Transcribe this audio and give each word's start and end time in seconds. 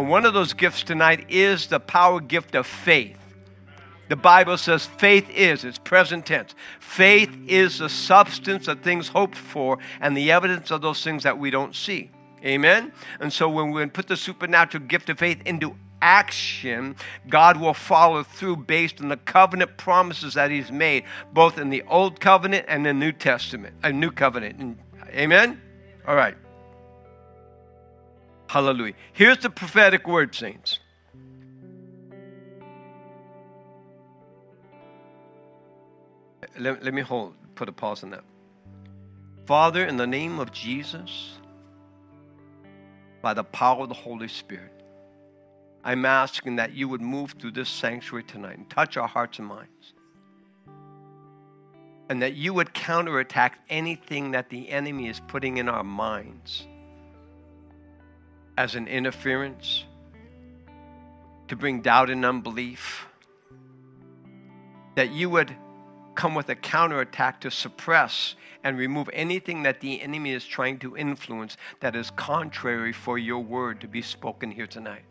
And 0.00 0.08
one 0.08 0.24
of 0.24 0.32
those 0.32 0.54
gifts 0.54 0.82
tonight 0.82 1.26
is 1.28 1.66
the 1.66 1.78
power 1.78 2.22
gift 2.22 2.54
of 2.54 2.66
faith. 2.66 3.18
The 4.08 4.16
Bible 4.16 4.56
says 4.56 4.86
faith 4.86 5.28
is, 5.28 5.62
it's 5.62 5.78
present 5.78 6.24
tense. 6.24 6.54
Faith 6.80 7.36
is 7.46 7.80
the 7.80 7.90
substance 7.90 8.66
of 8.66 8.80
things 8.80 9.08
hoped 9.08 9.36
for 9.36 9.76
and 10.00 10.16
the 10.16 10.32
evidence 10.32 10.70
of 10.70 10.80
those 10.80 11.04
things 11.04 11.24
that 11.24 11.38
we 11.38 11.50
don't 11.50 11.76
see. 11.76 12.10
Amen? 12.42 12.92
And 13.20 13.30
so 13.30 13.46
when 13.50 13.72
we 13.72 13.84
put 13.88 14.08
the 14.08 14.16
supernatural 14.16 14.84
gift 14.86 15.10
of 15.10 15.18
faith 15.18 15.42
into 15.44 15.76
action, 16.00 16.96
God 17.28 17.58
will 17.58 17.74
follow 17.74 18.22
through 18.22 18.56
based 18.56 19.02
on 19.02 19.10
the 19.10 19.18
covenant 19.18 19.76
promises 19.76 20.32
that 20.32 20.50
He's 20.50 20.72
made, 20.72 21.04
both 21.34 21.58
in 21.58 21.68
the 21.68 21.82
Old 21.82 22.20
Covenant 22.20 22.64
and 22.68 22.86
the 22.86 22.94
New 22.94 23.12
Testament, 23.12 23.74
a 23.82 23.92
New 23.92 24.12
Covenant. 24.12 24.78
Amen? 25.10 25.60
All 26.08 26.16
right. 26.16 26.38
Hallelujah. 28.50 28.94
Here's 29.12 29.38
the 29.38 29.48
prophetic 29.48 30.08
word, 30.08 30.34
saints. 30.34 30.80
Let, 36.58 36.82
let 36.82 36.92
me 36.92 37.02
hold, 37.02 37.36
put 37.54 37.68
a 37.68 37.72
pause 37.72 38.02
on 38.02 38.10
that. 38.10 38.24
Father, 39.46 39.84
in 39.84 39.98
the 39.98 40.06
name 40.06 40.40
of 40.40 40.50
Jesus, 40.50 41.38
by 43.22 43.34
the 43.34 43.44
power 43.44 43.84
of 43.84 43.88
the 43.88 43.94
Holy 43.94 44.26
Spirit, 44.26 44.82
I'm 45.84 46.04
asking 46.04 46.56
that 46.56 46.72
you 46.72 46.88
would 46.88 47.00
move 47.00 47.36
through 47.38 47.52
this 47.52 47.68
sanctuary 47.68 48.24
tonight 48.24 48.58
and 48.58 48.68
touch 48.68 48.96
our 48.96 49.06
hearts 49.06 49.38
and 49.38 49.46
minds. 49.46 49.94
And 52.08 52.20
that 52.20 52.34
you 52.34 52.52
would 52.54 52.74
counterattack 52.74 53.60
anything 53.68 54.32
that 54.32 54.50
the 54.50 54.70
enemy 54.70 55.06
is 55.06 55.20
putting 55.28 55.58
in 55.58 55.68
our 55.68 55.84
minds 55.84 56.66
as 58.60 58.74
an 58.74 58.86
interference 58.86 59.84
to 61.48 61.56
bring 61.56 61.80
doubt 61.80 62.10
and 62.10 62.26
unbelief. 62.26 63.08
That 64.96 65.12
you 65.12 65.30
would 65.30 65.56
come 66.14 66.34
with 66.34 66.50
a 66.50 66.54
counterattack 66.54 67.40
to 67.40 67.50
suppress 67.50 68.34
and 68.62 68.76
remove 68.76 69.08
anything 69.14 69.62
that 69.62 69.80
the 69.80 70.02
enemy 70.02 70.32
is 70.32 70.44
trying 70.44 70.78
to 70.80 70.94
influence 70.94 71.56
that 71.80 71.96
is 71.96 72.10
contrary 72.10 72.92
for 72.92 73.16
your 73.16 73.38
word 73.38 73.80
to 73.80 73.88
be 73.88 74.02
spoken 74.02 74.50
here 74.50 74.66
tonight. 74.66 75.04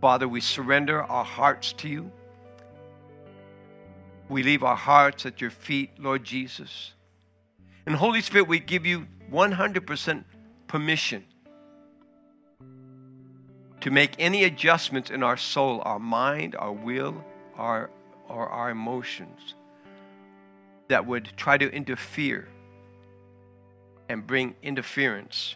Father, 0.00 0.26
we 0.26 0.40
surrender 0.40 1.04
our 1.04 1.24
hearts 1.24 1.72
to 1.74 1.88
you. 1.88 2.10
We 4.28 4.42
leave 4.42 4.64
our 4.64 4.74
hearts 4.74 5.24
at 5.24 5.40
your 5.40 5.50
feet, 5.50 5.90
Lord 6.00 6.24
Jesus. 6.24 6.94
And 7.86 7.94
Holy 7.94 8.22
Spirit, 8.22 8.48
we 8.48 8.58
give 8.58 8.84
you 8.84 9.06
100% 9.30 10.24
permission 10.66 11.26
to 13.86 13.92
make 13.92 14.16
any 14.18 14.42
adjustments 14.42 15.12
in 15.12 15.22
our 15.22 15.36
soul, 15.36 15.80
our 15.84 16.00
mind, 16.00 16.56
our 16.56 16.72
will, 16.72 17.24
our, 17.56 17.88
or 18.28 18.48
our 18.48 18.68
emotions 18.68 19.54
that 20.88 21.06
would 21.06 21.30
try 21.36 21.56
to 21.56 21.72
interfere 21.72 22.48
and 24.08 24.26
bring 24.26 24.56
interference 24.60 25.54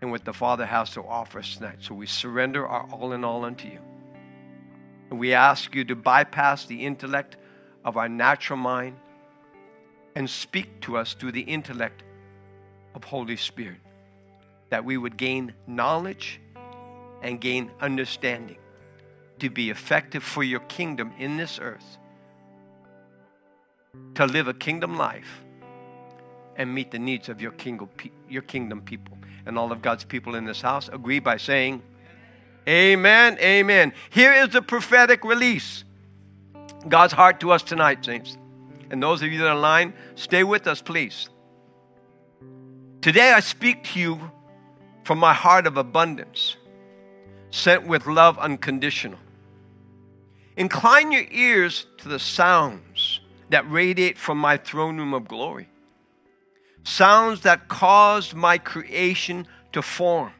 in 0.00 0.10
what 0.10 0.24
the 0.24 0.32
Father 0.32 0.66
has 0.66 0.90
to 0.90 1.00
offer 1.02 1.38
us 1.38 1.54
tonight. 1.54 1.76
So 1.78 1.94
we 1.94 2.06
surrender 2.06 2.66
our 2.66 2.88
all 2.90 3.12
in 3.12 3.22
all 3.22 3.44
unto 3.44 3.68
you. 3.68 3.78
And 5.08 5.20
we 5.20 5.34
ask 5.34 5.76
you 5.76 5.84
to 5.84 5.94
bypass 5.94 6.66
the 6.66 6.84
intellect 6.84 7.36
of 7.84 7.96
our 7.96 8.08
natural 8.08 8.56
mind 8.56 8.96
and 10.16 10.28
speak 10.28 10.80
to 10.80 10.96
us 10.96 11.14
through 11.14 11.30
the 11.30 11.42
intellect 11.42 12.02
of 12.96 13.04
Holy 13.04 13.36
Spirit, 13.36 13.78
that 14.70 14.84
we 14.84 14.98
would 14.98 15.16
gain 15.16 15.54
knowledge 15.68 16.40
and 17.22 17.40
gain 17.40 17.70
understanding 17.80 18.58
to 19.38 19.48
be 19.48 19.70
effective 19.70 20.22
for 20.22 20.42
your 20.42 20.60
kingdom 20.60 21.12
in 21.18 21.36
this 21.36 21.58
earth, 21.60 21.98
to 24.14 24.26
live 24.26 24.48
a 24.48 24.54
kingdom 24.54 24.96
life 24.96 25.42
and 26.56 26.74
meet 26.74 26.90
the 26.90 26.98
needs 26.98 27.28
of 27.28 27.40
your 27.40 27.52
kingdom, 27.52 27.88
your 28.28 28.42
kingdom 28.42 28.82
people. 28.82 29.16
And 29.46 29.58
all 29.58 29.72
of 29.72 29.82
God's 29.82 30.04
people 30.04 30.34
in 30.34 30.44
this 30.44 30.60
house 30.60 30.88
agree 30.88 31.18
by 31.18 31.36
saying, 31.36 31.82
Amen, 32.68 33.38
amen. 33.40 33.92
Here 34.10 34.32
is 34.32 34.50
the 34.50 34.62
prophetic 34.62 35.24
release. 35.24 35.82
God's 36.88 37.12
heart 37.12 37.40
to 37.40 37.50
us 37.50 37.62
tonight, 37.62 38.04
saints. 38.04 38.36
And 38.90 39.02
those 39.02 39.22
of 39.22 39.32
you 39.32 39.38
that 39.38 39.48
are 39.48 39.56
online, 39.56 39.94
stay 40.14 40.44
with 40.44 40.68
us, 40.68 40.80
please. 40.80 41.28
Today 43.00 43.32
I 43.32 43.40
speak 43.40 43.82
to 43.84 43.98
you 43.98 44.30
from 45.02 45.18
my 45.18 45.34
heart 45.34 45.66
of 45.66 45.76
abundance 45.76 46.56
sent 47.52 47.86
with 47.86 48.06
love 48.06 48.38
unconditional. 48.38 49.18
Incline 50.56 51.12
your 51.12 51.26
ears 51.30 51.86
to 51.98 52.08
the 52.08 52.18
sounds 52.18 53.20
that 53.50 53.70
radiate 53.70 54.18
from 54.18 54.38
my 54.38 54.56
throne 54.56 54.98
room 54.98 55.14
of 55.14 55.28
glory, 55.28 55.68
sounds 56.82 57.42
that 57.42 57.68
caused 57.68 58.34
my 58.34 58.58
creation 58.58 59.46
to 59.72 59.82
form. 59.82 60.32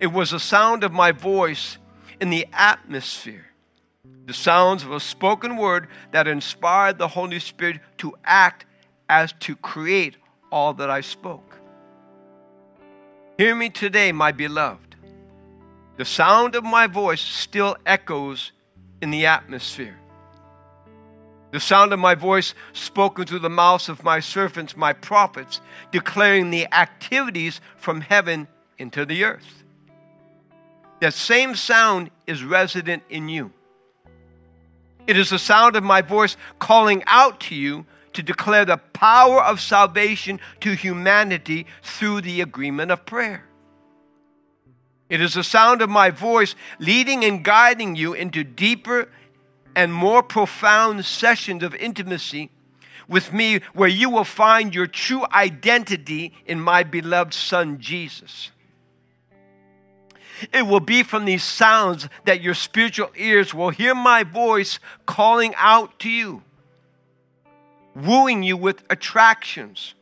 It 0.00 0.08
was 0.08 0.32
the 0.32 0.40
sound 0.40 0.82
of 0.82 0.92
my 0.92 1.12
voice 1.12 1.78
in 2.20 2.30
the 2.30 2.46
atmosphere, 2.52 3.46
the 4.26 4.34
sounds 4.34 4.82
of 4.82 4.90
a 4.90 5.00
spoken 5.00 5.56
word 5.56 5.86
that 6.10 6.26
inspired 6.26 6.98
the 6.98 7.08
Holy 7.08 7.38
Spirit 7.38 7.80
to 7.98 8.14
act 8.24 8.66
as 9.08 9.32
to 9.40 9.54
create 9.54 10.16
all 10.50 10.74
that 10.74 10.90
I 10.90 11.00
spoke. 11.00 11.58
Hear 13.38 13.54
me 13.54 13.70
today, 13.70 14.10
my 14.10 14.32
beloved. 14.32 14.83
The 15.96 16.04
sound 16.04 16.54
of 16.56 16.64
my 16.64 16.86
voice 16.86 17.20
still 17.20 17.76
echoes 17.86 18.52
in 19.00 19.10
the 19.10 19.26
atmosphere. 19.26 19.96
The 21.52 21.60
sound 21.60 21.92
of 21.92 22.00
my 22.00 22.16
voice 22.16 22.52
spoken 22.72 23.26
through 23.26 23.38
the 23.38 23.48
mouths 23.48 23.88
of 23.88 24.02
my 24.02 24.18
servants, 24.18 24.76
my 24.76 24.92
prophets, 24.92 25.60
declaring 25.92 26.50
the 26.50 26.66
activities 26.74 27.60
from 27.76 28.00
heaven 28.00 28.48
into 28.76 29.04
the 29.04 29.22
earth. 29.22 29.62
That 31.00 31.14
same 31.14 31.54
sound 31.54 32.10
is 32.26 32.42
resident 32.42 33.04
in 33.08 33.28
you. 33.28 33.52
It 35.06 35.16
is 35.16 35.30
the 35.30 35.38
sound 35.38 35.76
of 35.76 35.84
my 35.84 36.02
voice 36.02 36.36
calling 36.58 37.04
out 37.06 37.38
to 37.42 37.54
you 37.54 37.86
to 38.14 38.22
declare 38.22 38.64
the 38.64 38.78
power 38.78 39.40
of 39.40 39.60
salvation 39.60 40.40
to 40.60 40.72
humanity 40.72 41.66
through 41.82 42.22
the 42.22 42.40
agreement 42.40 42.90
of 42.90 43.06
prayer. 43.06 43.44
It 45.08 45.20
is 45.20 45.34
the 45.34 45.44
sound 45.44 45.82
of 45.82 45.90
my 45.90 46.10
voice 46.10 46.54
leading 46.78 47.24
and 47.24 47.44
guiding 47.44 47.94
you 47.94 48.14
into 48.14 48.42
deeper 48.42 49.08
and 49.76 49.92
more 49.92 50.22
profound 50.22 51.04
sessions 51.04 51.62
of 51.62 51.74
intimacy 51.74 52.50
with 53.08 53.32
me 53.32 53.60
where 53.74 53.88
you 53.88 54.08
will 54.08 54.24
find 54.24 54.74
your 54.74 54.86
true 54.86 55.24
identity 55.32 56.32
in 56.46 56.60
my 56.60 56.82
beloved 56.82 57.34
Son, 57.34 57.78
Jesus. 57.78 58.50
It 60.52 60.62
will 60.62 60.80
be 60.80 61.02
from 61.02 61.26
these 61.26 61.44
sounds 61.44 62.08
that 62.24 62.40
your 62.40 62.54
spiritual 62.54 63.10
ears 63.16 63.54
will 63.54 63.70
hear 63.70 63.94
my 63.94 64.24
voice 64.24 64.78
calling 65.06 65.54
out 65.56 65.98
to 66.00 66.10
you, 66.10 66.42
wooing 67.94 68.42
you 68.42 68.56
with 68.56 68.82
attractions, 68.90 69.94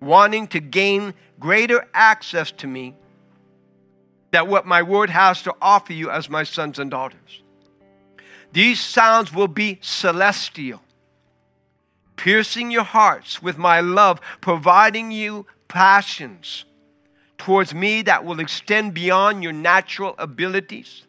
wanting 0.00 0.46
to 0.48 0.60
gain 0.60 1.14
greater 1.38 1.86
access 1.92 2.50
to 2.52 2.66
me 2.66 2.94
that 4.34 4.48
what 4.48 4.66
my 4.66 4.82
word 4.82 5.10
has 5.10 5.42
to 5.42 5.54
offer 5.62 5.92
you 5.92 6.10
as 6.10 6.28
my 6.28 6.42
sons 6.42 6.80
and 6.80 6.90
daughters. 6.90 7.42
These 8.52 8.80
sounds 8.80 9.32
will 9.32 9.46
be 9.46 9.78
celestial, 9.80 10.82
piercing 12.16 12.72
your 12.72 12.82
hearts 12.82 13.40
with 13.40 13.58
my 13.58 13.78
love, 13.78 14.20
providing 14.40 15.12
you 15.12 15.46
passions 15.68 16.64
towards 17.38 17.72
me 17.72 18.02
that 18.02 18.24
will 18.24 18.40
extend 18.40 18.92
beyond 18.92 19.44
your 19.44 19.52
natural 19.52 20.16
abilities 20.18 21.04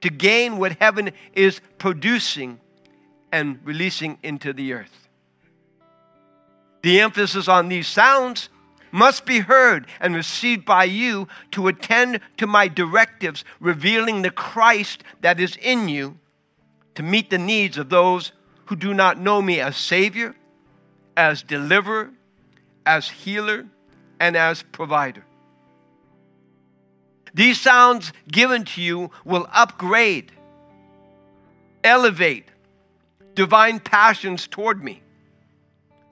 to 0.00 0.08
gain 0.08 0.56
what 0.56 0.72
heaven 0.80 1.10
is 1.34 1.60
producing 1.76 2.58
and 3.30 3.58
releasing 3.64 4.16
into 4.22 4.54
the 4.54 4.72
earth. 4.72 5.08
The 6.80 7.00
emphasis 7.00 7.48
on 7.48 7.68
these 7.68 7.86
sounds 7.86 8.48
must 8.92 9.24
be 9.24 9.40
heard 9.40 9.86
and 9.98 10.14
received 10.14 10.64
by 10.64 10.84
you 10.84 11.26
to 11.50 11.66
attend 11.66 12.20
to 12.36 12.46
my 12.46 12.68
directives, 12.68 13.44
revealing 13.58 14.22
the 14.22 14.30
Christ 14.30 15.02
that 15.22 15.40
is 15.40 15.56
in 15.56 15.88
you 15.88 16.18
to 16.94 17.02
meet 17.02 17.30
the 17.30 17.38
needs 17.38 17.78
of 17.78 17.88
those 17.88 18.32
who 18.66 18.76
do 18.76 18.94
not 18.94 19.18
know 19.18 19.42
me 19.42 19.60
as 19.60 19.76
Savior, 19.76 20.36
as 21.16 21.42
deliverer, 21.42 22.10
as 22.86 23.08
healer, 23.08 23.66
and 24.20 24.36
as 24.36 24.62
provider. 24.62 25.24
These 27.34 27.60
sounds 27.60 28.12
given 28.30 28.64
to 28.66 28.82
you 28.82 29.10
will 29.24 29.48
upgrade, 29.52 30.32
elevate 31.82 32.44
divine 33.34 33.80
passions 33.80 34.46
toward 34.46 34.84
me, 34.84 35.02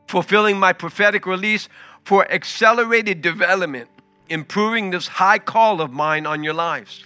fulfilling 0.06 0.58
my 0.58 0.72
prophetic 0.72 1.26
release 1.26 1.68
for 2.04 2.30
accelerated 2.30 3.22
development 3.22 3.88
improving 4.30 4.90
this 4.90 5.08
high 5.08 5.38
call 5.38 5.80
of 5.80 5.92
mine 5.92 6.24
on 6.24 6.42
your 6.42 6.54
lives. 6.54 7.04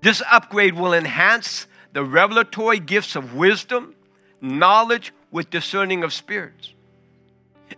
This 0.00 0.22
upgrade 0.30 0.74
will 0.74 0.94
enhance 0.94 1.66
the 1.92 2.04
revelatory 2.04 2.78
gifts 2.78 3.16
of 3.16 3.34
wisdom, 3.34 3.94
knowledge 4.40 5.12
with 5.30 5.50
discerning 5.50 6.02
of 6.04 6.12
spirits. 6.12 6.72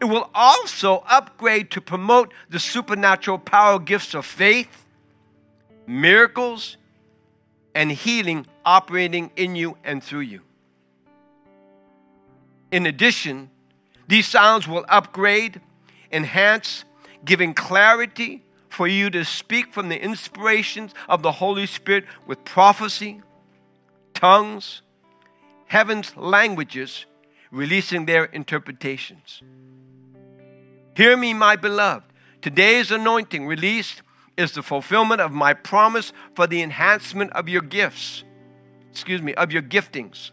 It 0.00 0.06
will 0.06 0.30
also 0.34 1.04
upgrade 1.08 1.70
to 1.72 1.80
promote 1.80 2.32
the 2.48 2.58
supernatural 2.58 3.38
power 3.38 3.78
gifts 3.78 4.14
of 4.14 4.26
faith, 4.26 4.86
miracles, 5.86 6.76
and 7.74 7.90
healing 7.90 8.46
operating 8.64 9.30
in 9.36 9.56
you 9.56 9.76
and 9.84 10.02
through 10.02 10.20
you. 10.20 10.40
In 12.70 12.86
addition, 12.86 13.50
these 14.06 14.26
sounds 14.26 14.68
will 14.68 14.84
upgrade, 14.88 15.60
enhance, 16.12 16.84
giving 17.24 17.54
clarity 17.54 18.44
for 18.68 18.86
you 18.86 19.08
to 19.10 19.24
speak 19.24 19.72
from 19.72 19.88
the 19.88 20.02
inspirations 20.02 20.92
of 21.08 21.22
the 21.22 21.32
Holy 21.32 21.66
Spirit 21.66 22.04
with 22.26 22.44
prophecy, 22.44 23.22
tongues, 24.12 24.82
heaven's 25.66 26.16
languages, 26.16 27.06
releasing 27.50 28.06
their 28.06 28.24
interpretations. 28.24 29.42
Hear 30.96 31.16
me, 31.16 31.34
my 31.34 31.56
beloved. 31.56 32.04
Today's 32.42 32.90
anointing 32.90 33.46
released 33.46 34.02
is 34.36 34.52
the 34.52 34.62
fulfillment 34.62 35.20
of 35.20 35.32
my 35.32 35.54
promise 35.54 36.12
for 36.34 36.46
the 36.46 36.60
enhancement 36.60 37.32
of 37.32 37.48
your 37.48 37.62
gifts. 37.62 38.24
Excuse 38.90 39.22
me, 39.22 39.34
of 39.34 39.50
your 39.50 39.62
giftings, 39.62 40.30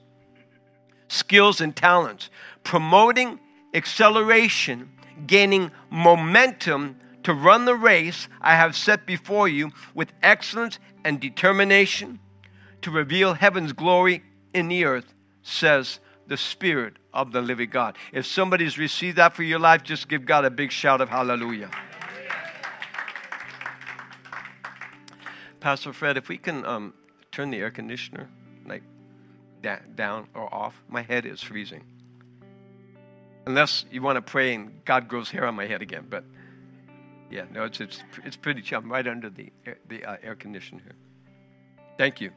skills, 1.07 1.61
and 1.61 1.75
talents, 1.75 2.29
promoting 2.63 3.39
acceleration, 3.73 4.91
gaining 5.27 5.71
momentum 5.89 6.97
to 7.23 7.33
run 7.33 7.65
the 7.65 7.75
race 7.75 8.27
I 8.41 8.55
have 8.55 8.75
set 8.75 9.05
before 9.05 9.47
you 9.47 9.71
with 9.93 10.11
excellence 10.23 10.79
and 11.03 11.19
determination 11.19 12.19
to 12.81 12.91
reveal 12.91 13.35
heaven's 13.35 13.73
glory 13.73 14.23
in 14.53 14.67
the 14.67 14.85
earth, 14.85 15.13
says 15.43 15.99
the 16.27 16.37
Spirit 16.37 16.95
of 17.13 17.31
the 17.31 17.41
living 17.41 17.69
God. 17.69 17.97
If 18.11 18.25
somebody's 18.25 18.77
received 18.77 19.17
that 19.17 19.35
for 19.35 19.43
your 19.43 19.59
life, 19.59 19.83
just 19.83 20.07
give 20.07 20.25
God 20.25 20.45
a 20.45 20.49
big 20.49 20.71
shout 20.71 21.01
of 21.01 21.09
hallelujah. 21.09 21.69
Pastor 25.59 25.93
Fred, 25.93 26.17
if 26.17 26.27
we 26.27 26.37
can 26.37 26.65
um, 26.65 26.93
turn 27.31 27.51
the 27.51 27.57
air 27.57 27.69
conditioner 27.69 28.29
like 28.65 28.81
down 29.95 30.27
or 30.33 30.51
off, 30.53 30.81
my 30.89 31.03
head 31.03 31.25
is 31.25 31.43
freezing. 31.43 31.83
Unless 33.45 33.85
you 33.91 34.01
want 34.01 34.17
to 34.17 34.21
pray 34.21 34.53
and 34.53 34.83
God 34.85 35.07
grows 35.07 35.31
hair 35.31 35.45
on 35.45 35.55
my 35.55 35.65
head 35.65 35.81
again, 35.81 36.05
but 36.09 36.23
yeah, 37.31 37.45
no, 37.51 37.63
it's 37.63 37.79
it's 37.79 38.03
it's 38.23 38.35
pretty 38.35 38.61
chill. 38.61 38.79
I'm 38.79 38.91
right 38.91 39.07
under 39.07 39.29
the 39.29 39.51
air, 39.65 39.77
the 39.87 40.03
uh, 40.05 40.17
air 40.21 40.35
conditioner 40.35 40.81
here. 40.83 40.95
Thank 41.97 42.21
you. 42.21 42.31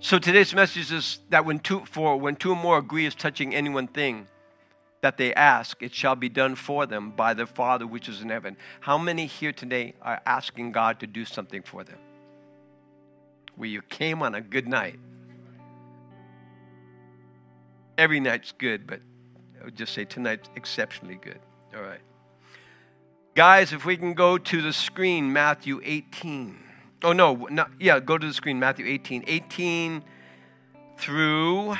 So 0.00 0.18
today's 0.18 0.54
message 0.54 0.92
is 0.92 1.20
that 1.30 1.46
when 1.46 1.60
two 1.60 1.80
for 1.86 2.20
when 2.20 2.36
two 2.36 2.50
or 2.50 2.56
more 2.56 2.76
agree 2.78 3.06
is 3.06 3.14
touching 3.14 3.54
any 3.54 3.70
one 3.70 3.86
thing 3.86 4.28
that 5.00 5.16
they 5.16 5.34
ask, 5.34 5.82
it 5.82 5.94
shall 5.94 6.14
be 6.14 6.28
done 6.28 6.54
for 6.54 6.86
them 6.86 7.10
by 7.10 7.34
their 7.34 7.46
Father 7.46 7.86
which 7.86 8.08
is 8.08 8.20
in 8.20 8.28
heaven. 8.28 8.56
How 8.80 8.98
many 8.98 9.26
here 9.26 9.52
today 9.52 9.94
are 10.02 10.20
asking 10.26 10.72
God 10.72 11.00
to 11.00 11.06
do 11.06 11.24
something 11.24 11.62
for 11.62 11.84
them? 11.84 11.98
Where 13.56 13.68
you 13.68 13.82
came 13.82 14.22
on 14.22 14.34
a 14.34 14.40
good 14.40 14.68
night. 14.68 14.98
Every 17.96 18.20
night's 18.20 18.52
good, 18.52 18.86
but 18.86 19.00
I 19.60 19.64
would 19.64 19.76
just 19.76 19.94
say 19.94 20.04
tonight's 20.04 20.48
exceptionally 20.56 21.16
good. 21.16 21.38
All 21.74 21.82
right. 21.82 22.00
Guys, 23.34 23.72
if 23.72 23.84
we 23.84 23.96
can 23.96 24.14
go 24.14 24.38
to 24.38 24.62
the 24.62 24.72
screen, 24.72 25.32
Matthew 25.32 25.80
18. 25.82 26.58
Oh, 27.02 27.12
no, 27.12 27.34
not, 27.50 27.70
yeah, 27.80 27.98
go 28.00 28.16
to 28.16 28.26
the 28.26 28.34
screen, 28.34 28.58
Matthew 28.58 28.86
18. 28.86 29.24
18 29.26 30.04
through 30.96 31.76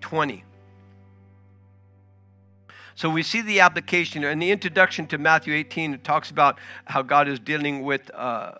20. 0.00 0.44
So 2.96 3.10
we 3.10 3.22
see 3.22 3.42
the 3.42 3.60
application 3.60 4.24
in 4.24 4.38
the 4.38 4.50
introduction 4.50 5.06
to 5.08 5.18
Matthew 5.18 5.54
18. 5.54 5.94
It 5.94 6.04
talks 6.04 6.30
about 6.30 6.58
how 6.86 7.02
God 7.02 7.28
is 7.28 7.38
dealing 7.38 7.82
with 7.82 8.10
uh, 8.14 8.52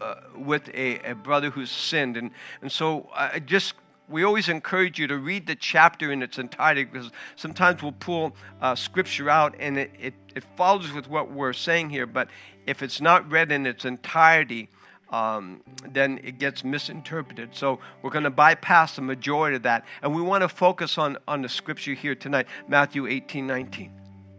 uh, 0.00 0.14
with 0.34 0.70
a, 0.70 0.98
a, 1.10 1.14
brother 1.14 1.50
who's 1.50 1.70
sinned, 1.70 2.16
and 2.16 2.30
and 2.62 2.72
so 2.72 3.08
I 3.14 3.38
just 3.38 3.74
we 4.08 4.22
always 4.22 4.48
encourage 4.48 4.98
you 4.98 5.06
to 5.06 5.16
read 5.16 5.46
the 5.46 5.54
chapter 5.54 6.12
in 6.12 6.22
its 6.22 6.38
entirety 6.38 6.84
because 6.84 7.10
sometimes 7.36 7.82
we'll 7.82 7.92
pull 7.92 8.36
uh, 8.60 8.74
scripture 8.74 9.30
out 9.30 9.54
and 9.58 9.78
it, 9.78 9.90
it, 9.98 10.14
it 10.34 10.44
follows 10.56 10.92
with 10.92 11.08
what 11.08 11.30
we're 11.30 11.52
saying 11.52 11.90
here, 11.90 12.06
but 12.06 12.28
if 12.66 12.82
it's 12.82 13.00
not 13.00 13.30
read 13.30 13.50
in 13.50 13.66
its 13.66 13.84
entirety, 13.84 14.68
um, 15.10 15.62
then 15.88 16.18
it 16.24 16.38
gets 16.38 16.64
misinterpreted. 16.64 17.50
So 17.52 17.78
we're 18.02 18.10
going 18.10 18.24
to 18.24 18.30
bypass 18.30 18.96
the 18.96 19.02
majority 19.02 19.56
of 19.56 19.62
that. 19.62 19.84
And 20.02 20.14
we 20.14 20.22
want 20.22 20.42
to 20.42 20.48
focus 20.48 20.98
on, 20.98 21.18
on 21.28 21.42
the 21.42 21.48
scripture 21.48 21.94
here 21.94 22.14
tonight, 22.14 22.46
Matthew 22.68 23.06
18, 23.06 23.46
19. 23.46 23.92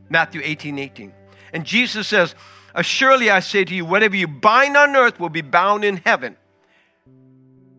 Matthew 0.09 0.41
18, 0.43 0.77
18. 0.77 1.13
And 1.53 1.65
Jesus 1.65 2.07
says, 2.07 2.35
Surely 2.81 3.29
I 3.29 3.39
say 3.39 3.63
to 3.63 3.73
you, 3.73 3.85
whatever 3.85 4.15
you 4.15 4.27
bind 4.27 4.75
on 4.75 4.95
earth 4.95 5.19
will 5.19 5.29
be 5.29 5.41
bound 5.41 5.85
in 5.85 5.97
heaven. 5.97 6.35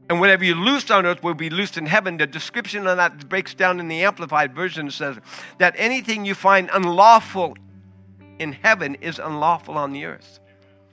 And 0.08 0.20
whatever 0.20 0.44
you 0.44 0.54
loose 0.54 0.90
on 0.90 1.04
earth 1.04 1.22
will 1.22 1.34
be 1.34 1.50
loosed 1.50 1.76
in 1.76 1.86
heaven. 1.86 2.16
The 2.16 2.26
description 2.26 2.86
of 2.86 2.96
that 2.96 3.28
breaks 3.28 3.54
down 3.54 3.80
in 3.80 3.88
the 3.88 4.04
Amplified 4.04 4.54
Version 4.54 4.90
says 4.90 5.18
that 5.58 5.74
anything 5.76 6.24
you 6.24 6.34
find 6.34 6.70
unlawful 6.72 7.56
in 8.38 8.52
heaven 8.52 8.94
is 9.00 9.18
unlawful 9.18 9.76
on 9.76 9.92
the 9.92 10.04
earth. 10.04 10.38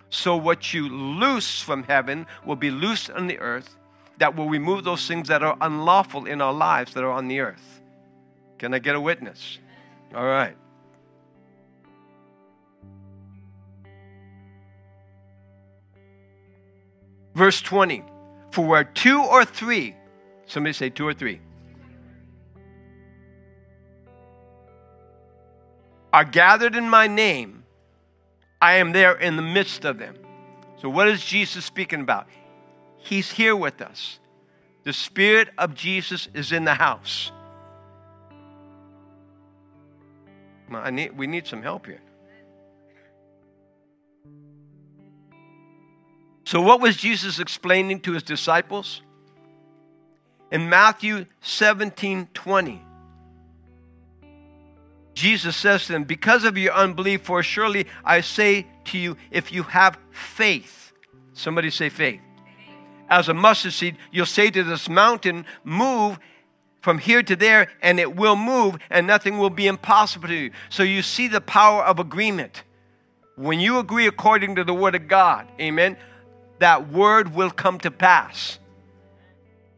So, 0.09 0.35
what 0.35 0.73
you 0.73 0.89
loose 0.89 1.59
from 1.61 1.83
heaven 1.83 2.27
will 2.45 2.55
be 2.55 2.71
loosed 2.71 3.09
on 3.11 3.27
the 3.27 3.39
earth, 3.39 3.77
that 4.19 4.35
will 4.35 4.47
remove 4.47 4.83
those 4.83 5.07
things 5.07 5.27
that 5.27 5.41
are 5.41 5.57
unlawful 5.59 6.25
in 6.25 6.39
our 6.39 6.53
lives 6.53 6.93
that 6.93 7.03
are 7.03 7.11
on 7.11 7.27
the 7.27 7.39
earth. 7.39 7.81
Can 8.59 8.73
I 8.73 8.79
get 8.79 8.95
a 8.95 9.01
witness? 9.01 9.57
All 10.13 10.25
right. 10.25 10.55
Verse 17.33 17.59
20 17.61 18.03
For 18.53 18.63
where 18.63 18.83
two 18.83 19.19
or 19.19 19.45
three, 19.45 19.95
somebody 20.45 20.73
say 20.73 20.91
two 20.91 21.07
or 21.07 21.13
three, 21.15 21.41
are 26.13 26.23
gathered 26.23 26.75
in 26.75 26.87
my 26.87 27.07
name, 27.07 27.63
I 28.61 28.73
am 28.73 28.91
there 28.91 29.13
in 29.13 29.37
the 29.37 29.41
midst 29.41 29.85
of 29.85 29.97
them. 29.97 30.13
So, 30.79 30.87
what 30.87 31.07
is 31.07 31.25
Jesus 31.25 31.65
speaking 31.65 32.01
about? 32.01 32.27
He's 32.97 33.31
here 33.31 33.55
with 33.55 33.81
us. 33.81 34.19
The 34.83 34.93
Spirit 34.93 35.49
of 35.57 35.73
Jesus 35.73 36.29
is 36.35 36.51
in 36.51 36.63
the 36.63 36.75
house. 36.75 37.31
I 40.71 40.91
need, 40.91 41.17
we 41.17 41.25
need 41.25 41.47
some 41.47 41.63
help 41.63 41.87
here. 41.87 42.01
So, 46.45 46.61
what 46.61 46.81
was 46.81 46.97
Jesus 46.97 47.39
explaining 47.39 48.01
to 48.01 48.13
his 48.13 48.23
disciples? 48.23 49.01
In 50.51 50.69
Matthew 50.69 51.25
17 51.41 52.27
20, 52.33 52.81
Jesus 55.13 55.55
says 55.55 55.85
to 55.85 55.93
them, 55.93 56.03
Because 56.03 56.43
of 56.43 56.57
your 56.57 56.73
unbelief, 56.73 57.21
for 57.21 57.41
surely 57.43 57.87
I 58.03 58.21
say 58.21 58.67
to 58.85 58.97
you, 58.97 59.17
if 59.31 59.51
you 59.51 59.63
have 59.63 59.97
faith, 60.11 60.91
somebody 61.33 61.69
say 61.69 61.89
faith, 61.89 62.21
as 63.09 63.29
a 63.29 63.33
mustard 63.33 63.73
seed, 63.73 63.97
you'll 64.11 64.25
say 64.25 64.49
to 64.49 64.63
this 64.63 64.89
mountain, 64.89 65.45
Move 65.63 66.19
from 66.81 66.97
here 66.97 67.23
to 67.23 67.35
there, 67.35 67.69
and 67.81 67.99
it 67.99 68.15
will 68.15 68.35
move, 68.35 68.77
and 68.89 69.07
nothing 69.07 69.37
will 69.37 69.49
be 69.49 69.67
impossible 69.67 70.27
to 70.27 70.35
you. 70.35 70.51
So 70.69 70.83
you 70.83 71.01
see 71.01 71.29
the 71.29 71.41
power 71.41 71.83
of 71.83 71.97
agreement. 71.97 72.63
When 73.35 73.59
you 73.59 73.79
agree 73.79 74.05
according 74.05 74.55
to 74.55 74.63
the 74.63 74.73
word 74.73 74.93
of 74.93 75.07
God, 75.07 75.47
amen, 75.59 75.97
that 76.59 76.91
word 76.91 77.33
will 77.33 77.51
come 77.51 77.79
to 77.79 77.91
pass. 77.91 78.59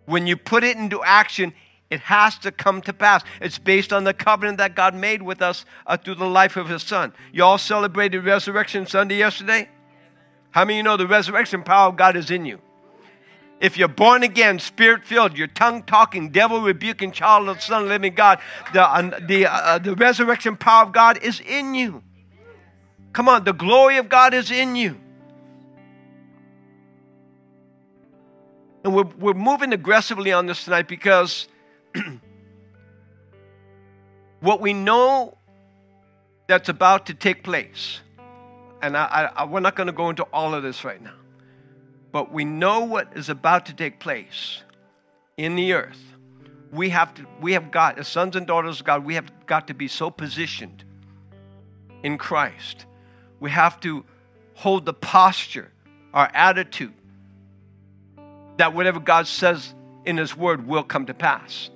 When 0.06 0.28
you 0.28 0.38
put 0.38 0.64
it 0.64 0.78
into 0.78 1.04
action, 1.04 1.54
it 1.90 2.02
has 2.02 2.38
to 2.40 2.52
come 2.52 2.82
to 2.82 2.94
pass. 2.94 3.24
It's 3.42 3.58
based 3.58 3.94
on 3.94 4.04
the 4.04 4.14
covenant 4.14 4.58
that 4.58 4.76
God 4.76 4.96
made 4.96 5.22
with 5.22 5.42
us 5.42 5.66
uh, 5.86 5.98
through 5.98 6.16
the 6.16 6.26
life 6.26 6.58
of 6.58 6.70
His 6.70 6.84
Son. 6.84 7.14
You 7.32 7.44
all 7.44 7.58
celebrated 7.58 8.26
Resurrection 8.26 8.86
Sunday 8.86 9.18
yesterday? 9.18 9.70
How 10.52 10.64
many 10.64 10.76
of 10.76 10.78
you 10.78 10.84
know 10.84 10.98
the 10.98 11.08
resurrection 11.08 11.64
power 11.64 11.90
of 11.90 11.98
God 11.98 12.16
is 12.16 12.32
in 12.32 12.46
you? 12.46 12.62
If 13.60 13.78
you're 13.78 13.88
born 13.88 14.24
again, 14.24 14.60
spirit 14.60 15.06
filled, 15.06 15.38
you're 15.38 15.48
tongue 15.48 15.84
talking, 15.84 16.30
devil 16.30 16.62
rebuking 16.62 17.12
child 17.12 17.48
of 17.48 17.58
the 17.58 17.62
Son 17.62 17.84
of 17.84 17.88
the 17.88 17.94
living 17.94 18.16
God, 18.16 18.40
the, 18.74 18.84
uh, 18.84 19.20
the, 19.26 19.48
uh, 19.48 19.80
the 19.80 19.96
resurrection 19.96 20.58
power 20.58 20.86
of 20.86 20.92
God 20.92 21.18
is 21.22 21.40
in 21.40 21.74
you. 21.74 22.04
Come 23.14 23.30
on, 23.30 23.44
the 23.46 23.54
glory 23.54 23.98
of 23.98 24.10
God 24.10 24.34
is 24.34 24.52
in 24.52 24.76
you. 24.76 25.00
And 28.86 28.94
we're, 28.94 29.10
we're 29.18 29.34
moving 29.34 29.74
aggressively 29.74 30.32
on 30.32 30.46
this 30.46 30.64
tonight 30.64 30.88
because 30.88 31.48
what 34.42 34.62
we 34.62 34.74
know 34.74 35.40
that's 36.46 36.70
about 36.70 37.08
to 37.08 37.16
take 37.16 37.44
place. 37.44 38.02
And 38.84 38.96
I, 38.96 39.32
I, 39.36 39.46
we're 39.46 39.62
not 39.62 39.76
going 39.76 39.88
to 39.88 39.94
go 39.94 40.12
into 40.12 40.22
all 40.26 40.54
of 40.54 40.62
this 40.62 40.84
right 40.84 41.02
now. 41.02 41.16
But 42.12 42.32
we 42.32 42.46
know 42.46 42.82
what 42.82 43.12
is 43.16 43.28
about 43.28 43.66
to 43.66 43.74
take 43.74 44.00
place 44.00 44.62
in 45.36 45.56
the 45.56 45.74
earth. 45.74 46.16
We 46.72 46.90
have 46.90 47.12
to, 47.16 47.26
we 47.42 47.54
have 47.54 47.72
got, 47.72 47.98
as 47.98 48.08
sons 48.08 48.36
and 48.36 48.46
daughters 48.46 48.82
of 48.82 48.86
God, 48.86 49.04
we 49.04 49.16
have 49.16 49.32
got 49.48 49.66
to 49.66 49.74
be 49.74 49.88
so 49.88 50.12
positioned 50.12 50.84
in 52.04 52.20
Christ. 52.20 52.86
We 53.40 53.50
have 53.50 53.80
to 53.80 54.06
hold 54.54 54.86
the 54.86 54.94
posture, 54.94 55.72
our 56.14 56.30
attitude, 56.36 56.94
that 58.58 58.74
whatever 58.74 59.00
God 59.00 59.28
says 59.28 59.74
in 60.06 60.18
His 60.18 60.36
Word 60.36 60.68
will 60.68 60.84
come 60.84 61.06
to 61.08 61.14
pass. 61.14 61.70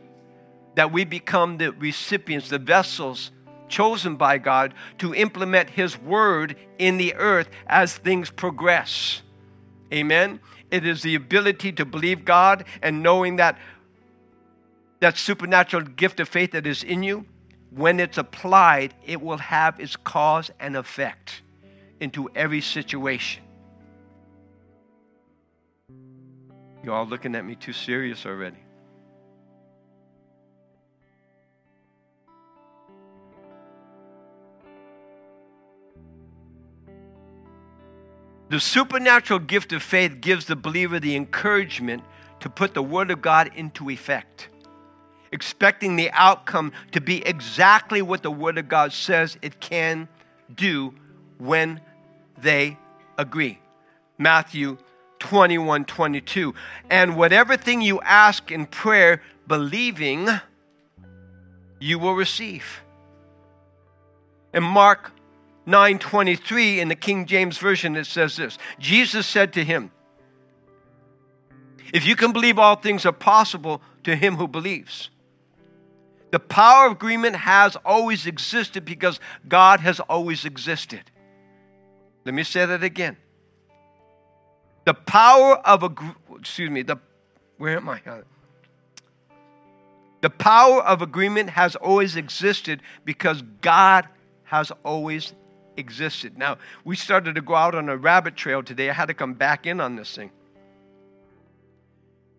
That 0.75 0.91
we 0.91 1.03
become 1.03 1.57
the 1.57 1.71
recipients, 1.71 2.49
the 2.49 2.59
vessels 2.59 3.31
chosen 3.67 4.15
by 4.15 4.37
God 4.37 4.73
to 4.97 5.13
implement 5.13 5.71
His 5.71 5.97
Word 5.97 6.55
in 6.77 6.97
the 6.97 7.15
earth 7.15 7.49
as 7.67 7.97
things 7.97 8.29
progress. 8.29 9.21
Amen. 9.93 10.39
It 10.71 10.85
is 10.85 11.01
the 11.01 11.15
ability 11.15 11.71
to 11.73 11.85
believe 11.85 12.25
God 12.25 12.65
and 12.81 13.01
knowing 13.01 13.37
that 13.37 13.57
that 14.99 15.17
supernatural 15.17 15.83
gift 15.83 16.19
of 16.19 16.27
faith 16.27 16.51
that 16.51 16.67
is 16.67 16.83
in 16.83 17.03
you, 17.03 17.25
when 17.71 17.99
it's 17.99 18.17
applied, 18.17 18.93
it 19.05 19.21
will 19.21 19.37
have 19.37 19.79
its 19.79 19.95
cause 19.95 20.51
and 20.59 20.75
effect 20.75 21.41
into 21.99 22.29
every 22.35 22.61
situation. 22.61 23.43
You 26.89 26.95
all 26.95 27.05
looking 27.05 27.35
at 27.35 27.45
me 27.45 27.53
too 27.53 27.71
serious 27.71 28.25
already. 28.25 28.57
The 38.49 38.59
supernatural 38.59 39.37
gift 39.37 39.71
of 39.71 39.83
faith 39.83 40.19
gives 40.19 40.45
the 40.45 40.55
believer 40.55 40.99
the 40.99 41.15
encouragement 41.15 42.01
to 42.39 42.49
put 42.49 42.73
the 42.73 42.81
Word 42.81 43.11
of 43.11 43.21
God 43.21 43.51
into 43.55 43.91
effect, 43.91 44.49
expecting 45.31 45.95
the 45.95 46.09
outcome 46.13 46.71
to 46.93 46.99
be 46.99 47.23
exactly 47.23 48.01
what 48.01 48.23
the 48.23 48.31
Word 48.31 48.57
of 48.57 48.67
God 48.67 48.93
says 48.93 49.37
it 49.43 49.59
can 49.59 50.07
do 50.51 50.95
when 51.37 51.81
they 52.41 52.79
agree. 53.15 53.59
Matthew 54.17 54.79
21 55.19 55.85
22. 55.85 56.53
And 56.89 57.15
whatever 57.15 57.57
thing 57.57 57.81
you 57.81 58.01
ask 58.01 58.51
in 58.51 58.65
prayer, 58.65 59.21
believing, 59.47 60.27
you 61.79 61.99
will 61.99 62.15
receive. 62.15 62.81
In 64.53 64.63
Mark 64.63 65.11
9:23 65.65 66.79
in 66.79 66.87
the 66.87 66.95
King 66.95 67.25
James 67.25 67.57
version 67.57 67.95
it 67.95 68.05
says 68.05 68.37
this. 68.37 68.57
Jesus 68.79 69.27
said 69.27 69.53
to 69.53 69.63
him, 69.63 69.91
"If 71.93 72.05
you 72.05 72.15
can 72.15 72.31
believe 72.31 72.57
all 72.57 72.75
things 72.75 73.05
are 73.05 73.11
possible 73.11 73.81
to 74.03 74.15
him 74.15 74.37
who 74.37 74.47
believes." 74.47 75.09
The 76.31 76.39
power 76.39 76.87
of 76.87 76.93
agreement 76.93 77.37
has 77.37 77.75
always 77.77 78.27
existed 78.27 78.85
because 78.85 79.19
God 79.47 79.79
has 79.79 79.99
always 79.99 80.45
existed. 80.45 81.11
Let 82.25 82.35
me 82.35 82.43
say 82.43 82.65
that 82.65 82.83
again. 82.83 83.17
The 84.89 84.95
power 84.95 85.57
of 85.67 85.83
a 85.83 85.91
excuse 86.39 86.71
me, 86.71 86.81
the 86.81 86.97
where 87.59 87.77
am 87.77 87.89
I? 87.89 88.01
Uh, 88.07 88.21
the 90.21 90.31
power 90.31 90.81
of 90.81 91.03
agreement 91.03 91.51
has 91.51 91.75
always 91.75 92.15
existed 92.15 92.81
because 93.05 93.43
God 93.61 94.07
has 94.45 94.71
always 94.83 95.35
existed. 95.77 96.39
Now, 96.39 96.57
we 96.83 96.95
started 96.95 97.35
to 97.35 97.41
go 97.41 97.53
out 97.53 97.75
on 97.75 97.87
a 97.87 97.95
rabbit 97.95 98.35
trail 98.35 98.63
today. 98.63 98.89
I 98.89 98.93
had 98.93 99.09
to 99.09 99.13
come 99.13 99.35
back 99.35 99.67
in 99.67 99.79
on 99.79 99.95
this 99.95 100.15
thing. 100.15 100.31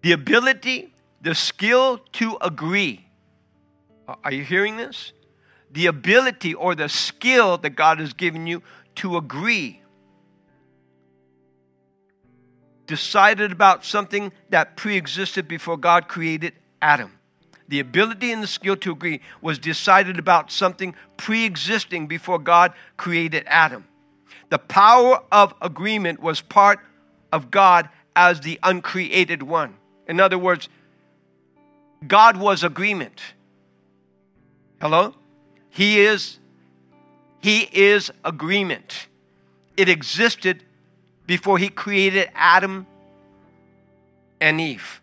The 0.02 0.10
ability, 0.10 0.92
the 1.22 1.36
skill 1.36 1.98
to 2.14 2.36
agree. 2.40 3.06
Uh, 4.08 4.16
are 4.24 4.32
you 4.32 4.42
hearing 4.42 4.76
this? 4.76 5.12
The 5.70 5.86
ability 5.86 6.54
or 6.54 6.74
the 6.74 6.88
skill 6.88 7.58
that 7.58 7.76
God 7.76 8.00
has 8.00 8.12
given 8.12 8.48
you 8.48 8.60
to 8.96 9.16
agree. 9.16 9.82
Decided 12.90 13.52
about 13.52 13.84
something 13.84 14.32
that 14.48 14.76
pre 14.76 14.96
existed 14.96 15.46
before 15.46 15.76
God 15.76 16.08
created 16.08 16.54
Adam 16.82 17.12
the 17.70 17.78
ability 17.78 18.32
and 18.32 18.42
the 18.42 18.48
skill 18.48 18.76
to 18.76 18.90
agree 18.90 19.20
was 19.40 19.56
decided 19.56 20.18
about 20.18 20.50
something 20.50 20.92
pre 21.16 21.44
existing 21.44 22.08
before 22.08 22.40
God 22.40 22.72
created 22.96 23.44
Adam. 23.46 23.86
The 24.48 24.58
power 24.58 25.22
of 25.30 25.54
agreement 25.62 26.20
was 26.20 26.40
part 26.40 26.80
of 27.32 27.52
God 27.52 27.88
as 28.16 28.40
the 28.40 28.58
uncreated 28.64 29.44
one. 29.44 29.76
In 30.08 30.18
other 30.18 30.36
words, 30.36 30.68
God 32.04 32.36
was 32.38 32.64
agreement. 32.64 33.20
Hello? 34.80 35.14
He 35.68 36.00
is 36.00 36.40
he 37.38 37.68
is 37.72 38.10
agreement. 38.24 39.06
It 39.76 39.88
existed 39.88 40.64
before 41.30 41.58
he 41.58 41.68
created 41.68 42.28
Adam 42.34 42.88
and 44.40 44.60
Eve. 44.60 45.00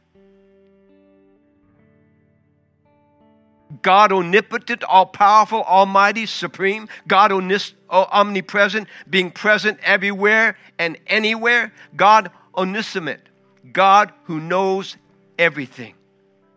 God 3.82 4.12
omnipotent, 4.12 4.84
all 4.84 5.06
powerful, 5.06 5.64
almighty, 5.64 6.26
supreme, 6.26 6.90
God 7.08 7.32
omnipresent, 7.90 8.90
being 9.10 9.32
present 9.32 9.80
everywhere 9.82 10.58
and 10.78 10.98
anywhere, 11.08 11.72
God 11.96 12.30
omniscient, 12.58 13.22
God 13.72 14.12
who 14.26 14.42
knows 14.42 14.98
everything. 15.40 15.94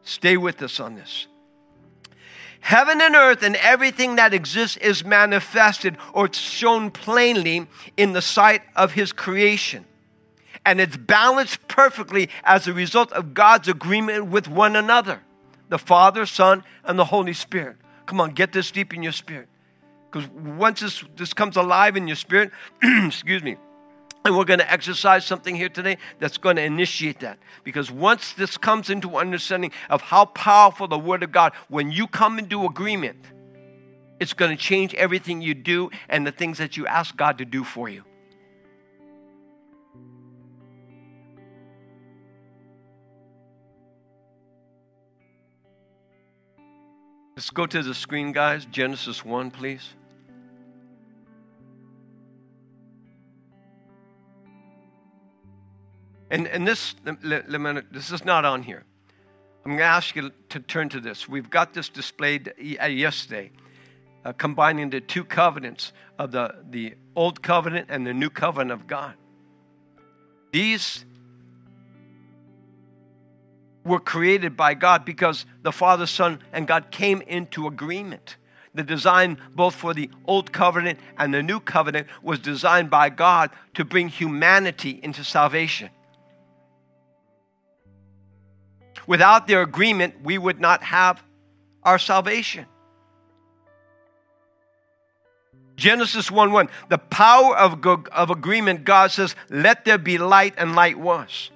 Stay 0.03 0.37
with 0.37 0.63
us 0.63 0.81
on 0.81 0.97
this. 0.97 1.29
Heaven 2.61 3.01
and 3.01 3.17
earth 3.17 3.43
and 3.43 3.57
everything 3.57 4.17
that 4.17 4.35
exists 4.35 4.77
is 4.77 5.05
manifested 5.05 5.97
or 6.13 6.33
shown 6.33 6.91
plainly 6.91 7.67
in 7.97 8.13
the 8.13 8.23
sight 8.23 8.63
of 8.77 8.93
His 8.93 9.13
creation. 9.13 9.87
And 10.65 10.81
it's 10.81 10.97
balanced 10.97 11.67
perfectly 11.69 12.29
as 12.45 12.69
a 12.69 12.73
result 12.73 13.13
of 13.13 13.33
God's 13.35 13.69
agreement 13.69 14.27
with 14.27 14.47
one 14.49 14.77
another 14.77 15.23
the 15.71 15.79
Father, 15.79 16.27
Son, 16.27 16.65
and 16.85 16.99
the 16.99 17.05
Holy 17.05 17.33
Spirit. 17.33 17.77
Come 18.05 18.21
on, 18.21 18.33
get 18.33 18.53
this 18.53 18.73
deep 18.73 18.93
in 18.93 19.05
your 19.05 19.13
spirit. 19.13 19.49
Because 20.11 20.29
once 20.29 20.81
this, 20.81 21.05
this 21.17 21.33
comes 21.33 21.57
alive 21.57 21.97
in 21.97 22.09
your 22.09 22.17
spirit, 22.17 22.51
excuse 22.83 23.43
me, 23.43 23.57
and 24.25 24.37
we're 24.37 24.45
going 24.45 24.59
to 24.59 24.71
exercise 24.71 25.25
something 25.25 25.57
here 25.57 25.69
today 25.69 25.97
that's 26.19 26.37
going 26.39 26.57
to 26.57 26.63
initiate 26.63 27.21
that. 27.21 27.39
Because 27.65 27.91
once 27.91 28.33
this 28.35 28.57
comes 28.59 28.91
into 28.91 29.17
understanding 29.17 29.73
of 29.89 30.03
how 30.03 30.27
powerful 30.27 30.87
the 30.89 30.99
Word 30.99 31.23
of 31.23 31.33
God, 31.33 31.53
when 31.69 31.91
you 31.91 32.07
come 32.07 32.39
into 32.39 32.67
agreement, 32.67 33.25
it's 34.19 34.35
going 34.35 34.51
to 34.51 34.63
change 34.63 34.95
everything 34.95 35.41
you 35.41 35.55
do 35.55 35.91
and 36.09 36.27
the 36.27 36.33
things 36.33 36.59
that 36.59 36.77
you 36.77 36.87
ask 36.87 37.17
God 37.17 37.39
to 37.39 37.45
do 37.45 37.65
for 37.65 37.89
you. 37.89 38.05
Let's 47.35 47.49
go 47.49 47.65
to 47.65 47.83
the 47.83 47.95
screen, 47.95 48.33
guys. 48.33 48.67
Genesis 48.67 49.25
1, 49.25 49.51
please. 49.51 49.95
And, 56.31 56.47
and 56.47 56.67
this, 56.67 56.95
this 57.93 58.13
is 58.13 58.25
not 58.25 58.45
on 58.45 58.63
here. 58.63 58.85
I'm 59.65 59.73
going 59.73 59.79
to 59.79 59.85
ask 59.85 60.17
you 60.17 60.31
to 60.51 60.61
turn 60.61 60.89
to 60.91 61.01
this. 61.01 61.29
We've 61.29 61.51
got 61.51 61.75
this 61.75 61.89
displayed 61.89 62.53
uh, 62.81 62.87
yesterday, 62.87 63.51
uh, 64.25 64.33
combining 64.33 64.91
the 64.91 65.01
two 65.01 65.25
covenants 65.25 65.93
of 66.19 66.33
the, 66.33 66.55
the 66.71 66.95
old 67.15 67.43
covenant 67.43 67.89
and 67.91 68.07
the 68.07 68.15
new 68.15 68.31
covenant 68.31 68.73
of 68.73 68.87
God. 68.87 69.15
These 70.53 71.05
were 73.85 74.01
created 74.01 74.57
by 74.57 74.75
God 74.75 75.05
because 75.05 75.47
the 75.63 75.73
Father, 75.73 76.07
Son, 76.07 76.41
and 76.53 76.67
God 76.67 76.91
came 76.91 77.23
into 77.23 77.67
agreement. 77.67 78.37
The 78.73 78.83
design, 78.85 79.39
both 79.55 79.75
for 79.75 79.95
the 79.95 80.11
Old 80.27 80.53
Covenant 80.53 81.01
and 81.19 81.35
the 81.35 81.43
New 81.43 81.59
Covenant, 81.59 82.07
was 82.23 82.39
designed 82.39 82.89
by 82.89 83.11
God 83.11 83.51
to 83.75 83.85
bring 83.85 84.09
humanity 84.09 85.01
into 85.03 85.25
salvation. 85.25 85.91
Without 89.11 89.49
their 89.49 89.61
agreement, 89.61 90.23
we 90.23 90.39
would 90.39 90.61
not 90.61 90.85
have 90.85 91.21
our 91.83 91.99
salvation. 91.99 92.65
Genesis 95.75 96.31
1 96.31 96.53
1, 96.53 96.69
the 96.91 96.99
power 96.99 97.57
of, 97.57 97.85
of 98.13 98.31
agreement, 98.31 98.85
God 98.85 99.11
says, 99.11 99.35
Let 99.49 99.85
there 99.85 99.99
be 99.99 100.17
light, 100.17 100.55
and 100.57 100.77
light 100.77 100.97
was. 100.97 101.51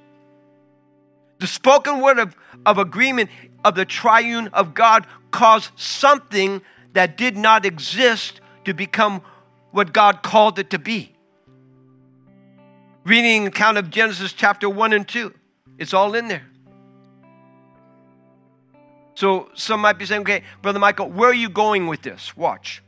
The 1.39 1.47
spoken 1.47 2.01
word 2.01 2.19
of, 2.19 2.37
of 2.67 2.79
agreement 2.79 3.31
of 3.65 3.77
the 3.77 3.85
triune 3.85 4.49
of 4.49 4.75
God 4.75 5.07
caused 5.31 5.79
something 5.79 6.61
that 6.95 7.17
did 7.17 7.37
not 7.37 7.65
exist 7.65 8.41
to 8.65 8.75
become 8.75 9.23
what 9.71 9.93
God 9.93 10.25
called 10.25 10.59
it 10.59 10.71
to 10.71 10.81
be. 10.81 11.15
Reading 13.05 13.47
account 13.47 13.79
of 13.79 13.91
Genesis 13.91 14.33
chapter 14.33 14.69
1 14.69 14.93
and 14.93 15.07
2, 15.07 15.33
it's 15.79 15.95
all 15.95 16.17
in 16.17 16.27
there. 16.27 16.47
So 19.15 19.49
some 19.55 19.81
might 19.81 19.99
be 19.99 20.07
saying, 20.07 20.23
okay, 20.23 20.43
Brother 20.61 20.79
Michael, 20.79 21.11
where 21.11 21.31
are 21.31 21.35
you 21.35 21.49
going 21.49 21.87
with 21.87 22.03
this? 22.03 22.37
Watch. 22.37 22.83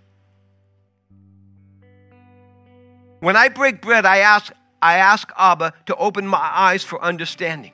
When 3.21 3.37
I 3.37 3.49
break 3.49 3.81
bread, 3.81 4.05
I 4.05 4.19
ask, 4.19 4.53
I 4.83 4.99
ask 4.99 5.31
Abba 5.39 5.73
to 5.87 5.97
open 5.97 6.27
my 6.27 6.51
eyes 6.53 6.83
for 6.83 7.01
understanding. 7.03 7.73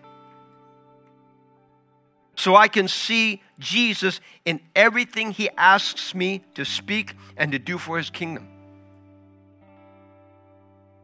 So 2.36 2.56
I 2.56 2.68
can 2.68 2.88
see 2.88 3.42
Jesus 3.58 4.20
in 4.44 4.60
everything 4.74 5.32
he 5.32 5.50
asks 5.56 6.14
me 6.14 6.42
to 6.54 6.64
speak 6.64 7.14
and 7.36 7.52
to 7.52 7.58
do 7.58 7.78
for 7.78 7.98
his 7.98 8.10
kingdom. 8.10 8.51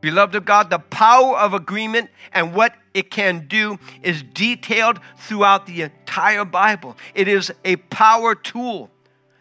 Beloved 0.00 0.34
of 0.34 0.44
God, 0.44 0.70
the 0.70 0.78
power 0.78 1.36
of 1.36 1.54
agreement 1.54 2.10
and 2.32 2.54
what 2.54 2.74
it 2.94 3.10
can 3.10 3.46
do 3.48 3.78
is 4.02 4.22
detailed 4.22 5.00
throughout 5.18 5.66
the 5.66 5.82
entire 5.82 6.44
Bible. 6.44 6.96
It 7.14 7.26
is 7.26 7.52
a 7.64 7.76
power 7.76 8.34
tool 8.34 8.90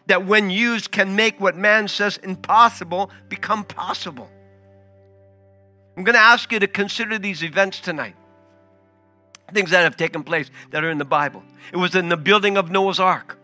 that, 0.06 0.26
when 0.26 0.50
used, 0.50 0.90
can 0.90 1.14
make 1.14 1.40
what 1.40 1.56
man 1.56 1.86
says 1.86 2.16
impossible 2.18 3.10
become 3.28 3.64
possible. 3.64 4.28
I'm 5.96 6.04
going 6.04 6.14
to 6.14 6.20
ask 6.20 6.50
you 6.52 6.58
to 6.60 6.66
consider 6.66 7.18
these 7.18 7.42
events 7.42 7.80
tonight. 7.80 8.16
Things 9.52 9.70
that 9.70 9.82
have 9.82 9.96
taken 9.96 10.22
place 10.22 10.50
that 10.70 10.84
are 10.84 10.90
in 10.90 10.98
the 10.98 11.04
Bible. 11.04 11.42
It 11.72 11.76
was 11.76 11.94
in 11.94 12.08
the 12.08 12.16
building 12.16 12.56
of 12.56 12.70
Noah's 12.70 13.00
Ark. 13.00 13.38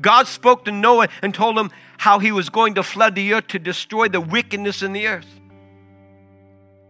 God 0.00 0.26
spoke 0.26 0.64
to 0.64 0.72
Noah 0.72 1.08
and 1.22 1.34
told 1.34 1.58
him 1.58 1.70
how 1.98 2.18
he 2.18 2.32
was 2.32 2.50
going 2.50 2.74
to 2.74 2.82
flood 2.82 3.14
the 3.14 3.34
earth 3.34 3.48
to 3.48 3.58
destroy 3.58 4.08
the 4.08 4.20
wickedness 4.20 4.82
in 4.82 4.92
the 4.92 5.06
earth. 5.06 5.40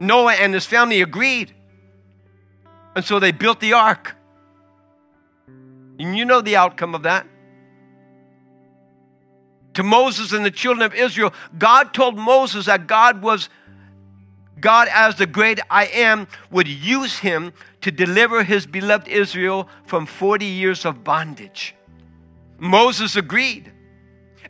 Noah 0.00 0.34
and 0.34 0.54
his 0.54 0.66
family 0.66 1.02
agreed. 1.02 1.54
And 2.94 3.04
so 3.04 3.18
they 3.18 3.32
built 3.32 3.60
the 3.60 3.72
ark. 3.72 4.16
And 5.98 6.16
you 6.16 6.24
know 6.24 6.40
the 6.40 6.56
outcome 6.56 6.94
of 6.94 7.02
that. 7.02 7.26
To 9.74 9.82
Moses 9.82 10.32
and 10.32 10.44
the 10.44 10.50
children 10.50 10.84
of 10.84 10.94
Israel, 10.94 11.32
God 11.56 11.94
told 11.94 12.16
Moses 12.16 12.66
that 12.66 12.86
God 12.86 13.22
was 13.22 13.48
God 14.60 14.88
as 14.92 15.16
the 15.16 15.26
great 15.26 15.60
I 15.70 15.86
am 15.86 16.26
would 16.50 16.66
use 16.66 17.18
him 17.18 17.52
to 17.80 17.92
deliver 17.92 18.42
his 18.42 18.66
beloved 18.66 19.06
Israel 19.06 19.68
from 19.84 20.06
40 20.06 20.44
years 20.44 20.84
of 20.84 21.04
bondage. 21.04 21.76
Moses 22.58 23.14
agreed. 23.14 23.72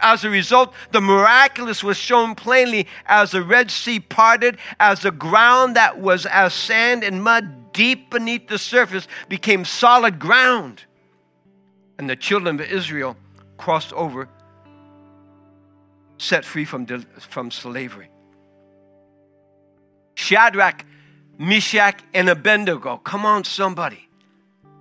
As 0.01 0.25
a 0.25 0.31
result, 0.31 0.73
the 0.93 1.01
miraculous 1.01 1.83
was 1.83 1.97
shown 1.97 2.35
plainly 2.35 2.87
as 3.07 3.33
the 3.33 3.43
Red 3.43 3.71
Sea 3.71 4.01
parted, 4.01 4.59
as 4.79 5.01
the 5.01 5.11
ground 5.11 5.77
that 5.77 5.99
was 5.99 6.27
as 6.27 6.55
sand 6.55 7.03
and 7.03 7.23
mud 7.23 7.73
deep 7.73 8.11
beneath 8.11 8.49
the 8.49 8.59
surface 8.59 9.09
became 9.29 9.65
solid 9.65 10.19
ground. 10.19 10.85
And 11.99 12.09
the 12.09 12.17
children 12.17 12.61
of 12.61 12.67
Israel 12.67 13.17
crossed 13.57 13.93
over, 13.93 14.29
set 16.17 16.45
free 16.45 16.65
from, 16.65 16.87
from 17.19 17.51
slavery. 17.51 18.11
Shadrach, 20.15 20.85
Meshach, 21.39 22.01
and 22.13 22.29
Abednego. 22.29 22.99
Come 22.99 23.25
on, 23.25 23.45
somebody. 23.45 24.09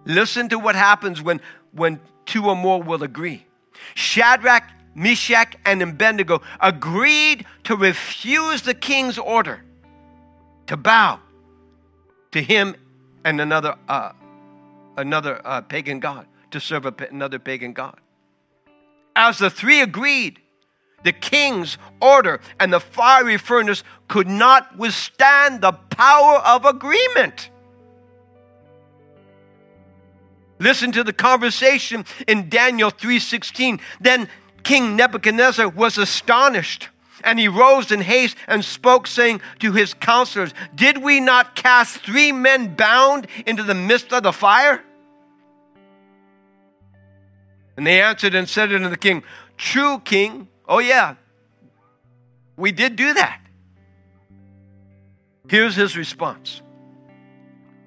Listen 0.05 0.49
to 0.49 0.57
what 0.57 0.75
happens 0.75 1.21
when, 1.21 1.39
when 1.71 1.99
two 2.25 2.45
or 2.45 2.55
more 2.55 2.81
will 2.81 3.03
agree. 3.03 3.45
Shadrach, 3.93 4.56
Meshach, 4.97 5.55
and 5.63 5.83
Abednego 5.83 6.41
agreed 6.59 7.45
to 7.65 7.75
refuse 7.75 8.63
the 8.63 8.73
king's 8.73 9.19
order 9.19 9.63
to 10.65 10.75
bow 10.75 11.19
to 12.31 12.41
him 12.41 12.75
and 13.23 13.39
another, 13.39 13.75
uh, 13.87 14.11
another 14.97 15.39
uh, 15.45 15.61
pagan 15.61 15.99
god, 15.99 16.25
to 16.49 16.59
serve 16.59 16.87
a, 16.87 16.93
another 17.11 17.37
pagan 17.37 17.73
god. 17.73 17.99
As 19.15 19.37
the 19.37 19.51
three 19.51 19.81
agreed, 19.81 20.39
the 21.03 21.11
king's 21.11 21.77
order 22.01 22.41
and 22.59 22.73
the 22.73 22.79
fiery 22.79 23.37
furnace 23.37 23.83
could 24.07 24.27
not 24.27 24.77
withstand 24.77 25.61
the 25.61 25.73
power 25.73 26.37
of 26.37 26.65
agreement. 26.65 27.51
Listen 30.59 30.91
to 30.91 31.03
the 31.03 31.13
conversation 31.13 32.03
in 32.27 32.49
Daniel 32.49 32.89
3:16. 32.89 33.79
Then 34.01 34.27
King 34.67 34.97
Nebuchadnezzar 34.97 35.69
was 35.69 35.97
astonished, 35.97 36.89
and 37.23 37.39
he 37.39 37.47
rose 37.47 37.89
in 37.89 38.01
haste 38.01 38.35
and 38.49 38.65
spoke, 38.65 39.07
saying 39.07 39.39
to 39.59 39.71
his 39.71 39.93
counselors, 39.93 40.53
Did 40.75 40.97
we 40.97 41.21
not 41.21 41.55
cast 41.55 41.99
three 41.99 42.33
men 42.33 42.75
bound 42.75 43.27
into 43.45 43.63
the 43.63 43.73
midst 43.73 44.11
of 44.11 44.23
the 44.23 44.33
fire? 44.33 44.83
And 47.77 47.87
they 47.87 48.01
answered 48.01 48.35
and 48.35 48.49
said 48.49 48.73
unto 48.73 48.89
the 48.89 48.97
king, 48.97 49.23
True, 49.55 50.01
king. 50.03 50.49
Oh, 50.67 50.79
yeah, 50.79 51.15
we 52.57 52.73
did 52.73 52.97
do 52.97 53.13
that. 53.13 53.39
Here's 55.47 55.77
his 55.77 55.95
response 55.95 56.61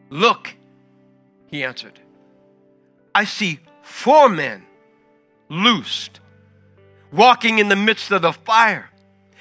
Look, 0.08 0.56
he 1.46 1.62
answered, 1.62 2.00
I 3.14 3.24
see 3.24 3.60
four 3.82 4.30
men 4.30 4.64
loosed 5.50 6.19
walking 7.12 7.58
in 7.58 7.68
the 7.68 7.76
midst 7.76 8.10
of 8.10 8.22
the 8.22 8.32
fire, 8.32 8.90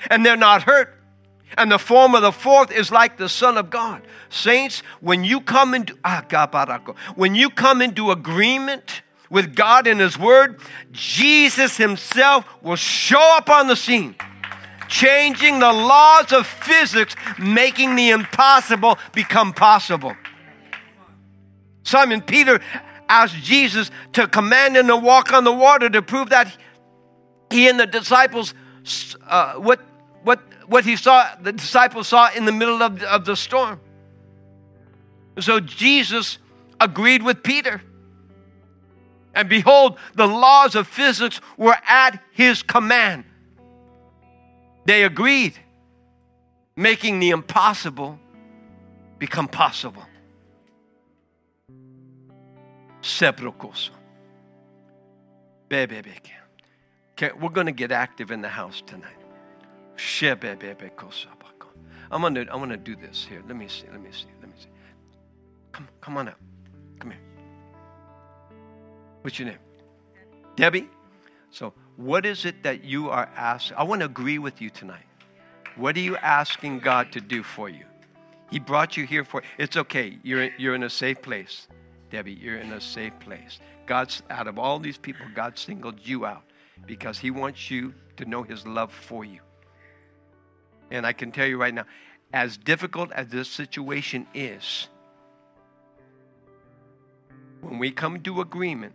and 0.09 0.25
they're 0.25 0.37
not 0.37 0.63
hurt. 0.63 0.95
And 1.57 1.71
the 1.71 1.79
form 1.79 2.13
of 2.13 2.21
the 2.21 2.31
fourth 2.31 2.71
is 2.71 2.91
like 2.91 3.17
the 3.17 3.27
Son 3.27 3.57
of 3.57 3.69
God. 3.69 4.03
Saints, 4.29 4.81
when 5.01 5.23
you 5.23 5.41
come 5.41 5.73
into 5.73 5.97
ah, 6.03 6.21
when 7.15 7.33
you 7.33 7.49
come 7.49 7.81
into 7.81 8.11
agreement 8.11 9.01
with 9.29 9.55
God 9.55 9.87
and 9.87 9.99
His 9.99 10.17
Word, 10.17 10.59
Jesus 10.91 11.77
Himself 11.77 12.45
will 12.61 12.75
show 12.75 13.35
up 13.35 13.49
on 13.49 13.67
the 13.67 13.75
scene, 13.75 14.15
changing 14.87 15.59
the 15.59 15.73
laws 15.73 16.31
of 16.31 16.45
physics, 16.45 17.15
making 17.39 17.95
the 17.95 18.11
impossible 18.11 18.99
become 19.13 19.51
possible. 19.51 20.15
Simon 21.83 22.21
Peter 22.21 22.59
asked 23.09 23.35
Jesus 23.37 23.89
to 24.13 24.27
command 24.27 24.77
him 24.77 24.87
to 24.87 24.95
walk 24.95 25.33
on 25.33 25.43
the 25.43 25.51
water 25.51 25.89
to 25.89 26.01
prove 26.03 26.29
that 26.29 26.55
he 27.51 27.67
and 27.67 27.79
the 27.79 27.87
disciples, 27.87 28.53
uh, 29.27 29.53
what, 29.55 29.79
what, 30.23 30.39
what 30.67 30.85
he 30.85 30.95
saw, 30.95 31.27
the 31.41 31.51
disciples 31.51 32.07
saw 32.07 32.29
in 32.33 32.45
the 32.45 32.51
middle 32.51 32.81
of, 32.83 33.01
of 33.03 33.25
the 33.25 33.35
storm. 33.35 33.79
So 35.39 35.59
Jesus 35.59 36.37
agreed 36.79 37.23
with 37.23 37.43
Peter. 37.43 37.81
And 39.33 39.47
behold, 39.47 39.97
the 40.15 40.27
laws 40.27 40.75
of 40.75 40.87
physics 40.87 41.39
were 41.57 41.77
at 41.87 42.21
his 42.31 42.63
command. 42.63 43.25
They 44.85 45.03
agreed, 45.03 45.53
making 46.75 47.19
the 47.19 47.29
impossible 47.29 48.19
become 49.17 49.47
possible. 49.47 50.03
Sepulcoso. 53.01 53.91
Bebe, 55.69 56.01
bebe. 56.01 56.38
Okay, 57.21 57.37
we're 57.37 57.49
going 57.49 57.65
to 57.65 57.73
get 57.73 57.91
active 57.91 58.31
in 58.31 58.39
the 58.39 58.47
house 58.47 58.81
tonight. 58.85 59.17
I'm 62.11 62.21
going 62.21 62.33
to 62.35 62.41
I'm 62.41 62.59
going 62.59 62.69
to 62.69 62.77
do 62.77 62.95
this 62.95 63.25
here. 63.25 63.43
Let 63.45 63.57
me 63.57 63.67
see. 63.67 63.87
Let 63.91 64.01
me 64.01 64.09
see. 64.13 64.27
Let 64.39 64.47
me 64.47 64.55
see. 64.57 64.69
Come 65.73 65.89
come 65.99 66.15
on 66.15 66.29
up. 66.29 66.39
Come 66.97 67.11
here. 67.11 67.19
What's 69.21 69.37
your 69.37 69.49
name? 69.49 69.57
Debbie. 70.55 70.87
So, 71.51 71.73
what 71.97 72.25
is 72.25 72.45
it 72.45 72.63
that 72.63 72.85
you 72.85 73.09
are 73.09 73.29
asking? 73.35 73.75
I 73.75 73.83
want 73.83 73.99
to 73.99 74.05
agree 74.05 74.39
with 74.39 74.61
you 74.61 74.69
tonight. 74.69 75.03
What 75.75 75.97
are 75.97 75.99
you 75.99 76.15
asking 76.15 76.79
God 76.79 77.11
to 77.11 77.19
do 77.19 77.43
for 77.43 77.67
you? 77.67 77.83
He 78.49 78.59
brought 78.59 78.95
you 78.95 79.05
here 79.05 79.25
for 79.25 79.43
it's 79.57 79.75
okay. 79.75 80.17
You're 80.23 80.51
you're 80.57 80.73
in 80.73 80.83
a 80.83 80.89
safe 80.89 81.21
place. 81.21 81.67
Debbie, 82.11 82.31
you're 82.31 82.59
in 82.59 82.71
a 82.71 82.79
safe 82.79 83.19
place. 83.19 83.59
God's 83.87 84.23
out 84.29 84.47
of 84.47 84.57
all 84.57 84.79
these 84.79 84.97
people, 84.97 85.25
God 85.35 85.59
singled 85.59 85.99
you 86.01 86.25
out 86.25 86.43
because 86.85 87.19
He 87.19 87.31
wants 87.31 87.69
you 87.69 87.93
to 88.17 88.25
know 88.25 88.43
His 88.43 88.65
love 88.65 88.91
for 88.91 89.23
you. 89.23 89.41
And 90.91 91.05
I 91.05 91.13
can 91.13 91.31
tell 91.31 91.45
you 91.45 91.57
right 91.57 91.73
now, 91.73 91.85
as 92.33 92.57
difficult 92.57 93.11
as 93.11 93.27
this 93.27 93.49
situation 93.49 94.27
is, 94.33 94.87
when 97.61 97.79
we 97.79 97.91
come 97.91 98.21
to 98.21 98.41
agreement, 98.41 98.93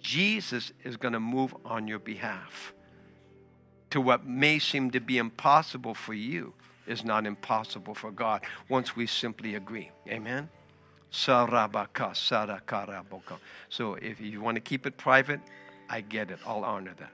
Jesus 0.00 0.72
is 0.84 0.96
going 0.96 1.14
to 1.14 1.20
move 1.20 1.54
on 1.64 1.88
your 1.88 1.98
behalf. 1.98 2.72
To 3.90 4.00
what 4.00 4.26
may 4.26 4.58
seem 4.58 4.90
to 4.90 5.00
be 5.00 5.18
impossible 5.18 5.94
for 5.94 6.14
you 6.14 6.54
is 6.86 7.04
not 7.04 7.26
impossible 7.26 7.94
for 7.94 8.10
God 8.10 8.42
once 8.68 8.94
we 8.94 9.06
simply 9.06 9.54
agree. 9.54 9.90
Amen? 10.08 10.48
Sarabaka, 11.10 12.12
sarakaraboko. 12.12 13.38
So 13.68 13.94
if 13.94 14.20
you 14.20 14.40
want 14.40 14.56
to 14.56 14.60
keep 14.60 14.86
it 14.86 14.96
private, 14.96 15.40
I 15.88 16.00
get 16.00 16.30
it. 16.30 16.38
I'll 16.46 16.64
honor 16.64 16.94
that. 16.98 17.12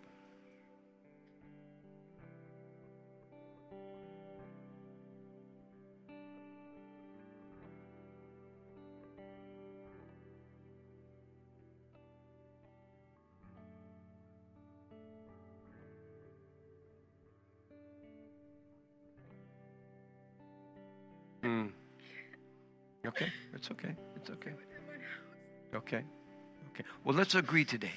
Mm. 21.43 21.71
Okay, 23.05 23.27
it's 23.53 23.71
okay. 23.71 23.95
It's 24.17 24.31
okay. 24.31 24.53
Okay, 25.75 26.05
okay. 26.71 26.85
Well, 27.05 27.17
let's 27.17 27.35
agree 27.35 27.65
today. 27.65 27.93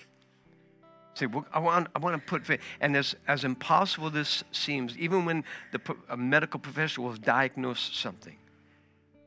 Say, 1.16 1.26
well, 1.26 1.46
I 1.52 1.60
want, 1.60 1.88
I 1.96 2.00
want 2.00 2.16
to 2.16 2.30
put 2.30 2.46
faith. 2.46 2.60
And 2.80 2.96
as, 2.96 3.16
as 3.28 3.44
impossible 3.44 4.10
this 4.10 4.44
seems, 4.52 4.98
even 4.98 5.26
when 5.26 5.44
the, 5.72 5.80
a 6.10 6.18
medical 6.18 6.60
professional 6.60 7.08
will 7.08 7.16
diagnose 7.16 7.80
something, 7.80 8.38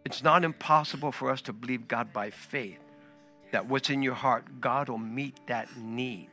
it's 0.05 0.23
not 0.23 0.45
impossible 0.45 1.13
for 1.13 1.31
us 1.31 1.41
to 1.43 1.53
believe 1.53 1.89
God 1.89 2.13
by 2.13 2.31
faith 2.31 2.79
that 3.53 3.67
what's 3.67 3.89
in 3.89 4.03
your 4.03 4.15
heart, 4.15 4.61
God 4.61 4.89
will 4.91 4.99
meet 4.99 5.39
that 5.47 5.77
need. 5.77 6.29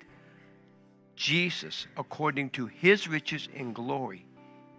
Jesus, 1.16 1.88
according 1.98 2.50
to 2.52 2.68
his 2.68 3.08
riches 3.08 3.48
in 3.54 3.72
glory 3.72 4.26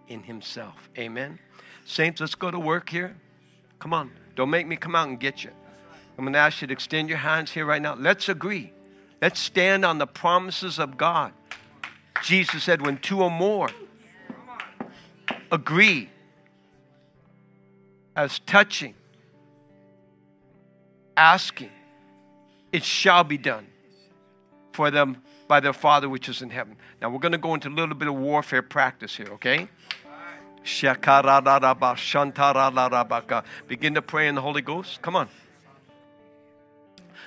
in 0.08 0.22
himself. 0.22 0.90
Amen. 0.98 1.38
Saints, 1.86 2.20
let's 2.20 2.34
go 2.34 2.50
to 2.50 2.58
work 2.58 2.90
here. 2.90 3.16
Come 3.78 3.94
on. 3.94 4.10
Don't 4.34 4.50
make 4.50 4.66
me 4.66 4.76
come 4.76 4.94
out 4.94 5.08
and 5.08 5.18
get 5.18 5.42
you. 5.44 5.50
I'm 6.18 6.24
going 6.24 6.34
to 6.34 6.38
ask 6.38 6.60
you 6.60 6.66
to 6.66 6.72
extend 6.72 7.08
your 7.08 7.18
hands 7.18 7.52
here 7.52 7.64
right 7.64 7.80
now. 7.80 7.94
Let's 7.94 8.28
agree. 8.28 8.72
Let's 9.20 9.40
stand 9.40 9.84
on 9.84 9.98
the 9.98 10.06
promises 10.06 10.78
of 10.78 10.96
God. 10.96 11.32
Jesus 12.22 12.64
said, 12.64 12.82
when 12.82 12.98
two 12.98 13.22
or 13.22 13.30
more 13.30 13.70
agree 15.50 16.10
as 18.14 18.38
touching, 18.40 18.94
asking, 21.16 21.70
it 22.72 22.84
shall 22.84 23.24
be 23.24 23.38
done 23.38 23.66
for 24.72 24.90
them 24.90 25.22
by 25.48 25.60
their 25.60 25.72
Father 25.72 26.08
which 26.08 26.28
is 26.28 26.42
in 26.42 26.50
heaven. 26.50 26.76
Now 27.00 27.10
we're 27.10 27.18
going 27.18 27.32
to 27.32 27.38
go 27.38 27.54
into 27.54 27.68
a 27.68 27.70
little 27.70 27.94
bit 27.94 28.08
of 28.08 28.14
warfare 28.14 28.62
practice 28.62 29.16
here, 29.16 29.28
okay? 29.32 29.68
Begin 33.68 33.94
to 33.94 34.02
pray 34.02 34.28
in 34.28 34.34
the 34.34 34.42
Holy 34.42 34.62
Ghost. 34.62 35.00
Come 35.00 35.16
on. 35.16 35.28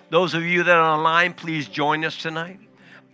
Those 0.10 0.34
of 0.34 0.44
you 0.44 0.64
that 0.64 0.76
are 0.76 0.98
online, 0.98 1.34
please 1.34 1.68
join 1.68 2.04
us 2.04 2.18
tonight. 2.18 2.60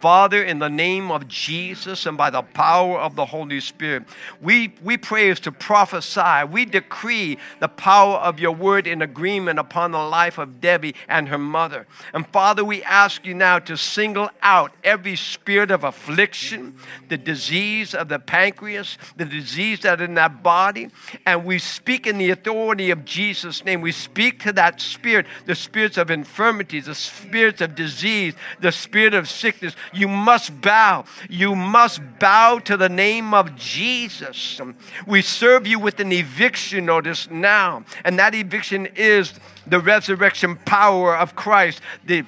Father, 0.06 0.44
in 0.44 0.60
the 0.60 0.70
name 0.70 1.10
of 1.10 1.28
Jesus 1.28 2.06
and 2.06 2.16
by 2.16 2.30
the 2.30 2.44
power 2.44 3.00
of 3.00 3.16
the 3.16 3.26
Holy 3.26 3.60
Spirit, 3.60 4.04
we, 4.40 4.72
we 4.84 4.98
pray 4.98 5.32
as 5.32 5.40
to 5.40 5.52
prophesy. 5.52 6.44
We 6.48 6.66
decree 6.66 7.40
the 7.60 7.68
power 7.68 8.18
of 8.18 8.40
your 8.40 8.52
word 8.52 8.86
in 8.86 9.02
agreement 9.02 9.58
upon 9.58 9.94
the 9.94 9.98
life 9.98 10.38
of 10.38 10.62
Debbie 10.62 10.94
and 11.08 11.30
her 11.30 11.40
mother. 11.40 11.88
And 12.14 12.28
Father, 12.28 12.64
we 12.64 12.84
ask 12.84 13.26
you 13.26 13.34
now 13.34 13.58
to 13.58 13.76
single 13.76 14.30
out 14.44 14.74
every 14.84 15.16
spirit 15.16 15.72
of 15.72 15.84
affliction, 15.84 16.78
the 17.10 17.18
disease 17.18 17.96
of 17.96 18.08
the 18.08 18.20
pancreas, 18.20 19.00
the 19.18 19.26
disease 19.26 19.80
that 19.80 20.02
in 20.02 20.14
that 20.14 20.44
body, 20.44 20.90
and 21.26 21.46
we 21.46 21.58
speak 21.58 22.06
in 22.06 22.20
the 22.20 22.30
authority 22.30 22.92
of 22.92 23.06
Jesus' 23.06 23.66
name. 23.66 23.82
We 23.82 23.92
speak 23.92 24.44
to 24.44 24.54
that 24.54 24.82
spirit, 24.82 25.26
the 25.48 25.56
spirits 25.56 25.98
of 25.98 26.12
infirmity, 26.12 26.80
the 26.80 26.94
spirits 26.94 27.60
of 27.60 27.74
disease, 27.74 28.36
the 28.60 28.72
spirit 28.72 29.16
of 29.16 29.28
sickness 29.28 29.76
you 29.96 30.08
must 30.08 30.62
bow. 30.62 31.06
You 31.30 31.56
must 31.56 32.02
bow 32.20 32.60
to 32.60 32.78
the 32.78 32.90
name 32.90 33.34
of 33.34 33.56
Jesus. 33.56 34.60
We 35.08 35.22
serve 35.22 35.66
you 35.66 35.80
with 35.80 36.00
an 36.00 36.12
eviction 36.12 36.86
notice 36.86 37.30
now, 37.30 37.86
and 38.04 38.20
that 38.20 38.36
eviction 38.36 38.88
is 38.96 39.34
the 39.66 39.80
resurrection 39.80 40.58
power 40.58 41.16
of 41.16 41.36
Christ, 41.36 41.82
the 42.06 42.26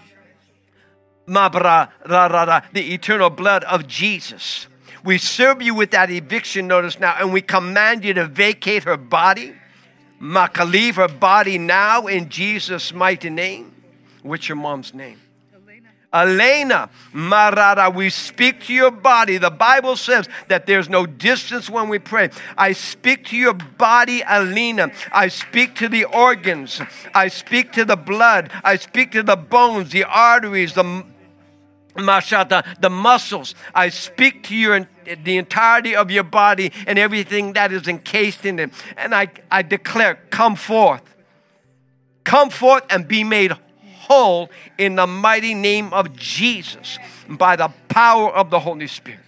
the 1.27 2.93
eternal 2.93 3.29
blood 3.29 3.63
of 3.65 3.85
Jesus. 3.87 4.67
We 5.03 5.17
serve 5.17 5.61
you 5.61 5.75
with 5.75 5.91
that 5.91 6.09
eviction 6.09 6.67
notice 6.67 6.99
now, 6.99 7.15
and 7.19 7.33
we 7.33 7.41
command 7.41 8.03
you 8.05 8.13
to 8.13 8.25
vacate 8.25 8.83
her 8.85 8.97
body. 8.97 9.53
Maka, 10.19 10.65
leave 10.65 10.95
her 10.95 11.07
body 11.07 11.57
now 11.57 12.07
in 12.07 12.29
Jesus' 12.29 12.93
mighty 12.93 13.29
name. 13.29 13.73
What's 14.23 14.49
your 14.49 14.55
mom's 14.55 14.93
name? 14.93 15.19
Elena, 16.13 16.89
Marada, 17.13 17.93
we 17.93 18.09
speak 18.09 18.61
to 18.61 18.73
your 18.73 18.91
body. 18.91 19.37
The 19.37 19.51
Bible 19.51 19.97
says 19.97 20.27
that 20.47 20.65
there's 20.65 20.87
no 20.87 21.05
distance 21.05 21.69
when 21.69 21.89
we 21.89 21.99
pray. 21.99 22.29
I 22.57 22.71
speak 22.71 23.25
to 23.25 23.37
your 23.37 23.53
body, 23.53 24.23
Elena. 24.23 24.91
I 25.11 25.27
speak 25.27 25.75
to 25.75 25.89
the 25.89 26.05
organs. 26.05 26.81
I 27.13 27.27
speak 27.27 27.73
to 27.73 27.83
the 27.83 27.97
blood. 27.97 28.51
I 28.63 28.77
speak 28.77 29.11
to 29.11 29.23
the 29.23 29.35
bones, 29.35 29.91
the 29.91 30.05
arteries, 30.05 30.73
the 30.73 31.03
mashata, 31.95 32.79
the 32.79 32.89
muscles. 32.89 33.53
I 33.75 33.89
speak 33.89 34.43
to 34.43 34.55
your 34.55 34.87
the 35.23 35.37
entirety 35.37 35.95
of 35.95 36.09
your 36.09 36.23
body 36.23 36.71
and 36.85 36.97
everything 36.97 37.53
that 37.53 37.71
is 37.71 37.87
encased 37.87 38.45
in 38.45 38.59
it. 38.59 38.71
And 38.95 39.13
I, 39.13 39.27
I 39.51 39.61
declare, 39.61 40.15
come 40.29 40.55
forth. 40.55 41.01
Come 42.23 42.49
forth 42.49 42.83
and 42.89 43.07
be 43.07 43.23
made 43.23 43.53
whole 44.07 44.49
in 44.77 44.95
the 44.95 45.07
mighty 45.07 45.53
name 45.53 45.93
of 45.93 46.15
Jesus 46.15 46.97
by 47.29 47.55
the 47.55 47.69
power 47.89 48.33
of 48.33 48.49
the 48.49 48.59
Holy 48.59 48.87
Spirit. 48.87 49.19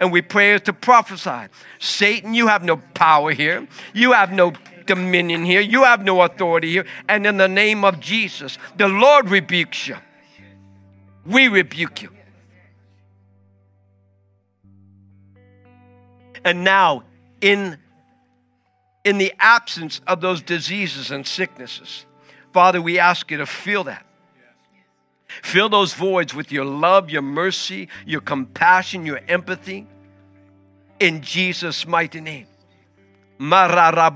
And 0.00 0.12
we 0.12 0.22
pray 0.22 0.58
to 0.58 0.72
prophesy. 0.72 1.52
Satan, 1.78 2.32
you 2.34 2.46
have 2.46 2.62
no 2.62 2.76
power 2.94 3.32
here. 3.32 3.66
You 3.92 4.12
have 4.12 4.32
no 4.32 4.52
dominion 4.86 5.44
here. 5.44 5.60
You 5.60 5.84
have 5.84 6.04
no 6.04 6.22
authority 6.22 6.70
here. 6.70 6.86
And 7.08 7.26
in 7.26 7.36
the 7.36 7.48
name 7.48 7.84
of 7.84 8.00
Jesus, 8.00 8.58
the 8.76 8.88
Lord 8.88 9.28
rebukes 9.28 9.86
you. 9.86 9.96
We 11.26 11.48
rebuke 11.48 12.02
you. 12.02 12.10
And 16.44 16.64
now, 16.64 17.04
in 17.40 17.78
in 19.04 19.18
the 19.18 19.32
absence 19.38 20.00
of 20.06 20.20
those 20.20 20.42
diseases 20.42 21.10
and 21.10 21.26
sicknesses. 21.26 22.04
Father, 22.52 22.82
we 22.82 22.98
ask 22.98 23.30
you 23.30 23.38
to 23.38 23.46
fill 23.46 23.84
that. 23.84 24.04
Fill 25.42 25.68
those 25.68 25.94
voids 25.94 26.34
with 26.34 26.50
your 26.50 26.64
love, 26.64 27.08
your 27.08 27.22
mercy, 27.22 27.88
your 28.04 28.20
compassion, 28.20 29.06
your 29.06 29.20
empathy. 29.28 29.86
In 30.98 31.22
Jesus' 31.22 31.86
mighty 31.86 32.20
name. 32.20 32.46
Uh, 33.38 34.10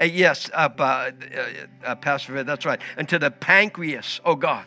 yes, 0.00 0.50
uh, 0.52 0.68
uh, 0.76 1.10
uh, 1.84 1.94
Pastor, 1.96 2.42
that's 2.42 2.64
right. 2.64 2.80
And 2.96 3.08
to 3.08 3.18
the 3.18 3.30
pancreas, 3.30 4.20
oh 4.24 4.34
God, 4.34 4.64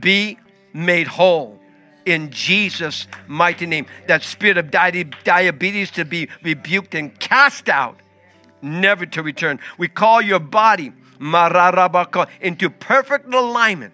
be 0.00 0.38
made 0.72 1.06
whole 1.06 1.60
in 2.06 2.30
Jesus' 2.30 3.06
mighty 3.26 3.66
name. 3.66 3.84
That 4.06 4.22
spirit 4.22 4.56
of 4.56 4.70
diabetes 4.70 5.90
to 5.90 6.06
be 6.06 6.28
rebuked 6.42 6.94
and 6.94 7.18
cast 7.20 7.68
out, 7.68 8.00
never 8.62 9.04
to 9.04 9.22
return. 9.22 9.60
We 9.76 9.88
call 9.88 10.22
your 10.22 10.40
body 10.40 10.92
into 11.20 12.70
perfect 12.70 13.34
alignment. 13.34 13.92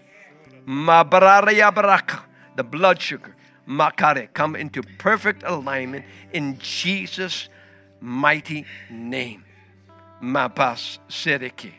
The 2.54 2.64
blood 2.64 3.00
sugar, 3.00 3.34
makare, 3.66 4.32
come 4.32 4.54
into 4.54 4.82
perfect 4.98 5.42
alignment 5.44 6.04
in 6.32 6.58
Jesus' 6.58 7.48
mighty 8.00 8.66
name. 8.90 9.44
Mabas 10.22 10.98
seriki, 11.08 11.72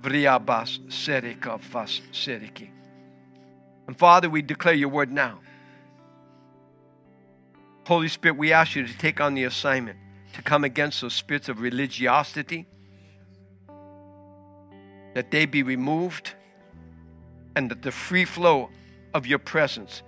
vriabas 0.00 0.78
serika 0.88 1.58
vas 1.60 2.00
seriki. 2.12 2.70
And 3.86 3.98
Father, 3.98 4.30
we 4.30 4.40
declare 4.40 4.74
your 4.74 4.88
word 4.88 5.10
now. 5.12 5.40
Holy 7.86 8.08
Spirit, 8.08 8.38
we 8.38 8.52
ask 8.52 8.74
you 8.74 8.86
to 8.86 8.98
take 8.98 9.20
on 9.20 9.34
the 9.34 9.44
assignment 9.44 9.98
to 10.32 10.42
come 10.42 10.64
against 10.64 11.00
those 11.00 11.14
spirits 11.14 11.48
of 11.48 11.60
religiosity, 11.60 12.66
that 15.14 15.30
they 15.30 15.46
be 15.46 15.62
removed, 15.62 16.34
and 17.54 17.70
that 17.70 17.82
the 17.82 17.92
free 17.92 18.24
flow 18.24 18.70
of 19.12 19.26
your 19.26 19.38
presence 19.38 20.02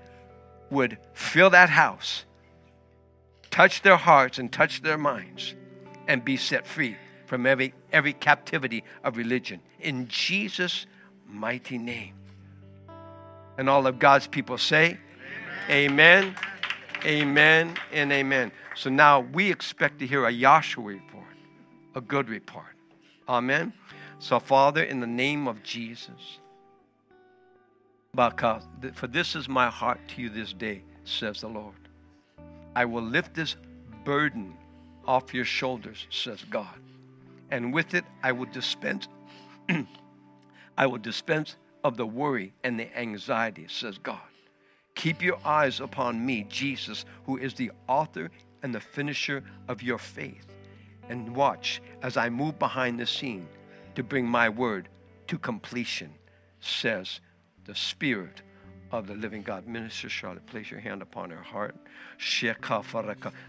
would 0.70 0.98
fill 1.12 1.50
that 1.50 1.70
house, 1.70 2.24
touch 3.50 3.82
their 3.82 3.96
hearts 3.96 4.38
and 4.38 4.52
touch 4.52 4.82
their 4.82 4.98
minds, 4.98 5.54
and 6.08 6.24
be 6.24 6.36
set 6.36 6.66
free 6.66 6.96
from 7.26 7.46
every, 7.46 7.72
every 7.92 8.12
captivity 8.12 8.82
of 9.04 9.16
religion. 9.16 9.60
In 9.80 10.08
Jesus' 10.08 10.86
mighty 11.28 11.78
name. 11.78 12.14
And 13.58 13.68
all 13.68 13.86
of 13.86 13.98
God's 13.98 14.26
people 14.26 14.58
say, 14.58 14.98
Amen. 15.68 16.24
amen. 16.24 16.36
Amen 17.04 17.74
and 17.92 18.10
amen. 18.12 18.52
So 18.74 18.90
now 18.90 19.20
we 19.20 19.50
expect 19.50 19.98
to 20.00 20.06
hear 20.06 20.26
a 20.26 20.32
Yahshua 20.32 20.86
report, 20.86 21.24
a 21.94 22.00
good 22.00 22.28
report. 22.28 22.74
Amen. 23.28 23.72
So, 24.18 24.40
Father, 24.40 24.82
in 24.82 25.00
the 25.00 25.06
name 25.06 25.46
of 25.46 25.62
Jesus, 25.62 26.38
for 28.14 29.06
this 29.06 29.36
is 29.36 29.48
my 29.48 29.68
heart 29.68 30.00
to 30.08 30.22
you 30.22 30.30
this 30.30 30.52
day, 30.52 30.82
says 31.04 31.42
the 31.42 31.48
Lord. 31.48 31.74
I 32.74 32.86
will 32.86 33.02
lift 33.02 33.34
this 33.34 33.56
burden 34.04 34.56
off 35.06 35.34
your 35.34 35.44
shoulders, 35.44 36.06
says 36.10 36.44
God. 36.48 36.80
And 37.50 37.72
with 37.72 37.94
it, 37.94 38.04
I 38.22 38.32
will 38.32 38.46
dispense. 38.46 39.08
I 40.78 40.86
will 40.86 40.98
dispense 40.98 41.56
of 41.84 41.96
the 41.96 42.06
worry 42.06 42.54
and 42.64 42.80
the 42.80 42.96
anxiety, 42.98 43.66
says 43.68 43.98
God. 43.98 44.20
Keep 44.96 45.22
your 45.22 45.38
eyes 45.44 45.78
upon 45.78 46.26
me, 46.26 46.44
Jesus, 46.48 47.04
who 47.24 47.36
is 47.36 47.54
the 47.54 47.70
author 47.86 48.30
and 48.62 48.74
the 48.74 48.80
finisher 48.80 49.44
of 49.68 49.80
your 49.80 49.98
faith. 49.98 50.46
and 51.08 51.34
watch 51.34 51.80
as 52.02 52.16
I 52.16 52.28
move 52.28 52.58
behind 52.58 52.98
the 52.98 53.06
scene 53.06 53.48
to 53.94 54.02
bring 54.02 54.26
my 54.26 54.48
word 54.48 54.88
to 55.28 55.38
completion, 55.38 56.12
says 56.60 57.20
the 57.64 57.74
Spirit 57.74 58.42
of 58.92 59.06
the 59.06 59.14
living 59.14 59.42
God. 59.42 59.66
Minister 59.66 60.08
Charlotte, 60.08 60.46
place 60.46 60.70
your 60.70 60.80
hand 60.80 61.02
upon 61.02 61.30
her 61.30 61.42
heart. 61.42 61.74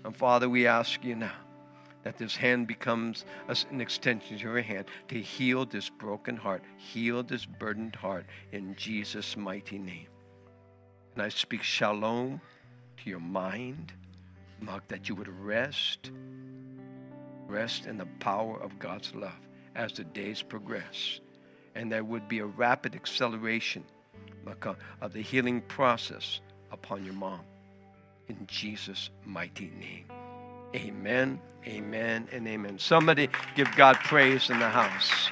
And 0.03 0.15
Father, 0.15 0.49
we 0.49 0.67
ask 0.67 1.03
you 1.03 1.15
now 1.15 1.31
that 2.03 2.17
this 2.17 2.35
hand 2.37 2.67
becomes 2.67 3.25
an 3.47 3.81
extension 3.81 4.35
of 4.35 4.41
your 4.41 4.61
hand 4.61 4.85
to 5.09 5.19
heal 5.19 5.65
this 5.65 5.89
broken 5.89 6.37
heart, 6.37 6.63
heal 6.77 7.23
this 7.23 7.45
burdened 7.45 7.95
heart 7.95 8.25
in 8.51 8.75
Jesus' 8.75 9.35
mighty 9.35 9.77
name. 9.77 10.07
And 11.17 11.25
I 11.25 11.29
speak 11.29 11.63
shalom 11.63 12.39
to 12.97 13.09
your 13.09 13.19
mind, 13.19 13.91
Mark, 14.61 14.87
that 14.89 15.09
you 15.09 15.15
would 15.15 15.27
rest, 15.27 16.11
rest 17.47 17.87
in 17.87 17.97
the 17.97 18.05
power 18.19 18.61
of 18.61 18.77
God's 18.77 19.15
love 19.15 19.33
as 19.75 19.93
the 19.93 20.03
days 20.03 20.43
progress. 20.43 21.19
And 21.73 21.91
there 21.91 22.03
would 22.03 22.27
be 22.27 22.37
a 22.37 22.45
rapid 22.45 22.93
acceleration 22.93 23.83
of 25.01 25.13
the 25.13 25.23
healing 25.23 25.61
process 25.61 26.39
upon 26.71 27.03
your 27.03 27.15
mom. 27.15 27.41
In 28.27 28.45
Jesus' 28.45 29.09
mighty 29.25 29.71
name. 29.79 30.05
Amen, 30.75 31.41
amen, 31.65 32.27
and 32.31 32.47
amen. 32.47 32.77
Somebody 32.77 33.29
give 33.55 33.75
God 33.75 33.95
praise 33.95 34.51
in 34.51 34.59
the 34.59 34.69
house. 34.69 35.31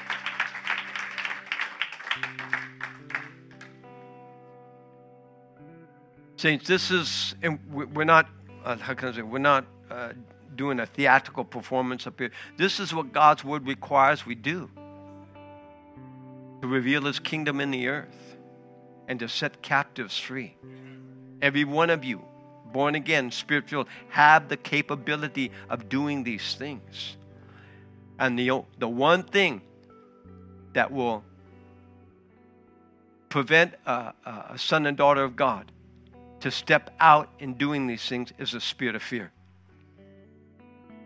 Saints, 6.46 6.68
this 6.68 6.92
is, 6.92 7.34
and 7.42 7.58
we're 7.72 8.04
not, 8.04 8.30
uh, 8.64 8.78
how 8.78 8.94
can 8.94 9.10
I 9.10 9.14
say, 9.14 9.24
we're 9.24 9.40
not 9.40 9.66
uh, 9.90 10.10
doing 10.56 10.80
a 10.80 10.86
theatrical 10.86 11.44
performance 11.44 12.06
up 12.06 12.20
here. 12.20 12.30
This 12.56 12.80
is 12.80 12.94
what 12.94 13.12
God's 13.12 13.44
word 13.44 13.66
requires 13.66 14.28
we 14.28 14.36
do 14.36 14.70
to 16.62 16.68
reveal 16.68 17.02
his 17.06 17.18
kingdom 17.18 17.60
in 17.60 17.72
the 17.72 17.88
earth 17.88 18.38
and 19.08 19.20
to 19.22 19.28
set 19.28 19.64
captives 19.64 20.20
free. 20.20 20.56
Every 21.42 21.64
one 21.64 21.90
of 21.90 22.06
you, 22.06 22.22
born 22.72 22.94
again, 22.94 23.32
spirit 23.32 23.68
filled, 23.68 23.88
have 24.10 24.48
the 24.48 24.58
capability 24.58 25.52
of 25.68 25.90
doing 25.90 26.26
these 26.26 26.54
things. 26.54 27.18
And 28.20 28.38
the, 28.38 28.62
the 28.78 28.88
one 28.88 29.24
thing 29.24 29.64
that 30.74 30.92
will 30.92 31.24
prevent 33.30 33.74
a, 33.88 34.14
a 34.52 34.60
son 34.60 34.86
and 34.86 34.96
daughter 34.96 35.24
of 35.24 35.36
God 35.36 35.72
to 36.42 36.52
step 36.52 36.92
out 37.00 37.30
in 37.40 37.56
doing 37.56 37.88
these 37.88 38.08
things 38.08 38.34
is 38.38 38.54
a 38.54 38.62
spirit 38.62 38.96
of 38.96 39.02
fear. 39.02 39.32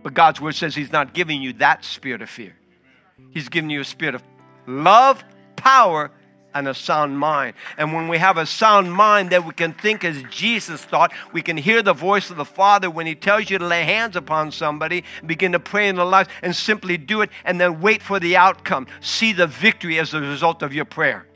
But 0.04 0.14
God's 0.14 0.40
word 0.42 0.56
says 0.56 0.76
He's 0.76 0.92
not 0.92 1.14
giving 1.14 1.42
you 1.42 1.54
that 1.54 1.84
spirit 1.84 2.22
of 2.22 2.30
fear. 2.30 2.56
He's 3.32 3.50
giving 3.50 3.70
you 3.70 3.82
a 3.82 3.86
spirit 3.86 4.16
of 4.16 4.24
love, 4.66 5.24
power, 5.56 6.12
and 6.54 6.68
a 6.68 6.74
sound 6.74 7.18
mind. 7.18 7.54
And 7.78 7.94
when 7.94 8.08
we 8.08 8.18
have 8.18 8.38
a 8.38 8.46
sound 8.46 8.92
mind 8.92 9.30
that 9.30 9.46
we 9.46 9.54
can 9.54 9.74
think 9.74 10.04
as 10.04 10.24
Jesus 10.32 10.84
thought, 10.84 11.14
we 11.32 11.42
can 11.42 11.58
hear 11.58 11.84
the 11.84 11.94
voice 11.94 12.30
of 12.30 12.38
the 12.38 12.46
Father 12.46 12.90
when 12.90 13.06
He 13.06 13.16
tells 13.16 13.50
you 13.50 13.58
to 13.60 13.66
lay 13.66 13.84
hands 13.84 14.16
upon 14.16 14.52
somebody, 14.52 15.04
begin 15.26 15.52
to 15.52 15.60
pray 15.60 15.88
in 15.88 15.96
their 15.96 16.06
lives, 16.06 16.30
and 16.42 16.56
simply 16.56 16.98
do 16.98 17.22
it, 17.22 17.30
and 17.46 17.60
then 17.60 17.82
wait 17.82 18.02
for 18.02 18.20
the 18.20 18.36
outcome. 18.36 18.88
See 19.00 19.34
the 19.34 19.48
victory 19.48 20.00
as 20.00 20.14
a 20.14 20.22
result 20.22 20.64
of 20.64 20.74
your 20.74 20.86
prayer. 20.86 21.29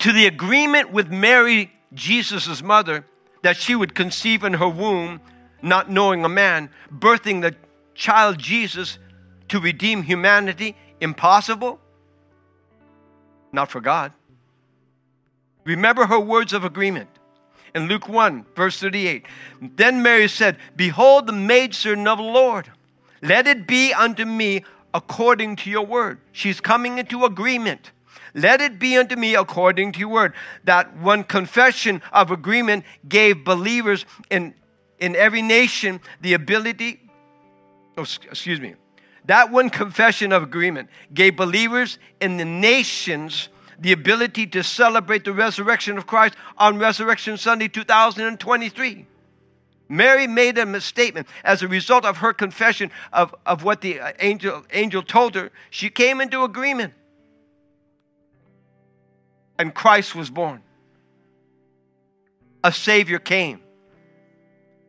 To 0.00 0.12
the 0.12 0.26
agreement 0.26 0.92
with 0.92 1.10
Mary, 1.10 1.72
Jesus' 1.92 2.62
mother, 2.62 3.04
that 3.42 3.56
she 3.56 3.74
would 3.74 3.94
conceive 3.94 4.44
in 4.44 4.54
her 4.54 4.68
womb 4.68 5.20
not 5.62 5.90
knowing 5.90 6.24
a 6.24 6.28
man, 6.28 6.70
birthing 6.92 7.42
the 7.42 7.54
child 7.94 8.38
Jesus 8.38 8.98
to 9.48 9.60
redeem 9.60 10.02
humanity, 10.02 10.76
impossible? 11.00 11.80
Not 13.52 13.70
for 13.70 13.80
God. 13.80 14.12
Remember 15.64 16.06
her 16.06 16.20
words 16.20 16.52
of 16.52 16.64
agreement. 16.64 17.08
In 17.74 17.88
Luke 17.88 18.08
1, 18.08 18.46
verse 18.56 18.78
38, 18.80 19.26
then 19.60 20.02
Mary 20.02 20.28
said, 20.28 20.56
Behold 20.74 21.26
the 21.26 21.32
maidservant 21.32 22.08
of 22.08 22.18
the 22.18 22.24
Lord. 22.24 22.70
Let 23.20 23.46
it 23.46 23.66
be 23.66 23.92
unto 23.92 24.24
me 24.24 24.64
according 24.94 25.56
to 25.56 25.70
your 25.70 25.84
word. 25.84 26.18
She's 26.32 26.60
coming 26.60 26.98
into 26.98 27.24
agreement. 27.24 27.92
Let 28.34 28.60
it 28.60 28.78
be 28.78 28.96
unto 28.96 29.16
me 29.16 29.34
according 29.34 29.92
to 29.92 30.00
your 30.00 30.08
word. 30.08 30.32
That 30.64 30.96
one 30.96 31.24
confession 31.24 32.02
of 32.12 32.30
agreement 32.30 32.84
gave 33.08 33.44
believers 33.44 34.04
in 34.30 34.54
in 34.98 35.14
every 35.16 35.42
nation 35.42 36.00
the 36.20 36.34
ability, 36.34 37.00
oh, 37.96 38.02
excuse 38.02 38.60
me, 38.60 38.74
that 39.24 39.50
one 39.50 39.70
confession 39.70 40.32
of 40.32 40.42
agreement 40.42 40.88
gave 41.12 41.36
believers 41.36 41.98
in 42.20 42.36
the 42.36 42.44
nations 42.44 43.48
the 43.78 43.92
ability 43.92 44.46
to 44.46 44.62
celebrate 44.64 45.24
the 45.24 45.32
resurrection 45.32 45.96
of 45.96 46.06
Christ 46.06 46.34
on 46.56 46.78
Resurrection 46.78 47.36
Sunday 47.36 47.68
2023. 47.68 49.06
Mary 49.88 50.26
made 50.26 50.58
a 50.58 50.80
statement 50.80 51.28
as 51.44 51.62
a 51.62 51.68
result 51.68 52.04
of 52.04 52.18
her 52.18 52.32
confession 52.32 52.90
of, 53.12 53.34
of 53.46 53.62
what 53.62 53.80
the 53.80 54.00
uh, 54.00 54.12
angel, 54.18 54.64
angel 54.72 55.02
told 55.02 55.34
her. 55.34 55.50
She 55.70 55.88
came 55.88 56.20
into 56.20 56.42
agreement. 56.42 56.92
And 59.58 59.74
Christ 59.74 60.14
was 60.14 60.30
born. 60.30 60.62
A 62.62 62.72
Savior 62.72 63.18
came 63.18 63.60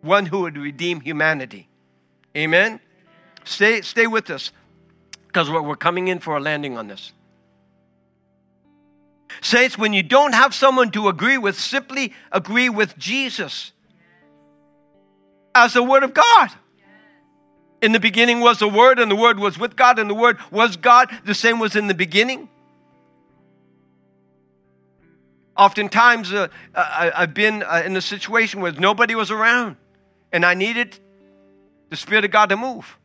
one 0.01 0.27
who 0.27 0.41
would 0.41 0.58
redeem 0.58 1.01
humanity. 1.01 1.67
Amen? 2.36 2.79
Stay, 3.43 3.82
stay 3.82 4.08
with 4.08 4.29
us 4.29 4.51
because 5.27 5.49
we're, 5.49 5.62
we're 5.62 5.75
coming 5.75 6.08
in 6.08 6.19
for 6.19 6.38
a 6.38 6.39
landing 6.39 6.77
on 6.77 6.88
this. 6.88 7.13
Saints, 9.41 9.77
when 9.77 9.93
you 9.93 10.03
don't 10.03 10.34
have 10.34 10.53
someone 10.53 10.91
to 10.91 11.08
agree 11.08 11.38
with, 11.38 11.60
simply 11.60 12.13
agree 12.32 12.69
with 12.69 12.97
Jesus 12.97 13.71
as 15.53 15.73
the 15.73 15.84
Word 15.84 16.03
of 16.03 16.13
God. 16.13 16.49
In 17.82 17.93
the 17.93 17.99
beginning 17.99 18.41
was 18.41 18.60
the 18.60 18.67
Word, 18.67 18.99
and 18.99 19.10
the 19.10 19.15
Word 19.15 19.39
was 19.39 19.58
with 19.58 19.75
God, 19.75 19.99
and 19.99 20.10
the 20.10 20.15
Word 20.15 20.38
was 20.51 20.75
God. 20.75 21.10
The 21.25 21.34
same 21.34 21.60
was 21.60 21.75
in 21.75 21.88
the 21.88 21.93
beginning. 21.93 22.49
Oftentimes, 25.60 26.32
uh, 26.32 26.48
I, 26.74 27.12
I've 27.13 27.34
been 27.34 27.63
uh, 27.63 27.84
in 27.86 27.93
a 27.98 28.02
situation 28.02 28.62
where 28.62 28.72
nobody 28.72 29.13
was 29.13 29.30
around. 29.30 29.76
And 30.32 30.45
I 30.45 30.54
needed 30.54 30.98
the 31.89 31.98
Spirit 31.98 32.24
of 32.24 32.32
God 32.32 32.48
to 32.48 32.56
move. 32.56 32.98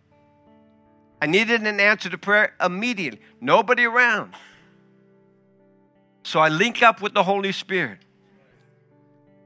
I 1.21 1.27
needed 1.27 1.67
an 1.67 1.81
answer 1.81 2.09
to 2.09 2.17
prayer 2.17 2.55
immediately. 2.65 3.21
Nobody 3.41 3.85
around. 3.85 4.35
So 6.23 6.39
I 6.39 6.49
link 6.49 6.81
up 6.81 7.03
with 7.03 7.13
the 7.13 7.25
Holy 7.25 7.51
Spirit. 7.51 7.99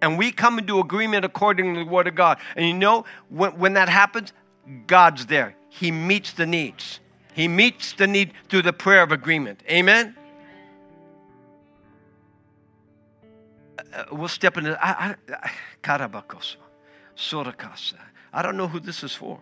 And 0.02 0.18
we 0.18 0.30
come 0.30 0.58
into 0.58 0.78
agreement 0.78 1.24
according 1.24 1.74
to 1.74 1.84
the 1.84 1.90
Word 1.90 2.08
of 2.08 2.14
God. 2.14 2.38
And 2.56 2.66
you 2.66 2.74
know, 2.74 3.06
when, 3.30 3.58
when 3.58 3.72
that 3.72 3.88
happens, 3.88 4.34
God's 4.86 5.26
there. 5.26 5.56
He 5.70 5.90
meets 5.90 6.32
the 6.32 6.44
needs. 6.44 7.00
He 7.32 7.48
meets 7.48 7.94
the 7.94 8.06
need 8.06 8.32
through 8.50 8.62
the 8.62 8.74
prayer 8.74 9.02
of 9.02 9.12
agreement. 9.12 9.62
Amen? 9.70 10.14
Uh, 13.92 14.04
we'll 14.12 14.28
step 14.28 14.56
into. 14.56 14.78
I, 14.84 15.16
I, 15.32 15.50
I, 18.32 18.42
don't 18.42 18.56
know 18.56 18.68
who 18.68 18.80
this 18.80 19.02
is 19.02 19.14
for. 19.14 19.40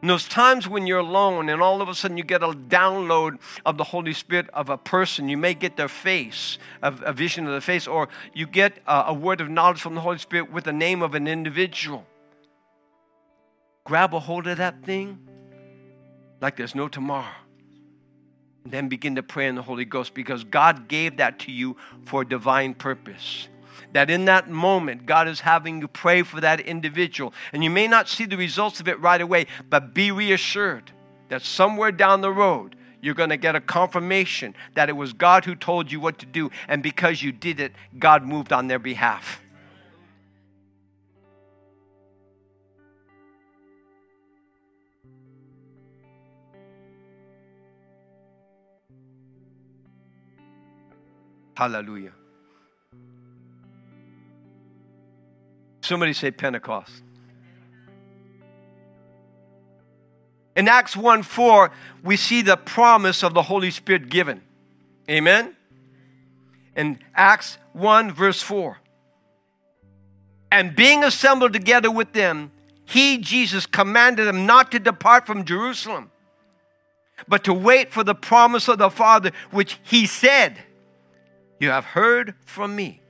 Those 0.00 0.28
times 0.28 0.68
when 0.68 0.86
you're 0.86 0.98
alone 0.98 1.48
and 1.48 1.60
all 1.60 1.82
of 1.82 1.88
a 1.88 1.94
sudden 1.94 2.16
you 2.16 2.22
get 2.22 2.42
a 2.42 2.48
download 2.48 3.38
of 3.66 3.78
the 3.78 3.84
Holy 3.84 4.12
Spirit 4.12 4.48
of 4.50 4.68
a 4.68 4.78
person, 4.78 5.28
you 5.28 5.36
may 5.36 5.54
get 5.54 5.76
their 5.76 5.88
face, 5.88 6.58
a, 6.82 6.94
a 7.02 7.12
vision 7.12 7.46
of 7.46 7.52
the 7.52 7.60
face, 7.60 7.88
or 7.88 8.08
you 8.32 8.46
get 8.46 8.78
a, 8.86 9.06
a 9.08 9.14
word 9.14 9.40
of 9.40 9.48
knowledge 9.48 9.80
from 9.80 9.96
the 9.96 10.00
Holy 10.00 10.18
Spirit 10.18 10.52
with 10.52 10.64
the 10.64 10.72
name 10.72 11.02
of 11.02 11.14
an 11.14 11.26
individual. 11.26 12.06
Grab 13.84 14.14
a 14.14 14.20
hold 14.20 14.46
of 14.46 14.58
that 14.58 14.84
thing 14.84 15.18
like 16.40 16.56
there's 16.56 16.74
no 16.74 16.86
tomorrow. 16.86 17.34
Then 18.64 18.88
begin 18.88 19.16
to 19.16 19.22
pray 19.22 19.46
in 19.46 19.54
the 19.54 19.62
Holy 19.62 19.84
Ghost 19.84 20.14
because 20.14 20.44
God 20.44 20.88
gave 20.88 21.16
that 21.16 21.38
to 21.40 21.52
you 21.52 21.76
for 22.04 22.22
a 22.22 22.28
divine 22.28 22.74
purpose 22.74 23.48
that 23.92 24.10
in 24.10 24.26
that 24.26 24.50
moment, 24.50 25.06
God 25.06 25.28
is 25.28 25.40
having 25.40 25.80
you 25.80 25.88
pray 25.88 26.22
for 26.22 26.40
that 26.40 26.60
individual. 26.60 27.32
And 27.52 27.64
you 27.64 27.70
may 27.70 27.86
not 27.86 28.08
see 28.08 28.26
the 28.26 28.36
results 28.36 28.80
of 28.80 28.88
it 28.88 29.00
right 29.00 29.20
away, 29.20 29.46
but 29.70 29.94
be 29.94 30.10
reassured 30.10 30.92
that 31.28 31.42
somewhere 31.42 31.92
down 31.92 32.20
the 32.20 32.32
road, 32.32 32.76
you're 33.00 33.14
going 33.14 33.30
to 33.30 33.36
get 33.36 33.54
a 33.54 33.60
confirmation 33.60 34.54
that 34.74 34.88
it 34.88 34.92
was 34.92 35.12
God 35.12 35.44
who 35.44 35.54
told 35.54 35.92
you 35.92 36.00
what 36.00 36.18
to 36.18 36.26
do. 36.26 36.50
And 36.66 36.82
because 36.82 37.22
you 37.22 37.32
did 37.32 37.60
it, 37.60 37.72
God 37.98 38.24
moved 38.24 38.52
on 38.52 38.66
their 38.66 38.78
behalf. 38.78 39.42
Hallelujah. 51.58 52.12
Somebody 55.80 56.12
say 56.12 56.30
Pentecost. 56.30 57.02
In 60.54 60.68
Acts 60.68 60.96
1 60.96 61.24
4, 61.24 61.72
we 62.04 62.16
see 62.16 62.42
the 62.42 62.56
promise 62.56 63.24
of 63.24 63.34
the 63.34 63.42
Holy 63.42 63.72
Spirit 63.72 64.08
given. 64.08 64.40
Amen? 65.10 65.56
In 66.76 67.00
Acts 67.12 67.58
1, 67.72 68.12
verse 68.12 68.40
4. 68.40 68.78
And 70.52 70.76
being 70.76 71.02
assembled 71.02 71.54
together 71.54 71.90
with 71.90 72.12
them, 72.12 72.52
he, 72.84 73.18
Jesus, 73.18 73.66
commanded 73.66 74.28
them 74.28 74.46
not 74.46 74.70
to 74.70 74.78
depart 74.78 75.26
from 75.26 75.44
Jerusalem, 75.44 76.12
but 77.26 77.42
to 77.42 77.52
wait 77.52 77.92
for 77.92 78.04
the 78.04 78.14
promise 78.14 78.68
of 78.68 78.78
the 78.78 78.90
Father, 78.90 79.32
which 79.50 79.80
he 79.82 80.06
said, 80.06 80.62
You 81.58 81.70
have 81.70 81.84
heard 81.84 82.34
from 82.44 82.76
me. 82.76 83.00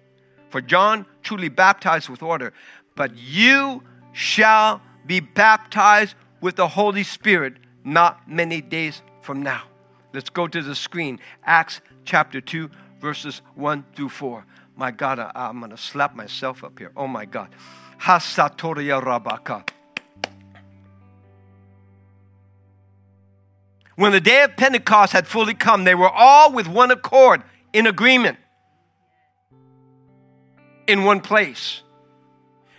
For 0.51 0.61
John 0.61 1.05
truly 1.23 1.49
baptized 1.49 2.09
with 2.09 2.23
water, 2.23 2.53
but 2.95 3.17
you 3.17 3.83
shall 4.13 4.81
be 5.07 5.21
baptized 5.21 6.15
with 6.41 6.57
the 6.57 6.69
Holy 6.69 7.03
Spirit 7.03 7.55
not 7.85 8.29
many 8.29 8.61
days 8.61 9.03
from 9.21 9.43
now. 9.43 9.63
Let's 10.13 10.31
go 10.31 10.47
to 10.49 10.63
the 10.63 10.75
screen. 10.75 11.21
Acts 11.45 11.81
chapter 12.05 12.41
2, 12.41 12.71
verses 13.01 13.43
1 13.55 13.85
through 13.95 14.09
4. 14.09 14.45
My 14.77 14.91
God, 14.91 15.19
I, 15.19 15.49
am 15.49 15.59
going 15.59 15.71
to 15.71 15.77
slap 15.77 16.15
myself 16.15 16.65
up 16.65 16.79
here. 16.79 16.93
Oh 16.97 17.07
my 17.07 17.25
God. 17.25 17.51
Hasatoria 18.01 19.03
Rabaka. 19.03 19.69
When 23.97 24.13
the 24.13 24.21
day 24.21 24.45
of 24.45 24.57
Pentecost 24.57 25.13
had 25.13 25.27
fully 25.27 25.55
come, 25.55 25.83
they 25.83 25.97
were 25.97 26.09
all 26.09 26.53
with 26.53 26.69
one 26.69 26.93
accord, 26.93 27.43
in 27.73 27.87
agreement, 27.87 28.39
in 30.87 31.05
one 31.05 31.21
place. 31.21 31.83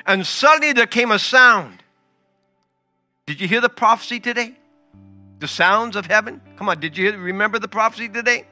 And 0.06 0.26
suddenly 0.26 0.74
there 0.74 0.88
came 0.88 1.12
a 1.12 1.20
sound. 1.20 1.84
Did 3.26 3.40
you 3.40 3.48
hear 3.48 3.62
the 3.62 3.70
prophecy 3.70 4.20
today? 4.20 4.56
The 5.38 5.48
sounds 5.48 5.96
of 5.96 6.08
heaven? 6.08 6.42
Come 6.58 6.68
on, 6.70 6.80
did 6.80 6.98
you 6.98 7.16
remember 7.16 7.60
the 7.60 7.68
prophecy 7.68 8.10
today? 8.10 8.48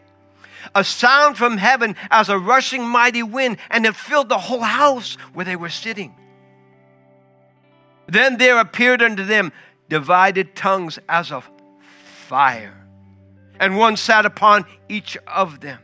A 0.76 0.84
sound 0.84 1.38
from 1.38 1.58
heaven 1.58 1.95
as 2.12 2.30
a 2.30 2.38
rushing 2.38 2.88
mighty 2.88 3.23
wind, 3.23 3.58
and 3.69 3.86
it 3.86 3.95
filled 3.95 4.30
the 4.30 4.38
whole 4.38 4.62
house 4.62 5.15
where 5.34 5.45
they 5.45 5.56
were 5.56 5.69
sitting. 5.69 6.15
Then 8.08 8.38
there 8.38 8.60
appeared 8.60 9.02
unto 9.02 9.26
them 9.26 9.52
divided 9.89 10.56
tongues 10.56 11.00
as 11.10 11.32
of 11.32 11.50
fire, 12.28 12.86
and 13.60 13.78
one 13.78 13.97
sat 13.97 14.26
upon 14.26 14.65
each 14.89 15.17
of 15.28 15.60
them. 15.60 15.80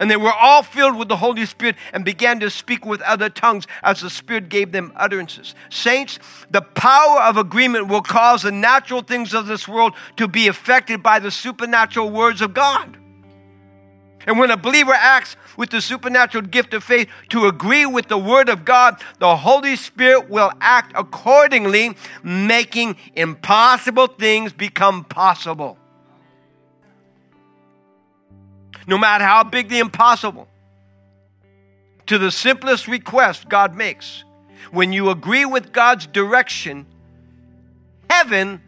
And 0.00 0.10
they 0.10 0.16
were 0.16 0.32
all 0.32 0.62
filled 0.62 0.96
with 0.96 1.08
the 1.08 1.16
Holy 1.16 1.46
Spirit 1.46 1.76
and 1.92 2.04
began 2.04 2.40
to 2.40 2.50
speak 2.50 2.84
with 2.86 3.00
other 3.02 3.28
tongues 3.28 3.66
as 3.82 4.00
the 4.00 4.10
Spirit 4.10 4.48
gave 4.48 4.72
them 4.72 4.92
utterances. 4.96 5.54
Saints, 5.70 6.18
the 6.50 6.62
power 6.62 7.20
of 7.20 7.36
agreement 7.36 7.88
will 7.88 8.02
cause 8.02 8.42
the 8.42 8.52
natural 8.52 9.02
things 9.02 9.34
of 9.34 9.46
this 9.46 9.68
world 9.68 9.94
to 10.16 10.28
be 10.28 10.48
affected 10.48 11.02
by 11.02 11.18
the 11.18 11.30
supernatural 11.30 12.10
words 12.10 12.40
of 12.40 12.54
God. 12.54 12.96
And 14.26 14.38
when 14.38 14.50
a 14.50 14.56
believer 14.56 14.94
acts 14.94 15.36
with 15.56 15.70
the 15.70 15.80
supernatural 15.80 16.44
gift 16.44 16.74
of 16.74 16.84
faith 16.84 17.08
to 17.30 17.46
agree 17.46 17.86
with 17.86 18.08
the 18.08 18.18
Word 18.18 18.48
of 18.48 18.64
God, 18.64 19.02
the 19.18 19.36
Holy 19.36 19.74
Spirit 19.74 20.30
will 20.30 20.52
act 20.60 20.92
accordingly, 20.94 21.96
making 22.22 22.96
impossible 23.16 24.06
things 24.06 24.52
become 24.52 25.04
possible 25.04 25.76
no 28.86 28.98
matter 28.98 29.24
how 29.24 29.44
big 29.44 29.68
the 29.68 29.78
impossible, 29.78 30.48
to 32.06 32.18
the 32.18 32.30
simplest 32.30 32.88
request 32.88 33.48
God 33.48 33.76
makes. 33.76 34.24
When 34.70 34.92
you 34.92 35.10
agree 35.10 35.44
with 35.44 35.72
God's 35.72 36.06
direction, 36.06 36.86
heaven 38.08 38.60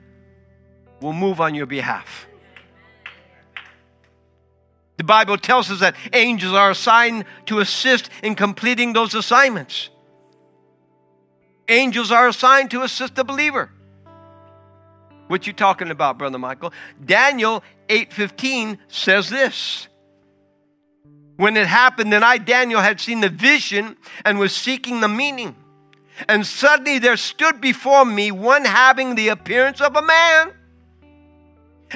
will 1.01 1.13
move 1.13 1.41
on 1.41 1.55
your 1.55 1.67
behalf. 1.67 2.27
The 4.97 5.05
Bible 5.05 5.37
tells 5.37 5.71
us 5.71 5.81
that 5.81 5.97
angels 6.13 6.55
are 6.55 6.71
assigned 6.71 7.25
to 7.47 7.59
assist 7.59 8.11
in 8.23 8.35
completing 8.35 8.93
those 8.93 9.15
assignments. 9.15 9.91
Angels 11.69 12.13
are 12.13 12.29
assigned 12.29 12.71
to 12.71 12.83
assist 12.83 13.17
the 13.17 13.25
believer. 13.25 13.71
What 15.29 15.47
you 15.47 15.53
talking 15.53 15.91
about, 15.91 16.19
brother 16.19 16.39
Michael? 16.39 16.73
Daniel 17.05 17.63
8:15 17.89 18.79
says 18.89 19.31
this. 19.31 19.89
When 21.37 21.57
it 21.57 21.67
happened, 21.67 22.13
then 22.13 22.23
I, 22.23 22.39
Daniel, 22.39 22.81
had 22.81 23.01
seen 23.01 23.21
the 23.21 23.29
vision 23.29 23.97
and 24.25 24.39
was 24.39 24.55
seeking 24.55 25.01
the 25.01 25.09
meaning. 25.09 25.57
And 26.29 26.47
suddenly 26.47 26.99
there 26.99 27.17
stood 27.17 27.61
before 27.61 28.05
me 28.05 28.31
one 28.31 28.65
having 28.65 29.17
the 29.17 29.29
appearance 29.29 29.81
of 29.81 29.97
a 29.97 30.03
man. 30.03 30.53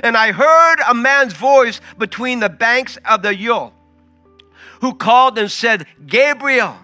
And 0.02 0.16
I 0.16 0.32
heard 0.32 0.76
a 0.88 0.94
man's 0.94 1.34
voice 1.34 1.80
between 1.98 2.40
the 2.40 2.48
banks 2.48 2.98
of 3.04 3.22
the 3.22 3.34
Ulai, 3.34 3.72
who 4.80 4.94
called 4.94 5.38
and 5.38 5.50
said, 5.50 5.86
Gabriel, 6.06 6.76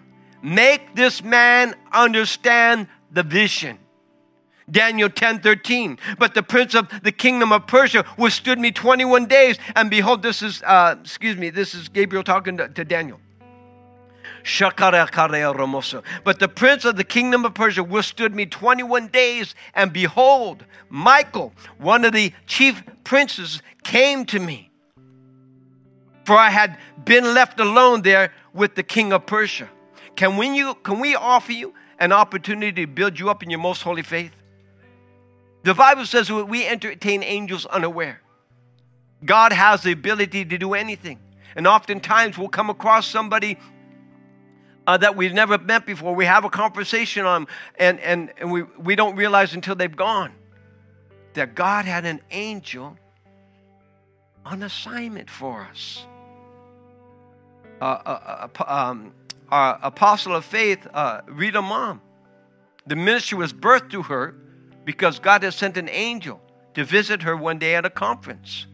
make 0.42 0.94
this 0.94 1.22
man 1.22 1.74
understand 1.92 2.88
the 3.10 3.22
vision. 3.22 3.78
Daniel 4.70 5.10
10 5.10 5.40
13. 5.40 5.98
But 6.18 6.34
the 6.34 6.42
prince 6.42 6.74
of 6.74 6.88
the 7.02 7.12
kingdom 7.12 7.52
of 7.52 7.66
Persia 7.66 8.04
withstood 8.16 8.58
me 8.58 8.70
21 8.70 9.26
days. 9.26 9.58
And 9.74 9.90
behold, 9.90 10.22
this 10.22 10.42
is, 10.42 10.62
uh, 10.62 10.96
excuse 11.00 11.36
me, 11.36 11.50
this 11.50 11.74
is 11.74 11.88
Gabriel 11.88 12.24
talking 12.24 12.56
to, 12.56 12.68
to 12.68 12.84
Daniel. 12.84 13.20
But 16.24 16.38
the 16.38 16.48
prince 16.54 16.84
of 16.84 16.96
the 16.96 17.04
kingdom 17.04 17.44
of 17.46 17.54
Persia 17.54 17.82
withstood 17.82 18.34
me 18.34 18.44
21 18.44 19.08
days. 19.08 19.54
And 19.74 19.92
behold, 19.92 20.64
Michael, 20.90 21.54
one 21.78 22.04
of 22.04 22.12
the 22.12 22.32
chief 22.46 22.82
princes, 23.04 23.62
came 23.84 24.24
to 24.26 24.40
me. 24.40 24.70
For 26.24 26.36
I 26.36 26.50
had 26.50 26.78
been 27.04 27.34
left 27.34 27.60
alone 27.60 28.02
there 28.02 28.32
with 28.52 28.74
the 28.74 28.82
king 28.82 29.12
of 29.12 29.26
Persia. 29.26 29.68
Can 30.16 30.36
we, 30.36 30.48
you, 30.56 30.74
can 30.76 31.00
we 31.00 31.14
offer 31.14 31.52
you 31.52 31.74
an 31.98 32.12
opportunity 32.12 32.86
to 32.86 32.86
build 32.86 33.18
you 33.18 33.30
up 33.30 33.42
in 33.42 33.50
your 33.50 33.60
most 33.60 33.82
holy 33.82 34.02
faith? 34.02 34.32
The 35.64 35.72
Bible 35.72 36.04
says 36.04 36.30
we 36.30 36.66
entertain 36.66 37.22
angels 37.22 37.64
unaware. 37.64 38.20
God 39.24 39.50
has 39.52 39.82
the 39.82 39.92
ability 39.92 40.44
to 40.44 40.58
do 40.58 40.74
anything. 40.74 41.18
And 41.56 41.66
oftentimes 41.66 42.36
we'll 42.36 42.50
come 42.50 42.68
across 42.68 43.06
somebody 43.06 43.56
uh, 44.86 44.98
that 44.98 45.16
we've 45.16 45.32
never 45.32 45.56
met 45.56 45.86
before. 45.86 46.14
We 46.14 46.26
have 46.26 46.44
a 46.44 46.50
conversation 46.50 47.24
on 47.24 47.46
and, 47.78 47.98
and, 48.00 48.30
and 48.38 48.52
we, 48.52 48.62
we 48.78 48.94
don't 48.94 49.16
realize 49.16 49.54
until 49.54 49.74
they've 49.74 49.96
gone 49.96 50.34
that 51.32 51.54
God 51.54 51.86
had 51.86 52.04
an 52.04 52.20
angel 52.30 52.98
on 54.44 54.62
assignment 54.62 55.30
for 55.30 55.62
us. 55.62 56.06
Uh, 57.80 57.84
uh, 57.84 58.48
um, 58.66 59.14
our 59.50 59.78
apostle 59.82 60.36
of 60.36 60.44
faith, 60.44 60.86
uh, 60.92 61.22
Rita 61.26 61.62
Mom, 61.62 62.02
the 62.86 62.96
ministry 62.96 63.38
was 63.38 63.54
birthed 63.54 63.90
through 63.90 64.02
her 64.04 64.36
because 64.84 65.18
God 65.18 65.42
has 65.42 65.54
sent 65.54 65.76
an 65.76 65.88
angel 65.88 66.40
to 66.74 66.84
visit 66.84 67.22
her 67.22 67.36
one 67.36 67.58
day 67.58 67.74
at 67.74 67.84
a 67.84 67.90
conference. 67.90 68.66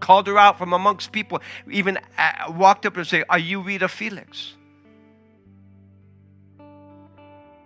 Called 0.00 0.26
her 0.26 0.38
out 0.38 0.58
from 0.58 0.72
amongst 0.72 1.10
people, 1.10 1.40
even 1.70 1.98
uh, 2.16 2.52
walked 2.52 2.86
up 2.86 2.96
and 2.96 3.06
said, 3.06 3.24
Are 3.28 3.38
you 3.38 3.60
Rita 3.60 3.88
Felix? 3.88 4.54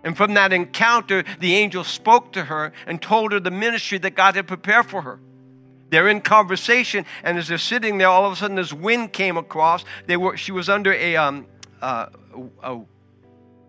And 0.03 0.17
from 0.17 0.33
that 0.33 0.51
encounter, 0.51 1.23
the 1.39 1.55
angel 1.55 1.83
spoke 1.83 2.33
to 2.33 2.45
her 2.45 2.73
and 2.85 3.01
told 3.01 3.31
her 3.31 3.39
the 3.39 3.51
ministry 3.51 3.97
that 3.99 4.15
God 4.15 4.35
had 4.35 4.47
prepared 4.47 4.87
for 4.87 5.03
her. 5.03 5.19
They're 5.89 6.09
in 6.09 6.21
conversation, 6.21 7.05
and 7.23 7.37
as 7.37 7.47
they're 7.47 7.57
sitting 7.57 7.99
there, 7.99 8.07
all 8.07 8.25
of 8.25 8.33
a 8.33 8.35
sudden 8.35 8.57
this 8.57 8.73
wind 8.73 9.13
came 9.13 9.37
across. 9.37 9.85
They 10.07 10.17
were, 10.17 10.35
she 10.35 10.51
was 10.51 10.67
under 10.67 10.91
a, 10.91 11.15
um, 11.15 11.45
uh, 11.81 12.07
a 12.63 12.81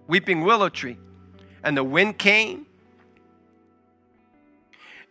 weeping 0.09 0.41
willow 0.41 0.71
tree, 0.71 0.99
and 1.63 1.77
the 1.77 1.85
wind 1.85 2.19
came, 2.19 2.67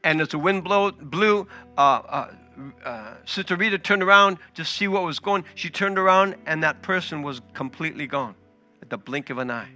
and 0.04 0.22
as 0.22 0.30
the 0.30 0.38
wind 0.38 0.64
blow, 0.64 0.91
blew, 0.91 1.47
uh, 1.78 1.82
uh, 1.82 2.28
uh, 2.84 3.14
Sister 3.26 3.56
Rita 3.56 3.78
turned 3.78 4.04
around 4.04 4.38
to 4.56 4.66
see 4.66 4.88
what 4.88 5.04
was 5.04 5.20
going. 5.20 5.45
She 5.56 5.70
turned 5.70 5.97
around, 5.97 6.36
and 6.45 6.64
that 6.64 6.82
person 6.82 7.22
was 7.22 7.41
completely 7.54 8.06
gone 8.06 8.36
at 8.82 8.89
the 8.89 8.97
blink 8.97 9.30
of 9.30 9.38
an 9.38 9.49
eye. 9.49 9.70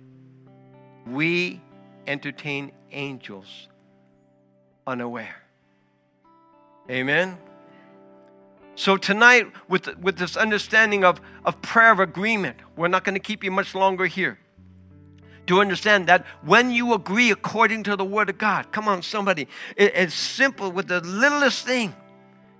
We 1.08 1.62
entertain 2.06 2.72
angels 2.92 3.68
unaware. 4.86 5.44
Amen. 6.90 7.38
So 8.76 8.96
tonight, 8.96 9.52
with, 9.68 9.98
with 9.98 10.18
this 10.18 10.38
understanding 10.38 11.04
of, 11.04 11.20
of 11.46 11.62
prayer 11.62 11.92
of 11.92 12.00
agreement, 12.00 12.58
we're 12.76 12.88
not 12.88 13.04
going 13.04 13.16
to 13.16 13.20
keep 13.20 13.44
you 13.44 13.52
much 13.52 13.74
longer 13.74 14.06
here 14.06 14.40
to 15.48 15.62
understand 15.62 16.08
that 16.08 16.26
when 16.43 16.72
you 16.72 16.93
agree 16.93 17.32
according 17.32 17.84
to 17.84 17.95
the 17.95 18.06
Word 18.06 18.30
of 18.30 18.38
God, 18.38 18.72
come 18.72 18.88
on, 18.88 19.02
somebody, 19.02 19.48
it, 19.76 19.93
it's 19.95 20.14
simple 20.14 20.72
with 20.72 20.88
the 20.88 21.02
littlest 21.02 21.66
thing 21.66 21.95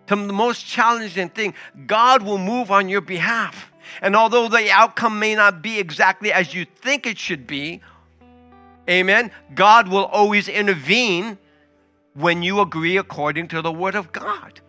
to 0.08 0.16
the 0.16 0.34
most 0.34 0.66
challenging 0.66 1.30
thing, 1.30 1.54
God 1.86 2.24
will 2.24 2.38
move 2.38 2.72
on 2.72 2.90
your 2.90 3.02
behalf. 3.02 3.72
And 4.02 4.16
although 4.16 4.48
the 4.48 4.72
outcome 4.72 5.20
may 5.20 5.36
not 5.36 5.62
be 5.62 5.80
exactly 5.80 6.32
as 6.32 6.54
you 6.54 6.66
think 6.66 7.06
it 7.06 7.18
should 7.18 7.46
be, 7.46 7.82
amen, 8.90 9.32
God 9.54 9.88
will 9.90 10.06
always 10.06 10.48
intervene 10.48 11.38
when 12.14 12.42
you 12.42 12.60
agree 12.62 12.98
according 12.98 13.50
to 13.50 13.62
the 13.62 13.72
Word 13.72 13.96
of 13.96 14.12
God. 14.12 14.62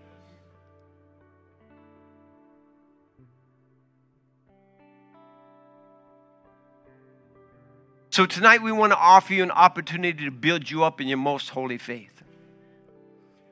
So 8.18 8.26
tonight 8.26 8.62
we 8.64 8.72
want 8.72 8.90
to 8.90 8.98
offer 8.98 9.32
you 9.32 9.44
an 9.44 9.52
opportunity 9.52 10.24
to 10.24 10.32
build 10.32 10.68
you 10.68 10.82
up 10.82 11.00
in 11.00 11.06
your 11.06 11.18
most 11.18 11.50
holy 11.50 11.78
faith. 11.78 12.24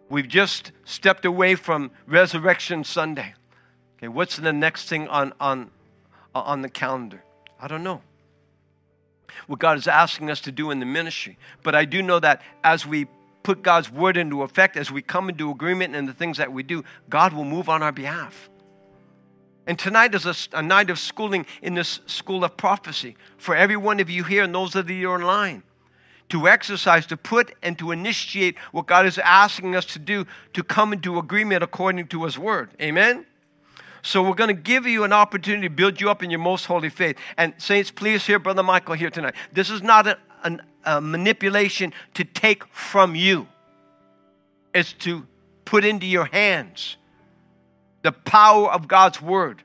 We've 0.09 0.27
just 0.27 0.73
stepped 0.85 1.25
away 1.25 1.55
from 1.55 1.93
Resurrection 2.05 2.83
Sunday. 2.83 3.35
Okay, 3.97 4.09
what's 4.09 4.35
the 4.35 4.53
next 4.53 4.89
thing 4.89 5.07
on, 5.07 5.35
on, 5.39 5.71
uh, 6.35 6.41
on 6.41 6.62
the 6.62 6.69
calendar? 6.69 7.23
I 7.61 7.69
don't 7.69 7.85
know. 7.85 8.03
What 9.47 9.61
God 9.61 9.79
is 9.79 9.87
asking 9.87 10.33
us 10.33 10.41
to 10.41 10.51
do 10.51 10.73
in 10.73 10.81
the 10.81 10.85
ministry. 10.85 11.39
But 11.62 11.77
I 11.77 11.85
do 11.85 12.03
know 12.03 12.19
that 12.19 12.43
as 12.64 12.85
we 12.85 13.07
put 13.45 13.62
God's 13.62 13.89
word 13.89 14.17
into 14.17 14.43
effect, 14.43 14.77
as 14.77 14.91
we 14.91 15.01
come 15.01 15.29
into 15.29 15.49
agreement 15.49 15.95
in 15.95 16.07
the 16.07 16.12
things 16.12 16.39
that 16.39 16.53
we 16.53 16.64
do, 16.64 16.83
God 17.09 17.33
will 17.33 17.45
move 17.45 17.69
on 17.69 17.85
our 17.85 17.93
behalf. 17.93 18.51
And 19.67 19.79
tonight 19.79 20.14
is 20.14 20.27
a, 20.27 20.59
a, 20.59 20.62
night 20.62 20.91
of 20.91 20.99
schooling 20.99 21.45
in 21.61 21.75
this 21.75 22.01
school 22.07 22.45
of 22.45 22.57
prophecy 22.57 23.17
for 23.37 23.57
every 23.57 23.77
one 23.77 23.99
of 23.99 24.09
you 24.09 24.23
here 24.23 24.45
and 24.45 24.55
those 24.55 24.77
of 24.77 24.89
you 24.89 25.11
online 25.11 25.64
to 26.29 26.49
exercise, 26.49 27.07
to 27.07 27.17
put, 27.17 27.55
and 27.62 27.79
to 27.79 27.93
initiate 27.93 28.59
what 28.73 28.87
God 28.87 29.07
is 29.07 29.19
asking 29.19 29.77
us 29.77 29.85
to 29.87 29.99
do 29.99 30.27
to 30.55 30.62
come 30.62 30.93
into 30.93 31.19
agreement 31.19 31.62
according 31.62 32.09
to 32.09 32.25
His 32.25 32.39
Word. 32.39 32.71
Amen? 32.81 33.27
So 34.03 34.23
we're 34.23 34.35
going 34.35 34.55
to 34.55 34.62
give 34.62 34.87
you 34.87 35.05
an 35.05 35.12
opportunity 35.12 35.69
to 35.69 35.75
build 35.75 36.01
you 36.01 36.11
up 36.11 36.23
in 36.23 36.31
your 36.31 36.41
most 36.41 36.67
holy 36.67 36.91
faith. 36.91 37.17
And 37.37 37.55
saints, 37.59 37.91
please 37.91 38.27
hear 38.27 38.39
Brother 38.39 38.62
Michael 38.62 38.95
here 38.95 39.11
tonight. 39.11 39.35
This 39.53 39.71
is 39.71 39.83
not 39.83 40.07
a, 40.07 40.19
an, 40.45 40.62
a 40.85 41.01
manipulation 41.01 41.93
to 42.14 42.25
take 42.25 42.64
from 42.69 43.14
you. 43.14 43.49
It's 44.73 44.93
to 44.95 45.27
put 45.64 45.85
into 45.85 46.07
your 46.07 46.27
hands 46.27 46.97
the 48.07 48.13
power 48.13 48.71
of 48.71 48.87
God's 48.87 49.21
word 49.21 49.65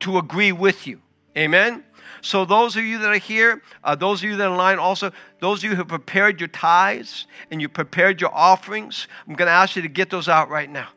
to 0.00 0.18
agree 0.18 0.50
with 0.50 0.88
you. 0.88 1.00
Amen? 1.38 1.84
So, 2.20 2.44
those 2.44 2.76
of 2.76 2.82
you 2.82 2.98
that 2.98 3.08
are 3.08 3.18
here, 3.18 3.62
uh, 3.84 3.94
those 3.94 4.24
of 4.24 4.28
you 4.28 4.36
that 4.36 4.48
are 4.48 4.50
online 4.50 4.80
also, 4.80 5.12
those 5.38 5.62
of 5.62 5.70
you 5.70 5.76
who 5.76 5.84
prepared 5.84 6.40
your 6.40 6.48
tithes 6.48 7.28
and 7.48 7.60
you 7.62 7.68
prepared 7.68 8.20
your 8.20 8.34
offerings, 8.34 9.06
I'm 9.28 9.34
going 9.34 9.46
to 9.46 9.52
ask 9.52 9.76
you 9.76 9.82
to 9.82 9.88
get 9.88 10.10
those 10.10 10.28
out 10.28 10.50
right 10.50 10.68
now. 10.68 10.88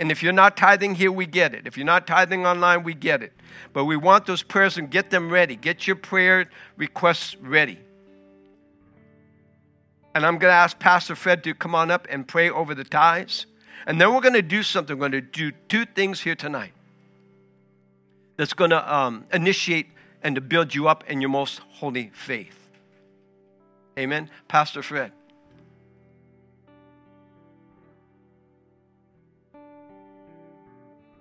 And 0.00 0.10
if 0.10 0.20
you're 0.20 0.32
not 0.32 0.56
tithing 0.56 0.96
here, 0.96 1.12
we 1.12 1.26
get 1.26 1.54
it. 1.54 1.68
If 1.68 1.76
you're 1.76 1.86
not 1.86 2.08
tithing 2.08 2.44
online, 2.44 2.82
we 2.82 2.92
get 2.92 3.22
it. 3.22 3.32
But 3.72 3.84
we 3.84 3.96
want 3.96 4.26
those 4.26 4.42
prayers 4.42 4.76
and 4.76 4.90
get 4.90 5.10
them 5.10 5.30
ready. 5.30 5.54
Get 5.54 5.86
your 5.86 5.96
prayer 5.96 6.46
requests 6.76 7.36
ready. 7.36 7.78
And 10.12 10.26
I'm 10.26 10.38
going 10.38 10.50
to 10.50 10.56
ask 10.56 10.76
Pastor 10.80 11.14
Fred 11.14 11.44
to 11.44 11.54
come 11.54 11.76
on 11.76 11.92
up 11.92 12.08
and 12.10 12.26
pray 12.26 12.50
over 12.50 12.74
the 12.74 12.84
tithes. 12.84 13.46
And 13.86 14.00
then 14.00 14.12
we're 14.12 14.20
going 14.20 14.34
to 14.34 14.42
do 14.42 14.62
something. 14.62 14.98
We're 14.98 15.08
going 15.08 15.12
to 15.12 15.20
do 15.20 15.52
two 15.68 15.84
things 15.84 16.20
here 16.20 16.34
tonight 16.34 16.72
that's 18.36 18.52
going 18.52 18.70
to 18.70 18.94
um, 18.94 19.24
initiate 19.32 19.88
and 20.22 20.34
to 20.34 20.40
build 20.40 20.74
you 20.74 20.88
up 20.88 21.04
in 21.08 21.20
your 21.20 21.30
most 21.30 21.60
holy 21.74 22.10
faith. 22.12 22.58
Amen. 23.98 24.28
Pastor 24.48 24.82
Fred. 24.82 25.12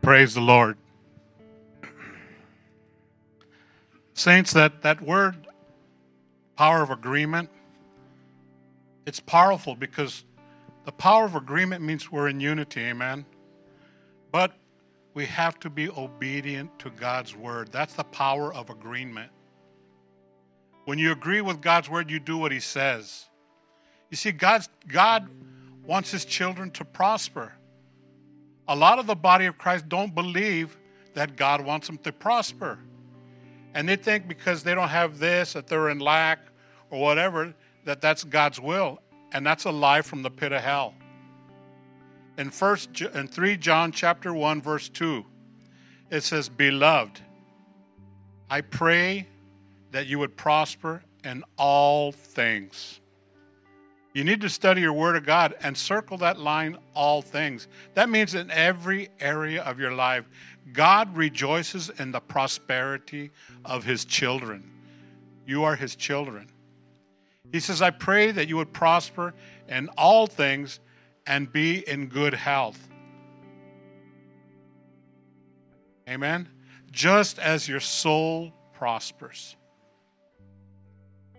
Praise 0.02 0.34
the 0.34 0.42
Lord. 0.42 0.78
Saints, 4.14 4.54
that, 4.54 4.82
that 4.82 5.02
word, 5.02 5.48
power 6.56 6.82
of 6.82 6.90
agreement, 6.90 7.50
it's 9.06 9.20
powerful 9.20 9.76
because 9.76 10.24
the 10.86 10.92
power 10.92 11.26
of 11.26 11.36
agreement 11.36 11.84
means 11.84 12.12
we're 12.12 12.28
in 12.28 12.40
unity, 12.40 12.82
amen? 12.82 13.26
But 14.32 14.54
we 15.16 15.26
have 15.26 15.60
to 15.62 15.70
be 15.70 15.90
obedient 15.90 16.78
to 16.80 16.92
God's 16.92 17.36
word. 17.36 17.72
That's 17.72 17.96
the 17.96 18.04
power 18.04 18.54
of 18.54 18.70
agreement. 18.70 19.32
When 20.86 21.00
you 21.00 21.12
agree 21.12 21.42
with 21.42 21.62
God's 21.62 21.90
word, 21.90 22.12
you 22.12 22.20
do 22.20 22.38
what 22.38 22.52
he 22.52 22.60
says. 22.60 23.26
You 24.12 24.18
see, 24.18 24.32
God's, 24.32 24.70
God 24.88 25.28
wants 25.84 26.12
his 26.12 26.24
children 26.24 26.70
to 26.72 26.86
prosper. 26.86 27.54
A 28.68 28.76
lot 28.76 29.00
of 29.00 29.08
the 29.08 29.16
body 29.16 29.48
of 29.48 29.58
Christ 29.58 29.90
don't 29.90 30.14
believe 30.14 30.78
that 31.16 31.36
God 31.36 31.62
wants 31.62 31.88
them 31.88 31.98
to 32.00 32.12
prosper. 32.12 32.78
And 33.74 33.90
they 33.90 33.96
think 33.96 34.28
because 34.28 34.62
they 34.62 34.76
don't 34.76 34.90
have 34.90 35.18
this, 35.18 35.54
that 35.54 35.66
they're 35.68 35.90
in 35.90 35.98
lack 35.98 36.40
or 36.92 37.00
whatever, 37.00 37.56
that 37.86 38.02
that's 38.02 38.24
God's 38.24 38.60
will 38.60 39.00
and 39.36 39.46
that's 39.46 39.66
a 39.66 39.70
lie 39.70 40.02
from 40.02 40.22
the 40.22 40.32
pit 40.32 40.54
of 40.54 40.62
hell. 40.62 40.94
In 42.38 42.50
first 42.50 43.02
in 43.02 43.28
3 43.28 43.58
John 43.58 43.92
chapter 43.92 44.34
1 44.34 44.62
verse 44.62 44.88
2 44.88 45.26
it 46.10 46.22
says 46.22 46.48
beloved 46.48 47.20
I 48.50 48.62
pray 48.62 49.28
that 49.92 50.08
you 50.08 50.20
would 50.20 50.38
prosper 50.38 51.04
in 51.26 51.44
all 51.58 52.14
things. 52.14 53.02
You 54.14 54.24
need 54.24 54.40
to 54.40 54.50
study 54.50 54.80
your 54.80 54.94
word 54.94 55.18
of 55.18 55.26
God 55.26 55.56
and 55.62 55.76
circle 55.76 56.18
that 56.20 56.40
line 56.40 56.78
all 56.94 57.22
things. 57.22 57.68
That 57.96 58.10
means 58.10 58.36
in 58.36 58.50
every 58.52 59.10
area 59.20 59.64
of 59.64 59.80
your 59.80 59.92
life 59.92 60.30
God 60.72 61.14
rejoices 61.16 61.90
in 62.00 62.14
the 62.14 62.22
prosperity 62.22 63.32
of 63.66 63.84
his 63.84 64.06
children. 64.06 64.72
You 65.46 65.66
are 65.66 65.76
his 65.76 65.98
children. 65.98 66.48
He 67.52 67.60
says, 67.60 67.82
I 67.82 67.90
pray 67.90 68.32
that 68.32 68.48
you 68.48 68.58
would 68.58 68.74
prosper 68.74 69.34
in 69.68 69.90
all 69.98 70.28
things 70.28 70.80
and 71.26 71.52
be 71.52 71.88
in 71.88 72.08
good 72.08 72.34
health. 72.34 72.90
Amen. 76.08 76.50
Just 76.92 77.40
as 77.40 77.68
your 77.68 77.80
soul 77.80 78.54
prospers. 78.74 79.56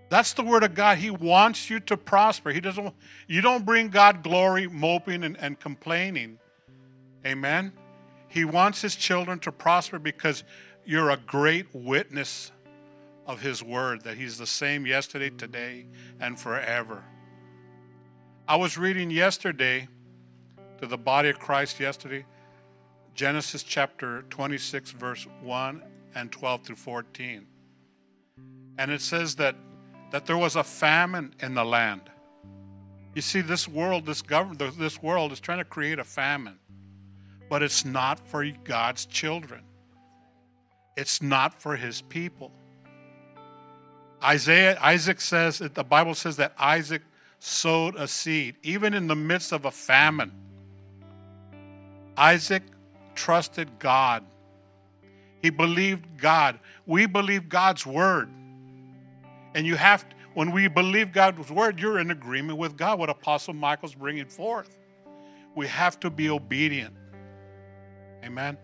That's 0.09 0.35
the 0.35 0.43
word 0.43 0.63
of 0.63 0.75
God. 0.75 0.99
He 0.99 1.11
wants 1.11 1.69
you 1.69 1.81
to 1.81 1.97
prosper. 1.97 2.51
He 2.51 2.61
doesn't 2.61 2.95
you 3.27 3.41
don't 3.41 3.65
bring 3.65 3.89
God 3.89 4.23
glory 4.23 4.69
moping 4.69 5.25
and, 5.25 5.37
and 5.39 5.59
complaining. 5.59 6.39
Amen. 7.25 7.73
He 8.29 8.45
wants 8.45 8.83
his 8.83 8.95
children 8.95 9.39
to 9.41 9.53
prosper 9.53 9.99
because 9.99 10.45
you're 10.85 11.11
a 11.11 11.17
great 11.17 11.67
witness 11.73 12.53
of 13.27 13.41
His 13.41 13.63
Word, 13.63 14.03
that 14.05 14.17
He's 14.17 14.39
the 14.39 14.47
same 14.47 14.87
yesterday, 14.87 15.31
today, 15.31 15.87
and 16.21 16.39
forever. 16.39 17.05
I 18.49 18.57
was 18.57 18.79
reading 18.79 19.11
yesterday 19.11 19.89
to 20.79 20.87
the 20.87 20.99
body 20.99 21.29
of 21.29 21.39
Christ 21.39 21.81
yesterday, 21.81 22.25
Genesis 23.15 23.63
chapter 23.63 24.23
26, 24.31 24.93
verse 24.93 25.27
1 25.43 25.83
and 26.15 26.31
12 26.31 26.63
through 26.63 26.77
14. 26.77 27.47
And 28.79 28.91
it 28.91 29.01
says 29.01 29.37
that, 29.37 29.57
that 30.11 30.27
there 30.27 30.39
was 30.39 30.57
a 30.57 30.63
famine 30.63 31.35
in 31.41 31.55
the 31.55 31.65
land. 31.65 32.03
You 33.15 33.23
see, 33.23 33.41
this 33.41 33.67
world, 33.67 34.05
this 34.05 34.23
government, 34.23 34.79
this 34.79 35.03
world 35.03 35.33
is 35.33 35.41
trying 35.41 35.59
to 35.59 35.65
create 35.65 35.99
a 35.99 36.05
famine, 36.05 36.59
but 37.49 37.63
it's 37.63 37.85
not 37.85 38.21
for 38.29 38.45
God's 38.65 39.07
children. 39.07 39.63
It's 40.97 41.23
not 41.23 41.61
for 41.61 41.77
His 41.77 42.03
people. 42.03 42.53
Isaiah, 44.27 44.77
Isaac 44.83 45.21
says, 45.21 45.59
that 45.61 45.75
the 45.75 45.85
Bible 45.85 46.15
says 46.15 46.37
that 46.37 46.53
Isaac 46.59 47.03
sowed 47.39 47.95
a 47.95 48.09
seed, 48.09 48.57
even 48.65 48.93
in 48.93 49.07
the 49.07 49.15
midst 49.15 49.53
of 49.53 49.67
a 49.67 49.71
famine. 49.71 50.33
Isaac 52.17 52.65
trusted 53.15 53.79
God. 53.79 54.25
He 55.43 55.51
believed 55.51 56.19
God. 56.19 56.59
We 56.87 57.07
believe 57.07 57.49
God's 57.49 57.87
word. 57.87 58.29
And 59.55 59.65
you 59.65 59.77
have, 59.77 60.09
to, 60.09 60.17
when 60.35 60.51
we 60.51 60.67
believe 60.67 61.13
God's 61.13 61.51
word, 61.51 61.79
you're 61.79 62.01
in 62.01 62.11
agreement 62.11 62.59
with 62.59 62.77
God, 62.77 62.99
what 62.99 63.09
Apostle 63.09 63.55
Michael's 63.55 63.95
bringing 63.95 64.27
forth. 64.27 64.77
We 65.55 65.69
have 65.69 66.01
to 66.01 66.11
be 66.11 66.31
obedient. 66.31 66.95
Amen. 68.25 68.59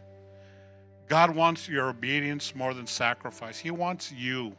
God 1.08 1.36
wants 1.36 1.68
your 1.68 1.88
obedience 1.88 2.54
more 2.54 2.74
than 2.74 2.86
sacrifice. 2.86 3.58
He 3.58 3.70
wants 3.70 4.10
you. 4.10 4.56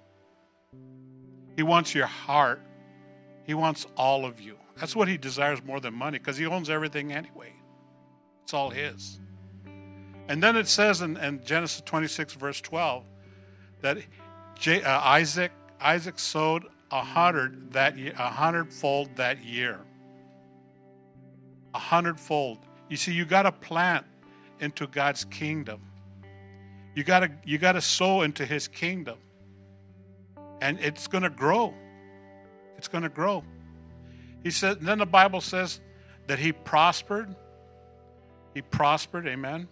He 1.56 1.64
wants 1.64 1.94
your 1.94 2.08
heart. 2.08 2.62
He 3.46 3.54
wants 3.54 3.86
all 3.96 4.26
of 4.26 4.40
you. 4.40 4.58
That's 4.78 4.96
what 4.96 5.08
he 5.08 5.18
desires 5.18 5.64
more 5.64 5.80
than 5.80 5.94
money 5.94 6.18
because 6.18 6.38
he 6.38 6.46
owns 6.46 6.70
everything 6.70 7.12
anyway. 7.12 7.54
It's 8.44 8.54
all 8.54 8.70
his. 8.70 9.20
And 10.28 10.42
then 10.42 10.56
it 10.56 10.68
says 10.68 11.02
in, 11.02 11.18
in 11.18 11.44
Genesis 11.44 11.82
26, 11.86 12.34
verse 12.34 12.62
12, 12.62 13.04
that 13.82 13.98
J, 14.58 14.82
uh, 14.82 15.00
Isaac 15.02 15.52
Isaac 15.82 16.18
sowed 16.18 16.66
a 16.92 17.02
hundred 17.02 17.74
that 17.74 17.98
year, 17.98 18.14
a 18.18 18.30
hundredfold 18.30 19.16
that 19.18 19.44
year. 19.44 19.80
A 21.74 21.80
hundredfold. 21.80 22.60
You 22.90 22.96
see, 22.96 23.12
you 23.12 23.26
got 23.26 23.44
to 23.44 23.52
plant 23.52 24.06
into 24.60 24.88
God's 24.88 25.26
kingdom. 25.26 25.82
You 26.96 27.04
gotta 27.04 27.32
you 27.44 27.58
gotta 27.58 27.82
sow 27.82 28.22
into 28.22 28.46
his 28.46 28.68
kingdom. 28.68 29.18
And 30.64 30.80
it's 30.80 31.08
gonna 31.08 31.30
grow. 31.30 31.74
It's 32.78 32.88
gonna 32.88 33.10
grow. 33.10 33.44
He 34.44 34.50
said, 34.50 34.80
then 34.80 34.98
the 34.98 35.06
Bible 35.06 35.42
says 35.42 35.82
that 36.28 36.40
he 36.40 36.54
prospered. 36.54 37.36
He 38.54 38.62
prospered, 38.62 39.28
amen. 39.28 39.68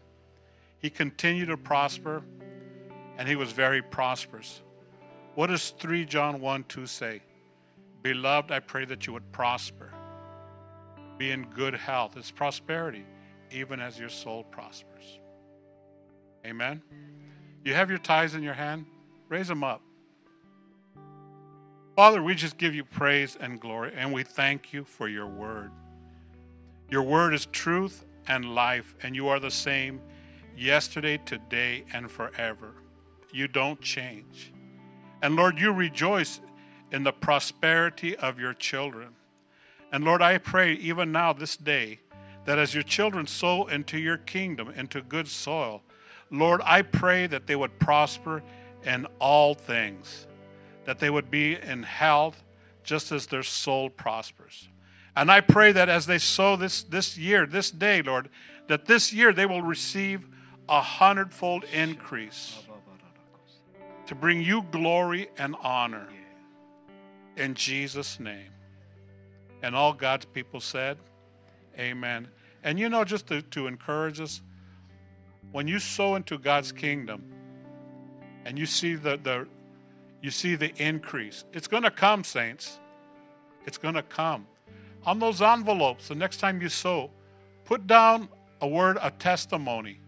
He 0.79 0.89
continued 0.89 1.45
to 1.45 1.55
prosper, 1.55 2.23
and 3.17 3.25
he 3.25 3.37
was 3.37 3.53
very 3.53 3.81
prosperous. 3.81 4.61
What 5.35 5.47
does 5.47 5.69
3 5.79 6.03
John 6.03 6.41
1 6.41 6.65
2 6.65 6.85
say? 6.85 7.21
Beloved, 8.01 8.51
I 8.51 8.59
pray 8.59 8.83
that 8.83 9.07
you 9.07 9.13
would 9.13 9.31
prosper, 9.31 9.93
be 11.17 11.31
in 11.31 11.45
good 11.51 11.73
health. 11.73 12.17
It's 12.17 12.31
prosperity, 12.31 13.05
even 13.49 13.79
as 13.79 13.97
your 13.97 14.09
soul 14.09 14.43
prospers. 14.43 15.19
Amen. 16.45 16.81
You 17.63 17.75
have 17.75 17.89
your 17.89 17.99
tithes 17.99 18.35
in 18.35 18.43
your 18.43 18.55
hand? 18.55 18.85
Raise 19.29 19.47
them 19.47 19.63
up. 19.63 19.81
Father, 21.95 22.23
we 22.23 22.35
just 22.35 22.57
give 22.57 22.73
you 22.73 22.85
praise 22.85 23.37
and 23.39 23.59
glory, 23.59 23.91
and 23.95 24.13
we 24.13 24.23
thank 24.23 24.71
you 24.71 24.85
for 24.85 25.09
your 25.09 25.27
word. 25.27 25.71
Your 26.89 27.03
word 27.03 27.33
is 27.33 27.45
truth 27.47 28.05
and 28.27 28.55
life, 28.55 28.95
and 29.03 29.15
you 29.15 29.27
are 29.27 29.39
the 29.39 29.51
same 29.51 30.01
yesterday, 30.55 31.17
today, 31.17 31.83
and 31.93 32.09
forever. 32.09 32.75
You 33.33 33.47
don't 33.47 33.81
change. 33.81 34.53
And 35.21 35.35
Lord, 35.35 35.59
you 35.59 35.71
rejoice 35.71 36.39
in 36.91 37.03
the 37.03 37.11
prosperity 37.11 38.15
of 38.15 38.39
your 38.39 38.53
children. 38.53 39.09
And 39.91 40.05
Lord, 40.05 40.21
I 40.21 40.37
pray 40.37 40.73
even 40.73 41.11
now, 41.11 41.33
this 41.33 41.57
day, 41.57 41.99
that 42.45 42.57
as 42.57 42.73
your 42.73 42.83
children 42.83 43.27
sow 43.27 43.67
into 43.67 43.97
your 43.97 44.17
kingdom, 44.17 44.69
into 44.69 45.01
good 45.01 45.27
soil, 45.27 45.83
Lord, 46.29 46.61
I 46.63 46.81
pray 46.81 47.27
that 47.27 47.47
they 47.47 47.55
would 47.57 47.77
prosper 47.79 48.41
in 48.85 49.05
all 49.19 49.53
things, 49.53 50.25
that 50.85 50.99
they 50.99 51.09
would 51.09 51.29
be 51.29 51.55
in 51.55 51.83
health 51.83 52.43
just 52.83 53.11
as 53.11 53.27
their 53.27 53.43
soul 53.43 53.89
prospers. 53.89 54.67
And 55.15 55.29
I 55.29 55.41
pray 55.41 55.71
that 55.73 55.89
as 55.89 56.05
they 56.05 56.17
sow 56.17 56.55
this, 56.55 56.83
this 56.83 57.17
year, 57.17 57.45
this 57.45 57.69
day, 57.69 58.01
Lord, 58.01 58.29
that 58.67 58.85
this 58.85 59.11
year 59.11 59.33
they 59.33 59.45
will 59.45 59.61
receive 59.61 60.25
a 60.69 60.81
hundredfold 60.81 61.65
increase 61.65 62.63
to 64.07 64.15
bring 64.15 64.41
you 64.41 64.63
glory 64.71 65.29
and 65.37 65.55
honor. 65.61 66.07
In 67.37 67.53
Jesus' 67.53 68.19
name. 68.19 68.51
And 69.63 69.75
all 69.75 69.93
God's 69.93 70.25
people 70.25 70.59
said, 70.59 70.97
Amen. 71.77 72.27
And 72.63 72.79
you 72.79 72.89
know, 72.89 73.03
just 73.03 73.27
to, 73.27 73.41
to 73.41 73.67
encourage 73.67 74.19
us, 74.19 74.41
when 75.51 75.67
you 75.67 75.79
sow 75.79 76.15
into 76.15 76.37
God's 76.37 76.71
kingdom 76.71 77.23
and 78.45 78.57
you 78.57 78.65
see 78.65 78.95
the, 78.95 79.17
the 79.17 79.47
you 80.21 80.31
see 80.31 80.55
the 80.55 80.71
increase, 80.75 81.45
it's 81.53 81.67
going 81.67 81.83
to 81.83 81.91
come, 81.91 82.23
saints. 82.23 82.79
It's 83.65 83.77
going 83.77 83.95
to 83.95 84.03
come. 84.03 84.47
On 85.05 85.19
those 85.19 85.41
envelopes, 85.41 86.07
the 86.07 86.15
next 86.15 86.37
time 86.37 86.61
you 86.61 86.69
sow, 86.69 87.09
put 87.65 87.87
down 87.87 88.29
a 88.59 88.67
word, 88.67 88.97
a 89.01 89.11
testimony, 89.11 89.99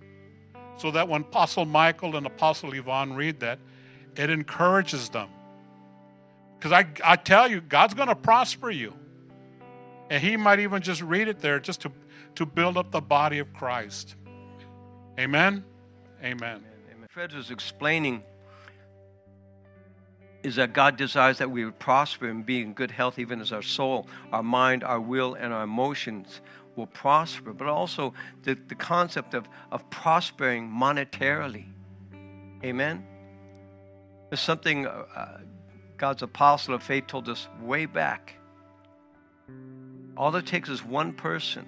so 0.77 0.91
that 0.91 1.07
when 1.07 1.21
Apostle 1.21 1.65
Michael 1.65 2.15
and 2.15 2.25
Apostle 2.25 2.73
Yvonne 2.73 3.13
read 3.13 3.39
that, 3.39 3.59
it 4.15 4.29
encourages 4.29 5.09
them. 5.09 5.29
Because 6.57 6.71
I, 6.71 6.85
I 7.03 7.15
tell 7.15 7.49
you, 7.49 7.61
God's 7.61 7.93
going 7.93 8.07
to 8.07 8.15
prosper 8.15 8.69
you. 8.69 8.93
And 10.09 10.23
He 10.23 10.37
might 10.37 10.59
even 10.59 10.81
just 10.81 11.01
read 11.01 11.27
it 11.27 11.39
there 11.39 11.59
just 11.59 11.81
to, 11.81 11.91
to 12.35 12.45
build 12.45 12.77
up 12.77 12.91
the 12.91 13.01
body 13.01 13.39
of 13.39 13.51
Christ. 13.53 14.15
Amen? 15.19 15.63
Amen. 16.23 16.63
Amen. 16.91 17.07
Fred 17.09 17.33
was 17.33 17.51
explaining 17.51 18.23
is 20.43 20.57
that 20.57 20.73
God 20.73 20.97
desires 20.97 21.37
that 21.37 21.49
we 21.49 21.63
would 21.63 21.79
prosper 21.79 22.27
and 22.27 22.45
be 22.45 22.61
in 22.61 22.73
good 22.73 22.91
health, 22.91 23.17
even 23.17 23.39
as 23.39 23.51
our 23.51 23.61
soul, 23.61 24.07
our 24.31 24.43
mind, 24.43 24.83
our 24.83 24.99
will, 24.99 25.35
and 25.35 25.53
our 25.53 25.63
emotions 25.63 26.41
will 26.75 26.87
prosper, 26.87 27.53
but 27.53 27.67
also 27.67 28.13
the, 28.43 28.57
the 28.67 28.75
concept 28.75 29.33
of, 29.33 29.47
of 29.71 29.89
prospering 29.89 30.69
monetarily. 30.69 31.65
Amen? 32.63 33.05
There's 34.29 34.41
something 34.41 34.87
uh, 34.87 35.39
God's 35.97 36.23
apostle 36.23 36.73
of 36.73 36.83
faith 36.83 37.07
told 37.07 37.29
us 37.29 37.47
way 37.61 37.85
back. 37.85 38.35
All 40.17 40.35
it 40.35 40.45
takes 40.45 40.69
is 40.69 40.83
one 40.83 41.13
person 41.13 41.67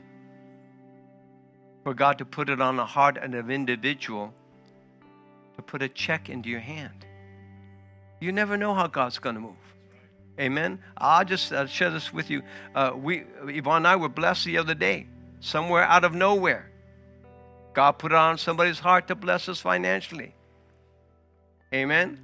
for 1.84 1.94
God 1.94 2.18
to 2.18 2.26
put 2.26 2.50
it 2.50 2.60
on 2.60 2.76
the 2.76 2.86
heart 2.86 3.18
of 3.18 3.32
an 3.32 3.52
individual 3.52 4.34
to 5.56 5.62
put 5.62 5.82
a 5.82 5.88
check 5.88 6.30
into 6.30 6.50
your 6.50 6.60
hand. 6.60 7.06
You 8.26 8.32
never 8.32 8.58
know 8.58 8.74
how 8.74 8.88
God's 8.88 9.20
going 9.20 9.36
to 9.36 9.42
move. 9.42 9.54
Amen. 10.40 10.80
I'll 10.98 11.24
just 11.24 11.54
share 11.70 11.92
this 11.92 12.12
with 12.12 12.32
you. 12.32 12.42
Uh, 12.74 12.94
we, 12.96 13.24
Yvonne 13.44 13.78
and 13.78 13.88
I 13.88 13.98
were 13.98 14.10
blessed 14.10 14.46
the 14.46 14.58
other 14.58 14.74
day, 14.74 15.06
somewhere 15.42 15.84
out 15.84 16.04
of 16.04 16.16
nowhere. 16.16 16.72
God 17.76 17.92
put 18.00 18.12
it 18.12 18.16
on 18.16 18.40
somebody's 18.40 18.80
heart 18.80 19.08
to 19.10 19.16
bless 19.16 19.48
us 19.48 19.62
financially. 19.62 20.34
Amen. 21.72 22.20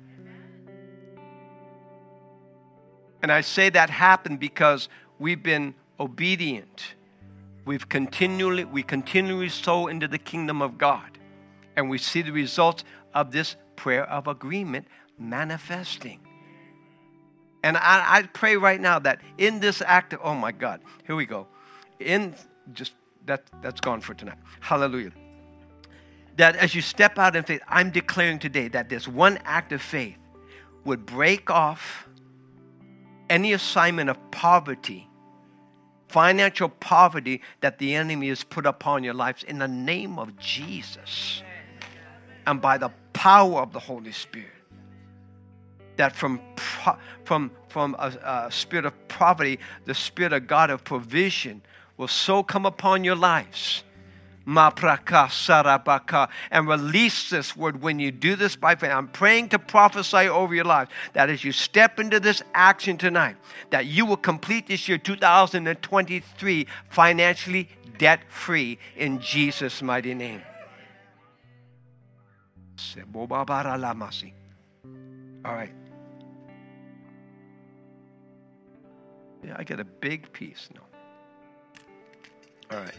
And 3.21 3.31
I 3.31 3.41
say 3.41 3.69
that 3.69 3.91
happened 3.91 4.39
because 4.39 4.89
we've 5.19 5.43
been 5.43 5.75
obedient. 5.99 6.95
We've 7.63 7.87
continually, 7.87 8.65
we 8.65 8.81
continually 8.81 9.49
sow 9.49 9.85
into 9.85 10.07
the 10.07 10.17
kingdom 10.17 10.63
of 10.63 10.79
God. 10.79 11.19
And 11.75 11.91
we 11.91 11.99
see 11.99 12.23
the 12.23 12.31
results 12.31 12.83
of 13.13 13.31
this 13.31 13.55
prayer 13.75 14.09
of 14.09 14.27
agreement 14.27 14.87
manifesting. 15.17 16.19
And 17.63 17.77
I, 17.77 18.17
I 18.17 18.23
pray 18.23 18.57
right 18.57 18.81
now 18.81 18.99
that 18.99 19.21
in 19.37 19.59
this 19.59 19.81
act 19.85 20.13
of, 20.13 20.19
oh 20.23 20.33
my 20.33 20.51
God, 20.51 20.81
here 21.05 21.15
we 21.15 21.25
go. 21.25 21.47
In 21.99 22.35
just 22.73 22.93
that 23.25 23.43
that's 23.61 23.81
gone 23.81 24.01
for 24.01 24.13
tonight. 24.13 24.37
Hallelujah. 24.59 25.11
That 26.37 26.55
as 26.55 26.73
you 26.73 26.81
step 26.81 27.19
out 27.19 27.35
in 27.35 27.43
faith, 27.43 27.61
I'm 27.67 27.91
declaring 27.91 28.39
today 28.39 28.67
that 28.69 28.89
this 28.89 29.07
one 29.07 29.37
act 29.45 29.71
of 29.73 29.81
faith 29.81 30.17
would 30.85 31.05
break 31.05 31.51
off 31.51 32.07
any 33.29 33.53
assignment 33.53 34.09
of 34.09 34.17
poverty, 34.31 35.07
financial 36.07 36.69
poverty 36.69 37.41
that 37.61 37.77
the 37.77 37.95
enemy 37.95 38.29
has 38.29 38.43
put 38.43 38.65
upon 38.65 39.03
your 39.03 39.13
lives 39.13 39.43
in 39.43 39.59
the 39.59 39.67
name 39.67 40.17
of 40.17 40.37
Jesus 40.37 41.43
and 42.47 42.59
by 42.59 42.77
the 42.77 42.89
power 43.13 43.61
of 43.61 43.71
the 43.71 43.79
Holy 43.79 44.11
Spirit. 44.11 44.49
That 46.01 46.15
from, 46.15 46.41
from, 47.25 47.51
from 47.67 47.95
a, 47.99 48.47
a 48.47 48.51
spirit 48.51 48.87
of 48.87 49.07
poverty, 49.07 49.59
the 49.85 49.93
spirit 49.93 50.33
of 50.33 50.47
God 50.47 50.71
of 50.71 50.83
provision 50.83 51.61
will 51.95 52.07
so 52.07 52.41
come 52.41 52.65
upon 52.65 53.03
your 53.03 53.15
lives 53.15 53.83
and 56.51 56.67
release 56.67 57.29
this 57.29 57.55
word 57.55 57.83
when 57.83 57.99
you 57.99 58.09
do 58.09 58.35
this 58.35 58.55
by 58.55 58.73
faith. 58.73 58.89
I'm 58.89 59.09
praying 59.09 59.49
to 59.49 59.59
prophesy 59.59 60.27
over 60.27 60.55
your 60.55 60.65
lives 60.65 60.89
that 61.13 61.29
as 61.29 61.43
you 61.43 61.51
step 61.51 61.99
into 61.99 62.19
this 62.19 62.41
action 62.55 62.97
tonight, 62.97 63.35
that 63.69 63.85
you 63.85 64.07
will 64.07 64.17
complete 64.17 64.65
this 64.65 64.89
year 64.89 64.97
2023 64.97 66.65
financially 66.89 67.69
debt 67.99 68.21
free 68.27 68.79
in 68.97 69.19
Jesus' 69.19 69.83
mighty 69.83 70.15
name. 70.15 70.41
All 75.45 75.53
right. 75.53 75.71
Yeah, 79.43 79.55
I 79.57 79.63
get 79.63 79.79
a 79.79 79.83
big 79.83 80.31
piece. 80.33 80.69
No. 80.75 80.81
All 82.71 82.83
right. 82.83 82.95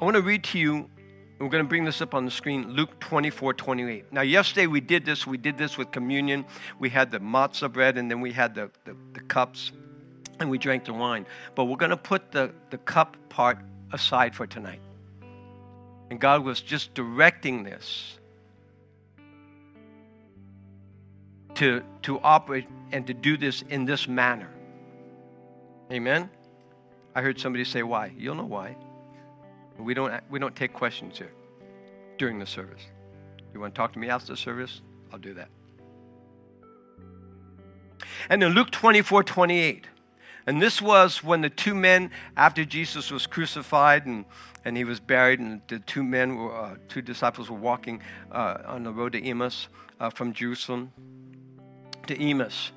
I 0.00 0.04
want 0.04 0.16
to 0.16 0.22
read 0.22 0.42
to 0.44 0.58
you, 0.58 0.90
we're 1.38 1.48
going 1.48 1.64
to 1.64 1.68
bring 1.68 1.84
this 1.84 2.00
up 2.00 2.14
on 2.14 2.24
the 2.24 2.30
screen, 2.30 2.70
Luke 2.70 2.98
24, 3.00 3.54
28. 3.54 4.12
Now, 4.12 4.22
yesterday 4.22 4.66
we 4.66 4.80
did 4.80 5.04
this. 5.04 5.26
We 5.26 5.36
did 5.36 5.58
this 5.58 5.78
with 5.78 5.90
communion. 5.90 6.44
We 6.78 6.88
had 6.90 7.10
the 7.10 7.18
matzah 7.18 7.72
bread, 7.72 7.96
and 7.96 8.10
then 8.10 8.20
we 8.20 8.32
had 8.32 8.54
the, 8.54 8.70
the, 8.84 8.96
the 9.12 9.20
cups, 9.20 9.72
and 10.40 10.50
we 10.50 10.58
drank 10.58 10.84
the 10.84 10.92
wine. 10.92 11.26
But 11.54 11.64
we're 11.64 11.76
going 11.76 11.90
to 11.90 11.96
put 11.96 12.32
the, 12.32 12.52
the 12.70 12.78
cup 12.78 13.16
part 13.28 13.58
aside 13.92 14.34
for 14.34 14.46
tonight. 14.46 14.80
And 16.10 16.20
God 16.20 16.44
was 16.44 16.60
just 16.60 16.94
directing 16.94 17.62
this 17.64 18.18
to, 21.54 21.82
to 22.02 22.20
operate 22.20 22.68
and 22.92 23.06
to 23.06 23.14
do 23.14 23.36
this 23.36 23.62
in 23.62 23.84
this 23.84 24.08
manner. 24.08 24.50
Amen? 25.90 26.30
I 27.14 27.20
heard 27.20 27.38
somebody 27.38 27.64
say, 27.64 27.82
Why? 27.82 28.12
You'll 28.16 28.34
know 28.34 28.46
why. 28.46 28.76
We 29.78 29.94
don't, 29.94 30.12
we 30.30 30.38
don't 30.38 30.54
take 30.54 30.72
questions 30.72 31.18
here 31.18 31.32
during 32.18 32.38
the 32.38 32.46
service. 32.46 32.82
You 33.52 33.60
want 33.60 33.74
to 33.74 33.78
talk 33.78 33.92
to 33.94 33.98
me 33.98 34.08
after 34.08 34.32
the 34.32 34.36
service? 34.36 34.80
I'll 35.12 35.18
do 35.18 35.34
that. 35.34 35.48
And 38.28 38.42
in 38.42 38.52
Luke 38.52 38.70
24 38.70 39.24
28, 39.24 39.86
And 40.46 40.62
this 40.62 40.80
was 40.80 41.22
when 41.22 41.40
the 41.40 41.50
two 41.50 41.74
men, 41.74 42.10
after 42.36 42.64
Jesus 42.64 43.10
was 43.10 43.26
crucified 43.26 44.06
and, 44.06 44.24
and 44.64 44.76
he 44.76 44.84
was 44.84 45.00
buried, 45.00 45.40
and 45.40 45.60
the 45.68 45.80
two 45.80 46.02
men, 46.02 46.36
were, 46.36 46.54
uh, 46.54 46.76
two 46.88 47.02
disciples 47.02 47.50
were 47.50 47.58
walking 47.58 48.00
uh, 48.30 48.58
on 48.66 48.84
the 48.84 48.92
road 48.92 49.12
to 49.12 49.22
Emmaus 49.22 49.68
uh, 50.00 50.10
from 50.10 50.32
Jerusalem 50.32 50.92
to 52.06 52.20
Emmaus. 52.20 52.72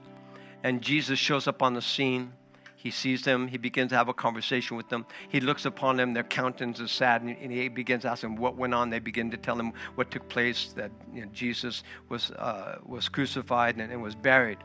And 0.63 0.81
Jesus 0.81 1.19
shows 1.19 1.47
up 1.47 1.61
on 1.61 1.73
the 1.73 1.81
scene. 1.81 2.31
He 2.75 2.91
sees 2.91 3.23
them. 3.23 3.47
He 3.47 3.57
begins 3.57 3.89
to 3.89 3.95
have 3.95 4.09
a 4.09 4.13
conversation 4.13 4.77
with 4.77 4.89
them. 4.89 5.05
He 5.29 5.39
looks 5.39 5.65
upon 5.65 5.97
them. 5.97 6.13
Their 6.13 6.23
countenance 6.23 6.79
is 6.79 6.91
sad, 6.91 7.23
and 7.23 7.51
he 7.51 7.67
begins 7.67 8.05
asking 8.05 8.35
what 8.35 8.57
went 8.57 8.75
on. 8.75 8.91
They 8.91 8.99
begin 8.99 9.31
to 9.31 9.37
tell 9.37 9.59
him 9.59 9.73
what 9.95 10.11
took 10.11 10.29
place. 10.29 10.71
That 10.73 10.91
you 11.11 11.21
know, 11.21 11.27
Jesus 11.33 11.83
was 12.09 12.29
uh, 12.31 12.77
was 12.85 13.09
crucified 13.09 13.77
and, 13.77 13.91
and 13.91 14.03
was 14.03 14.13
buried. 14.13 14.59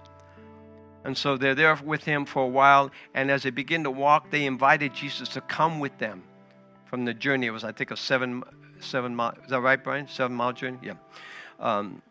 And 1.04 1.16
so 1.16 1.36
they're 1.36 1.54
there 1.54 1.74
with 1.82 2.04
him 2.04 2.26
for 2.26 2.42
a 2.42 2.48
while. 2.48 2.90
And 3.14 3.30
as 3.30 3.42
they 3.42 3.50
begin 3.50 3.84
to 3.84 3.90
walk, 3.90 4.30
they 4.30 4.44
invited 4.44 4.92
Jesus 4.94 5.30
to 5.30 5.40
come 5.40 5.80
with 5.80 5.96
them 5.98 6.22
from 6.84 7.04
the 7.04 7.14
journey. 7.14 7.46
It 7.46 7.52
was, 7.52 7.64
I 7.64 7.72
think, 7.72 7.90
a 7.90 7.96
seven, 7.96 8.42
seven 8.80 9.16
mile. 9.16 9.34
Is 9.42 9.50
that 9.50 9.60
right, 9.60 9.82
Brian? 9.82 10.08
Seven 10.08 10.36
mile 10.36 10.52
journey? 10.52 10.78
Yeah. 10.82 10.94
Um, 11.58 12.02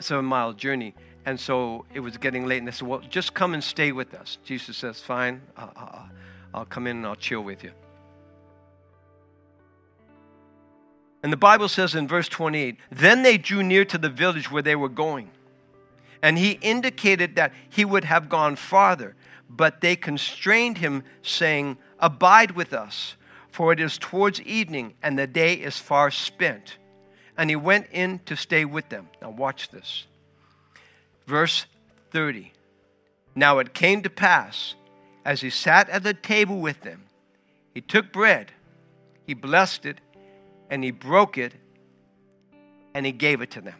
seven 0.00 0.24
mile 0.24 0.52
journey. 0.52 0.94
And 1.26 1.38
so 1.38 1.84
it 1.92 2.00
was 2.00 2.16
getting 2.16 2.46
late. 2.46 2.58
And 2.58 2.68
they 2.68 2.72
said, 2.72 2.88
Well, 2.88 3.00
just 3.00 3.34
come 3.34 3.54
and 3.54 3.62
stay 3.62 3.92
with 3.92 4.14
us. 4.14 4.38
Jesus 4.44 4.76
says, 4.76 5.00
Fine. 5.00 5.42
I'll, 5.56 5.72
I'll, 5.76 6.08
I'll 6.54 6.64
come 6.64 6.86
in 6.86 6.98
and 6.98 7.06
I'll 7.06 7.16
chill 7.16 7.42
with 7.42 7.62
you. 7.62 7.72
And 11.22 11.32
the 11.32 11.36
Bible 11.36 11.68
says 11.68 11.94
in 11.94 12.08
verse 12.08 12.28
28 12.28 12.76
Then 12.90 13.22
they 13.22 13.36
drew 13.36 13.62
near 13.62 13.84
to 13.84 13.98
the 13.98 14.08
village 14.08 14.50
where 14.50 14.62
they 14.62 14.76
were 14.76 14.88
going. 14.88 15.30
And 16.22 16.38
he 16.38 16.52
indicated 16.60 17.36
that 17.36 17.52
he 17.68 17.84
would 17.84 18.04
have 18.04 18.28
gone 18.28 18.56
farther, 18.56 19.16
but 19.48 19.80
they 19.80 19.96
constrained 19.96 20.78
him, 20.78 21.02
saying, 21.22 21.78
Abide 21.98 22.52
with 22.52 22.72
us, 22.72 23.16
for 23.50 23.72
it 23.72 23.80
is 23.80 23.98
towards 23.98 24.40
evening, 24.42 24.94
and 25.02 25.18
the 25.18 25.26
day 25.26 25.54
is 25.54 25.78
far 25.78 26.10
spent. 26.10 26.76
And 27.36 27.48
he 27.48 27.56
went 27.56 27.86
in 27.90 28.20
to 28.26 28.36
stay 28.36 28.64
with 28.64 28.90
them. 28.90 29.08
Now, 29.22 29.30
watch 29.30 29.70
this. 29.70 30.06
Verse 31.30 31.66
30. 32.10 32.52
Now 33.36 33.60
it 33.60 33.72
came 33.72 34.02
to 34.02 34.10
pass, 34.10 34.74
as 35.24 35.42
he 35.42 35.48
sat 35.48 35.88
at 35.88 36.02
the 36.02 36.12
table 36.12 36.58
with 36.58 36.80
them, 36.80 37.04
he 37.72 37.80
took 37.80 38.12
bread, 38.12 38.50
he 39.28 39.34
blessed 39.34 39.86
it, 39.86 39.98
and 40.70 40.82
he 40.82 40.90
broke 40.90 41.38
it, 41.38 41.52
and 42.94 43.06
he 43.06 43.12
gave 43.12 43.42
it 43.42 43.52
to 43.52 43.60
them. 43.60 43.76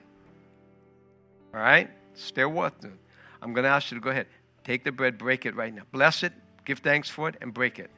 All 1.52 1.58
right? 1.58 1.90
Stay 2.14 2.44
with 2.44 2.78
them. 2.82 3.00
I'm 3.42 3.52
going 3.52 3.64
to 3.64 3.70
ask 3.70 3.90
you 3.90 3.96
to 3.96 4.00
go 4.00 4.10
ahead. 4.10 4.28
Take 4.62 4.84
the 4.84 4.92
bread, 4.92 5.18
break 5.18 5.44
it 5.44 5.56
right 5.56 5.74
now. 5.74 5.82
Bless 5.90 6.22
it, 6.22 6.32
give 6.64 6.78
thanks 6.78 7.10
for 7.10 7.28
it, 7.28 7.34
and 7.40 7.52
break 7.52 7.80
it. 7.80 7.90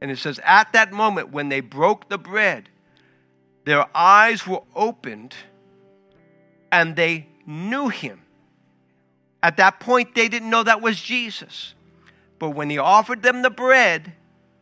And 0.00 0.10
it 0.10 0.16
says, 0.16 0.40
At 0.42 0.72
that 0.72 0.90
moment, 0.90 1.32
when 1.32 1.50
they 1.50 1.60
broke 1.60 2.08
the 2.08 2.16
bread, 2.16 2.70
their 3.66 3.84
eyes 3.94 4.46
were 4.46 4.62
opened 4.74 5.34
and 6.74 6.96
they 6.96 7.28
knew 7.46 7.88
him. 7.88 8.20
At 9.44 9.58
that 9.58 9.78
point, 9.78 10.16
they 10.16 10.26
didn't 10.26 10.50
know 10.50 10.64
that 10.64 10.82
was 10.82 11.00
Jesus. 11.00 11.74
But 12.40 12.50
when 12.50 12.68
he 12.68 12.78
offered 12.78 13.22
them 13.22 13.42
the 13.42 13.50
bread, 13.50 14.14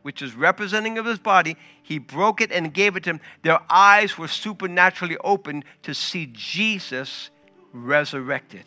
which 0.03 0.21
is 0.21 0.35
representing 0.35 0.99
of 0.99 1.07
his 1.07 1.19
body, 1.19 1.57
he 1.83 1.99
broke 1.99 2.43
it 2.43 2.53
and 2.53 2.75
gave 2.75 2.97
it 2.97 3.05
to 3.05 3.11
them. 3.11 3.21
Their 3.41 3.61
eyes 3.71 4.19
were 4.19 4.29
supernaturally 4.29 5.17
opened 5.25 5.65
to 5.85 5.95
see 5.95 6.29
Jesus 6.35 7.31
resurrected. 7.73 8.65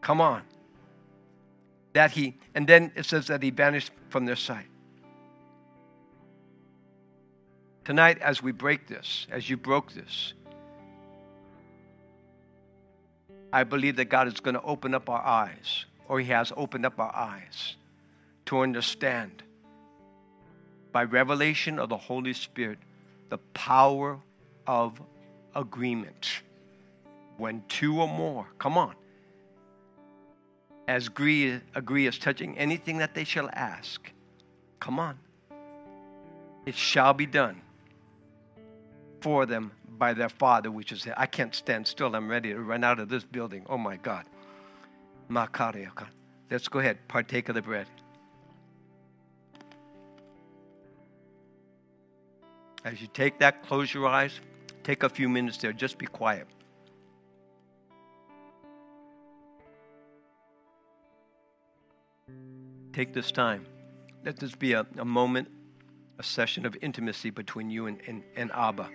Come 0.00 0.20
on. 0.20 0.42
That 1.94 2.12
he, 2.12 2.36
and 2.54 2.68
then 2.68 2.92
it 2.94 3.06
says 3.06 3.26
that 3.26 3.42
he 3.42 3.50
vanished 3.50 3.90
from 4.08 4.24
their 4.24 4.36
sight. 4.36 4.68
Tonight, 7.84 8.18
as 8.20 8.40
we 8.40 8.52
break 8.52 8.86
this, 8.86 9.26
as 9.32 9.50
you 9.50 9.56
broke 9.56 9.92
this, 9.94 10.34
I 13.52 13.64
believe 13.64 13.96
that 13.96 14.06
God 14.06 14.28
is 14.28 14.40
going 14.40 14.54
to 14.54 14.62
open 14.62 14.94
up 14.94 15.08
our 15.08 15.24
eyes, 15.24 15.86
or 16.08 16.20
He 16.20 16.26
has 16.26 16.52
opened 16.56 16.84
up 16.86 16.98
our 16.98 17.14
eyes 17.14 17.76
to 18.46 18.60
understand 18.60 19.42
by 20.92 21.04
revelation 21.04 21.78
of 21.78 21.88
the 21.88 21.96
Holy 21.96 22.32
Spirit 22.32 22.78
the 23.28 23.38
power 23.54 24.18
of 24.66 25.00
agreement. 25.54 26.42
When 27.36 27.62
two 27.68 28.00
or 28.00 28.08
more, 28.08 28.46
come 28.58 28.78
on, 28.78 28.94
as 30.88 31.08
agree, 31.08 31.60
agree 31.74 32.06
as 32.06 32.18
touching 32.18 32.56
anything 32.56 32.98
that 32.98 33.14
they 33.14 33.24
shall 33.24 33.50
ask, 33.52 34.10
come 34.80 34.98
on, 34.98 35.18
it 36.64 36.74
shall 36.74 37.12
be 37.12 37.26
done 37.26 37.60
for 39.20 39.44
them 39.44 39.72
by 39.98 40.14
their 40.14 40.28
Father, 40.28 40.70
which 40.70 40.92
is 40.92 41.06
I 41.16 41.26
can't 41.26 41.54
stand 41.54 41.86
still. 41.86 42.14
I'm 42.14 42.28
ready 42.28 42.52
to 42.52 42.60
run 42.60 42.84
out 42.84 42.98
of 42.98 43.08
this 43.08 43.24
building. 43.24 43.64
Oh 43.68 43.78
my 43.78 43.96
God. 43.96 44.24
Let's 45.28 46.68
go 46.68 46.78
ahead, 46.78 46.98
partake 47.08 47.48
of 47.48 47.54
the 47.54 47.62
bread. 47.62 47.86
As 52.84 53.00
you 53.00 53.08
take 53.08 53.40
that, 53.40 53.66
close 53.66 53.92
your 53.92 54.06
eyes. 54.06 54.38
Take 54.84 55.02
a 55.02 55.08
few 55.08 55.28
minutes 55.28 55.58
there. 55.58 55.72
Just 55.72 55.98
be 55.98 56.06
quiet. 56.06 56.46
Take 62.92 63.12
this 63.12 63.32
time. 63.32 63.66
Let 64.24 64.38
this 64.38 64.54
be 64.54 64.72
a, 64.72 64.86
a 64.98 65.04
moment, 65.04 65.48
a 66.18 66.22
session 66.22 66.64
of 66.64 66.76
intimacy 66.80 67.30
between 67.30 67.68
you 67.68 67.86
and, 67.86 68.00
and, 68.06 68.22
and 68.36 68.52
Abba. 68.52 68.88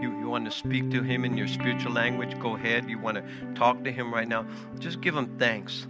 You, 0.00 0.16
you 0.20 0.28
want 0.28 0.44
to 0.44 0.50
speak 0.50 0.90
to 0.90 1.02
him 1.02 1.24
in 1.24 1.36
your 1.36 1.48
spiritual 1.48 1.92
language? 1.92 2.38
Go 2.38 2.54
ahead. 2.54 2.88
You 2.88 2.98
want 2.98 3.16
to 3.16 3.54
talk 3.54 3.82
to 3.84 3.90
him 3.90 4.14
right 4.14 4.28
now? 4.28 4.46
Just 4.78 5.00
give 5.00 5.16
him 5.16 5.38
thanks 5.38 5.86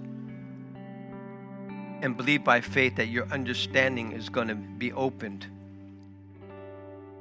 and 2.01 2.17
believe 2.17 2.45
by 2.45 2.61
faith 2.61 2.97
that 2.97 3.09
your 3.09 3.27
understanding 3.27 4.13
is 4.13 4.29
going 4.29 4.49
to 4.49 4.55
be 4.55 4.93
opened 4.93 5.47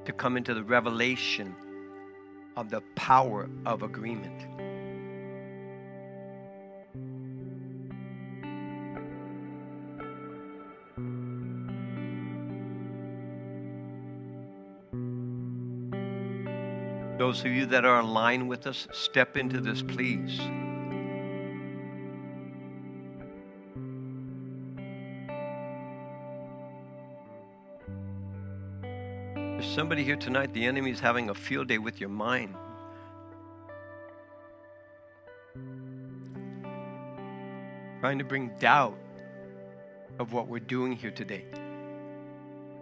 to 0.06 0.14
come 0.14 0.38
into 0.38 0.54
the 0.54 0.64
revelation 0.64 1.56
of 2.56 2.70
the 2.70 2.82
power 2.96 3.50
of 3.66 3.84
agreement. 3.84 4.57
Those 17.28 17.44
of 17.44 17.52
you 17.52 17.66
that 17.66 17.84
are 17.84 18.00
aligned 18.00 18.48
with 18.48 18.66
us, 18.68 18.88
step 18.94 19.36
into 19.36 19.60
this, 19.60 19.82
please. 19.82 20.38
There's 29.34 29.66
somebody 29.66 30.06
here 30.06 30.16
tonight, 30.16 30.54
the 30.54 30.66
enemy 30.66 30.92
is 30.92 31.02
having 31.02 31.30
a 31.30 31.34
field 31.34 31.68
day 31.68 31.80
with 31.80 32.00
your 32.00 32.08
mind. 32.10 32.56
Trying 38.00 38.20
to 38.20 38.24
bring 38.24 38.56
doubt 38.58 38.98
of 40.18 40.32
what 40.32 40.48
we're 40.48 40.60
doing 40.60 40.94
here 40.94 41.12
today. 41.12 41.44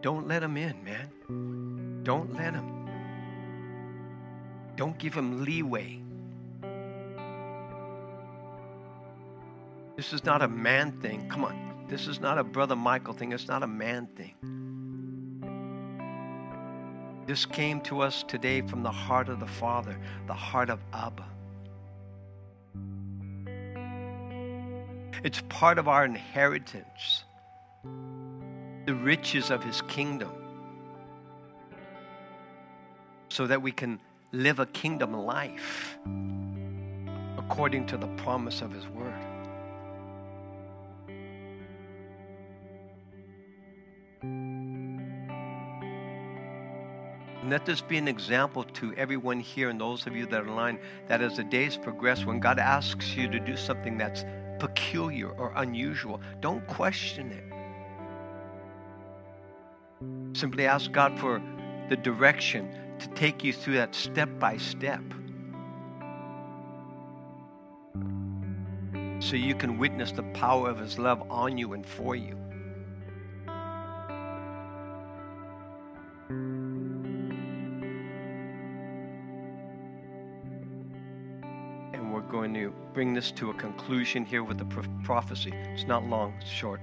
Don't 0.04 0.28
let 0.28 0.44
him 0.44 0.56
in, 0.56 0.84
man. 0.84 2.04
Don't 2.04 2.32
let 2.36 2.54
him. 2.54 2.75
Don't 4.76 4.98
give 4.98 5.14
him 5.14 5.44
leeway. 5.46 6.02
This 9.96 10.12
is 10.12 10.26
not 10.26 10.42
a 10.42 10.48
man 10.48 10.92
thing. 11.02 11.30
Come 11.30 11.46
on. 11.46 11.86
This 11.88 12.08
is 12.08 12.20
not 12.20 12.38
a 12.38 12.44
brother 12.44 12.76
Michael 12.76 13.14
thing. 13.14 13.32
It's 13.32 13.48
not 13.48 13.64
a 13.64 13.68
man 13.68 14.08
thing. 14.08 14.36
This 17.26 17.46
came 17.46 17.82
to 17.82 18.02
us 18.02 18.24
today 18.24 18.62
from 18.62 18.84
the 18.84 18.92
heart 18.92 19.30
of 19.30 19.40
the 19.40 19.48
Father, 19.48 19.98
the 20.28 20.34
heart 20.34 20.70
of 20.70 20.80
Abba. 20.94 21.26
It's 25.24 25.42
part 25.50 25.80
of 25.80 25.88
our 25.88 26.06
inheritance, 26.06 27.24
the 28.86 28.94
riches 28.94 29.50
of 29.50 29.64
His 29.64 29.82
kingdom, 29.84 30.32
so 33.30 33.48
that 33.48 33.62
we 33.62 33.72
can 33.72 34.00
live 34.32 34.60
a 34.60 34.66
kingdom 34.66 35.14
life 35.14 35.98
according 37.38 37.86
to 37.88 37.98
the 37.98 38.08
promise 38.18 38.62
of 38.62 38.72
His 38.72 38.88
word. 38.88 39.14
And 47.42 47.52
let 47.52 47.66
this 47.66 47.82
be 47.82 47.98
an 47.98 48.08
example 48.08 48.64
to 48.64 48.94
everyone 48.96 49.40
here 49.40 49.70
and 49.70 49.80
those 49.80 50.08
of 50.08 50.16
you 50.16 50.26
that 50.26 50.42
are 50.42 50.50
online 50.50 50.80
that 51.08 51.22
as 51.22 51.38
the 51.38 51.44
days 51.44 51.78
progress, 51.78 52.26
when 52.26 52.40
God 52.40 52.58
asks 52.58 53.16
you 53.16 53.30
to 53.30 53.40
do 53.40 53.56
something 53.56 54.00
that's 54.00 54.26
peculiar 54.58 55.30
or 55.30 55.54
unusual, 55.56 56.20
don't 56.40 56.66
question 56.66 57.32
it. 57.32 57.44
Simply 60.36 60.66
ask 60.66 60.92
God 60.92 61.20
for 61.20 61.40
the 61.90 61.96
direction 61.96 62.76
to 63.06 63.14
take 63.14 63.44
you 63.44 63.54
through 63.54 63.76
that 63.76 63.94
step 63.94 64.30
by 64.40 64.58
step. 64.58 65.02
So 69.20 69.36
you 69.36 69.56
can 69.56 69.78
witness 69.78 70.12
the 70.12 70.24
power 70.34 70.70
of 70.70 70.80
His 70.80 70.98
love 71.00 71.24
on 71.30 71.58
you 71.58 71.74
and 71.74 71.86
for 71.86 72.16
you. 72.16 72.38
And 81.94 82.14
we're 82.14 82.22
going 82.22 82.54
to 82.56 82.74
bring 82.94 83.14
this 83.14 83.32
to 83.32 83.52
a 83.52 83.54
conclusion 83.54 84.26
here 84.26 84.44
with 84.44 84.58
the 84.58 84.66
prophecy. 85.04 85.52
It's 85.74 85.86
not 85.86 86.06
long, 86.06 86.34
it's 86.40 86.50
short. 86.50 86.82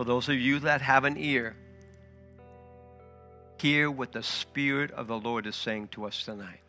For 0.00 0.04
those 0.04 0.30
of 0.30 0.36
you 0.36 0.60
that 0.60 0.80
have 0.80 1.04
an 1.04 1.18
ear, 1.18 1.54
hear 3.58 3.90
what 3.90 4.12
the 4.12 4.22
Spirit 4.22 4.90
of 4.92 5.08
the 5.08 5.18
Lord 5.18 5.46
is 5.46 5.54
saying 5.54 5.88
to 5.88 6.06
us 6.06 6.22
tonight. 6.22 6.62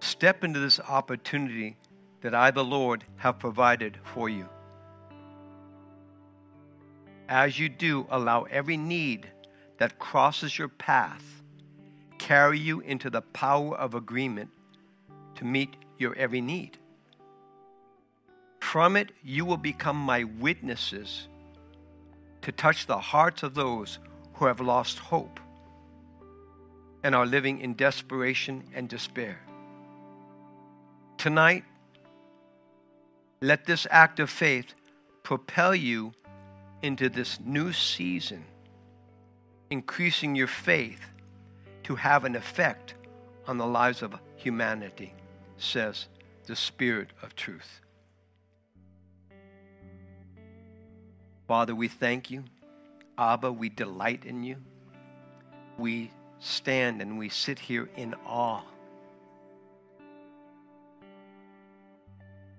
Step 0.00 0.44
into 0.44 0.60
this 0.60 0.80
opportunity 0.80 1.76
that 2.22 2.34
I, 2.34 2.50
the 2.50 2.64
Lord, 2.64 3.04
have 3.16 3.38
provided 3.38 3.98
for 4.02 4.30
you. 4.30 4.48
As 7.28 7.58
you 7.58 7.68
do, 7.68 8.06
allow 8.08 8.44
every 8.44 8.78
need 8.78 9.28
that 9.76 9.98
crosses 9.98 10.58
your 10.58 10.68
path 10.68 11.42
carry 12.16 12.58
you 12.58 12.80
into 12.80 13.10
the 13.10 13.20
power 13.20 13.76
of 13.76 13.94
agreement 13.94 14.48
to 15.34 15.44
meet 15.44 15.76
your 15.98 16.14
every 16.14 16.40
need. 16.40 16.78
From 18.72 18.96
it, 18.96 19.12
you 19.24 19.46
will 19.46 19.56
become 19.56 19.96
my 19.96 20.24
witnesses 20.24 21.26
to 22.42 22.52
touch 22.52 22.84
the 22.84 22.98
hearts 22.98 23.42
of 23.42 23.54
those 23.54 23.98
who 24.34 24.44
have 24.44 24.60
lost 24.60 24.98
hope 24.98 25.40
and 27.02 27.14
are 27.14 27.24
living 27.24 27.60
in 27.60 27.72
desperation 27.72 28.64
and 28.74 28.86
despair. 28.86 29.40
Tonight, 31.16 31.64
let 33.40 33.64
this 33.64 33.86
act 33.90 34.20
of 34.20 34.28
faith 34.28 34.74
propel 35.22 35.74
you 35.74 36.12
into 36.82 37.08
this 37.08 37.40
new 37.40 37.72
season, 37.72 38.44
increasing 39.70 40.34
your 40.34 40.46
faith 40.46 41.08
to 41.84 41.94
have 41.94 42.26
an 42.26 42.36
effect 42.36 42.92
on 43.46 43.56
the 43.56 43.66
lives 43.66 44.02
of 44.02 44.14
humanity, 44.36 45.14
says 45.56 46.08
the 46.44 46.54
Spirit 46.54 47.08
of 47.22 47.34
truth. 47.34 47.80
Father, 51.48 51.74
we 51.74 51.88
thank 51.88 52.30
you. 52.30 52.44
Abba, 53.16 53.50
we 53.50 53.70
delight 53.70 54.26
in 54.26 54.44
you. 54.44 54.56
We 55.78 56.10
stand 56.40 57.00
and 57.00 57.18
we 57.18 57.30
sit 57.30 57.58
here 57.58 57.88
in 57.96 58.14
awe. 58.26 58.60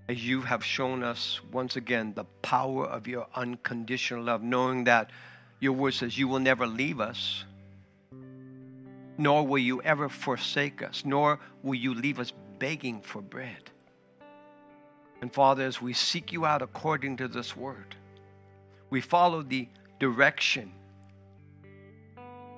As 0.10 0.28
you 0.28 0.42
have 0.42 0.66
shown 0.66 1.04
us 1.04 1.40
once 1.52 1.76
again 1.76 2.14
the 2.16 2.24
power 2.42 2.84
of 2.84 3.08
your 3.08 3.28
unconditional 3.36 4.24
love, 4.24 4.42
knowing 4.42 4.86
that 4.86 5.12
your 5.60 5.74
word 5.74 5.94
says 5.94 6.18
you 6.18 6.28
will 6.28 6.40
never 6.40 6.66
leave 6.66 7.00
us, 7.00 7.46
nor 9.20 9.46
will 9.46 9.60
you 9.60 9.84
ever 9.84 10.10
forsake 10.10 10.82
us, 10.82 11.04
nor 11.06 11.40
will 11.62 11.76
you 11.76 11.94
leave 11.94 12.20
us 12.20 12.34
begging 12.58 13.02
for 13.02 13.22
bread. 13.22 13.70
And 15.22 15.32
Father, 15.32 15.64
as 15.64 15.80
we 15.80 15.94
seek 15.94 16.32
you 16.32 16.44
out 16.44 16.64
according 16.64 17.18
to 17.18 17.28
this 17.28 17.56
word, 17.56 17.96
we 18.90 19.02
follow 19.02 19.42
the 19.42 19.68
direction 20.00 20.72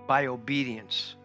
by 0.07 0.27
obedience. 0.27 1.15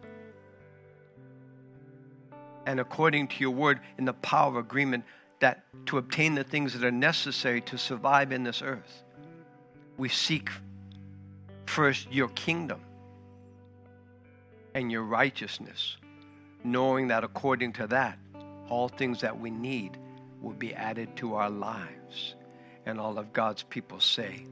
And 2.65 2.79
according 2.79 3.29
to 3.29 3.35
your 3.39 3.51
word, 3.51 3.79
in 3.97 4.05
the 4.05 4.13
power 4.13 4.49
of 4.49 4.55
agreement, 4.57 5.05
that 5.39 5.63
to 5.85 5.97
obtain 5.97 6.35
the 6.35 6.43
things 6.43 6.73
that 6.73 6.83
are 6.85 6.91
necessary 6.91 7.61
to 7.61 7.77
survive 7.77 8.31
in 8.31 8.43
this 8.43 8.61
earth, 8.61 9.03
we 9.97 10.09
seek 10.09 10.49
first 11.65 12.11
your 12.11 12.27
kingdom 12.29 12.81
and 14.73 14.91
your 14.91 15.03
righteousness, 15.03 15.97
knowing 16.63 17.07
that 17.07 17.23
according 17.23 17.73
to 17.73 17.87
that, 17.87 18.19
all 18.69 18.89
things 18.89 19.21
that 19.21 19.39
we 19.39 19.49
need 19.49 19.97
will 20.41 20.53
be 20.53 20.73
added 20.73 21.15
to 21.15 21.35
our 21.35 21.49
lives. 21.49 22.35
And 22.85 22.99
all 22.99 23.17
of 23.17 23.33
God's 23.33 23.63
people 23.63 23.99
say, 23.99 24.45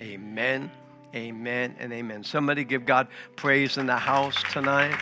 Amen, 0.00 0.70
amen, 1.14 1.76
and 1.78 1.92
amen. 1.92 2.24
Somebody 2.24 2.64
give 2.64 2.84
God 2.84 3.08
praise 3.36 3.78
in 3.78 3.86
the 3.86 3.96
house 3.96 4.42
tonight. 4.52 4.96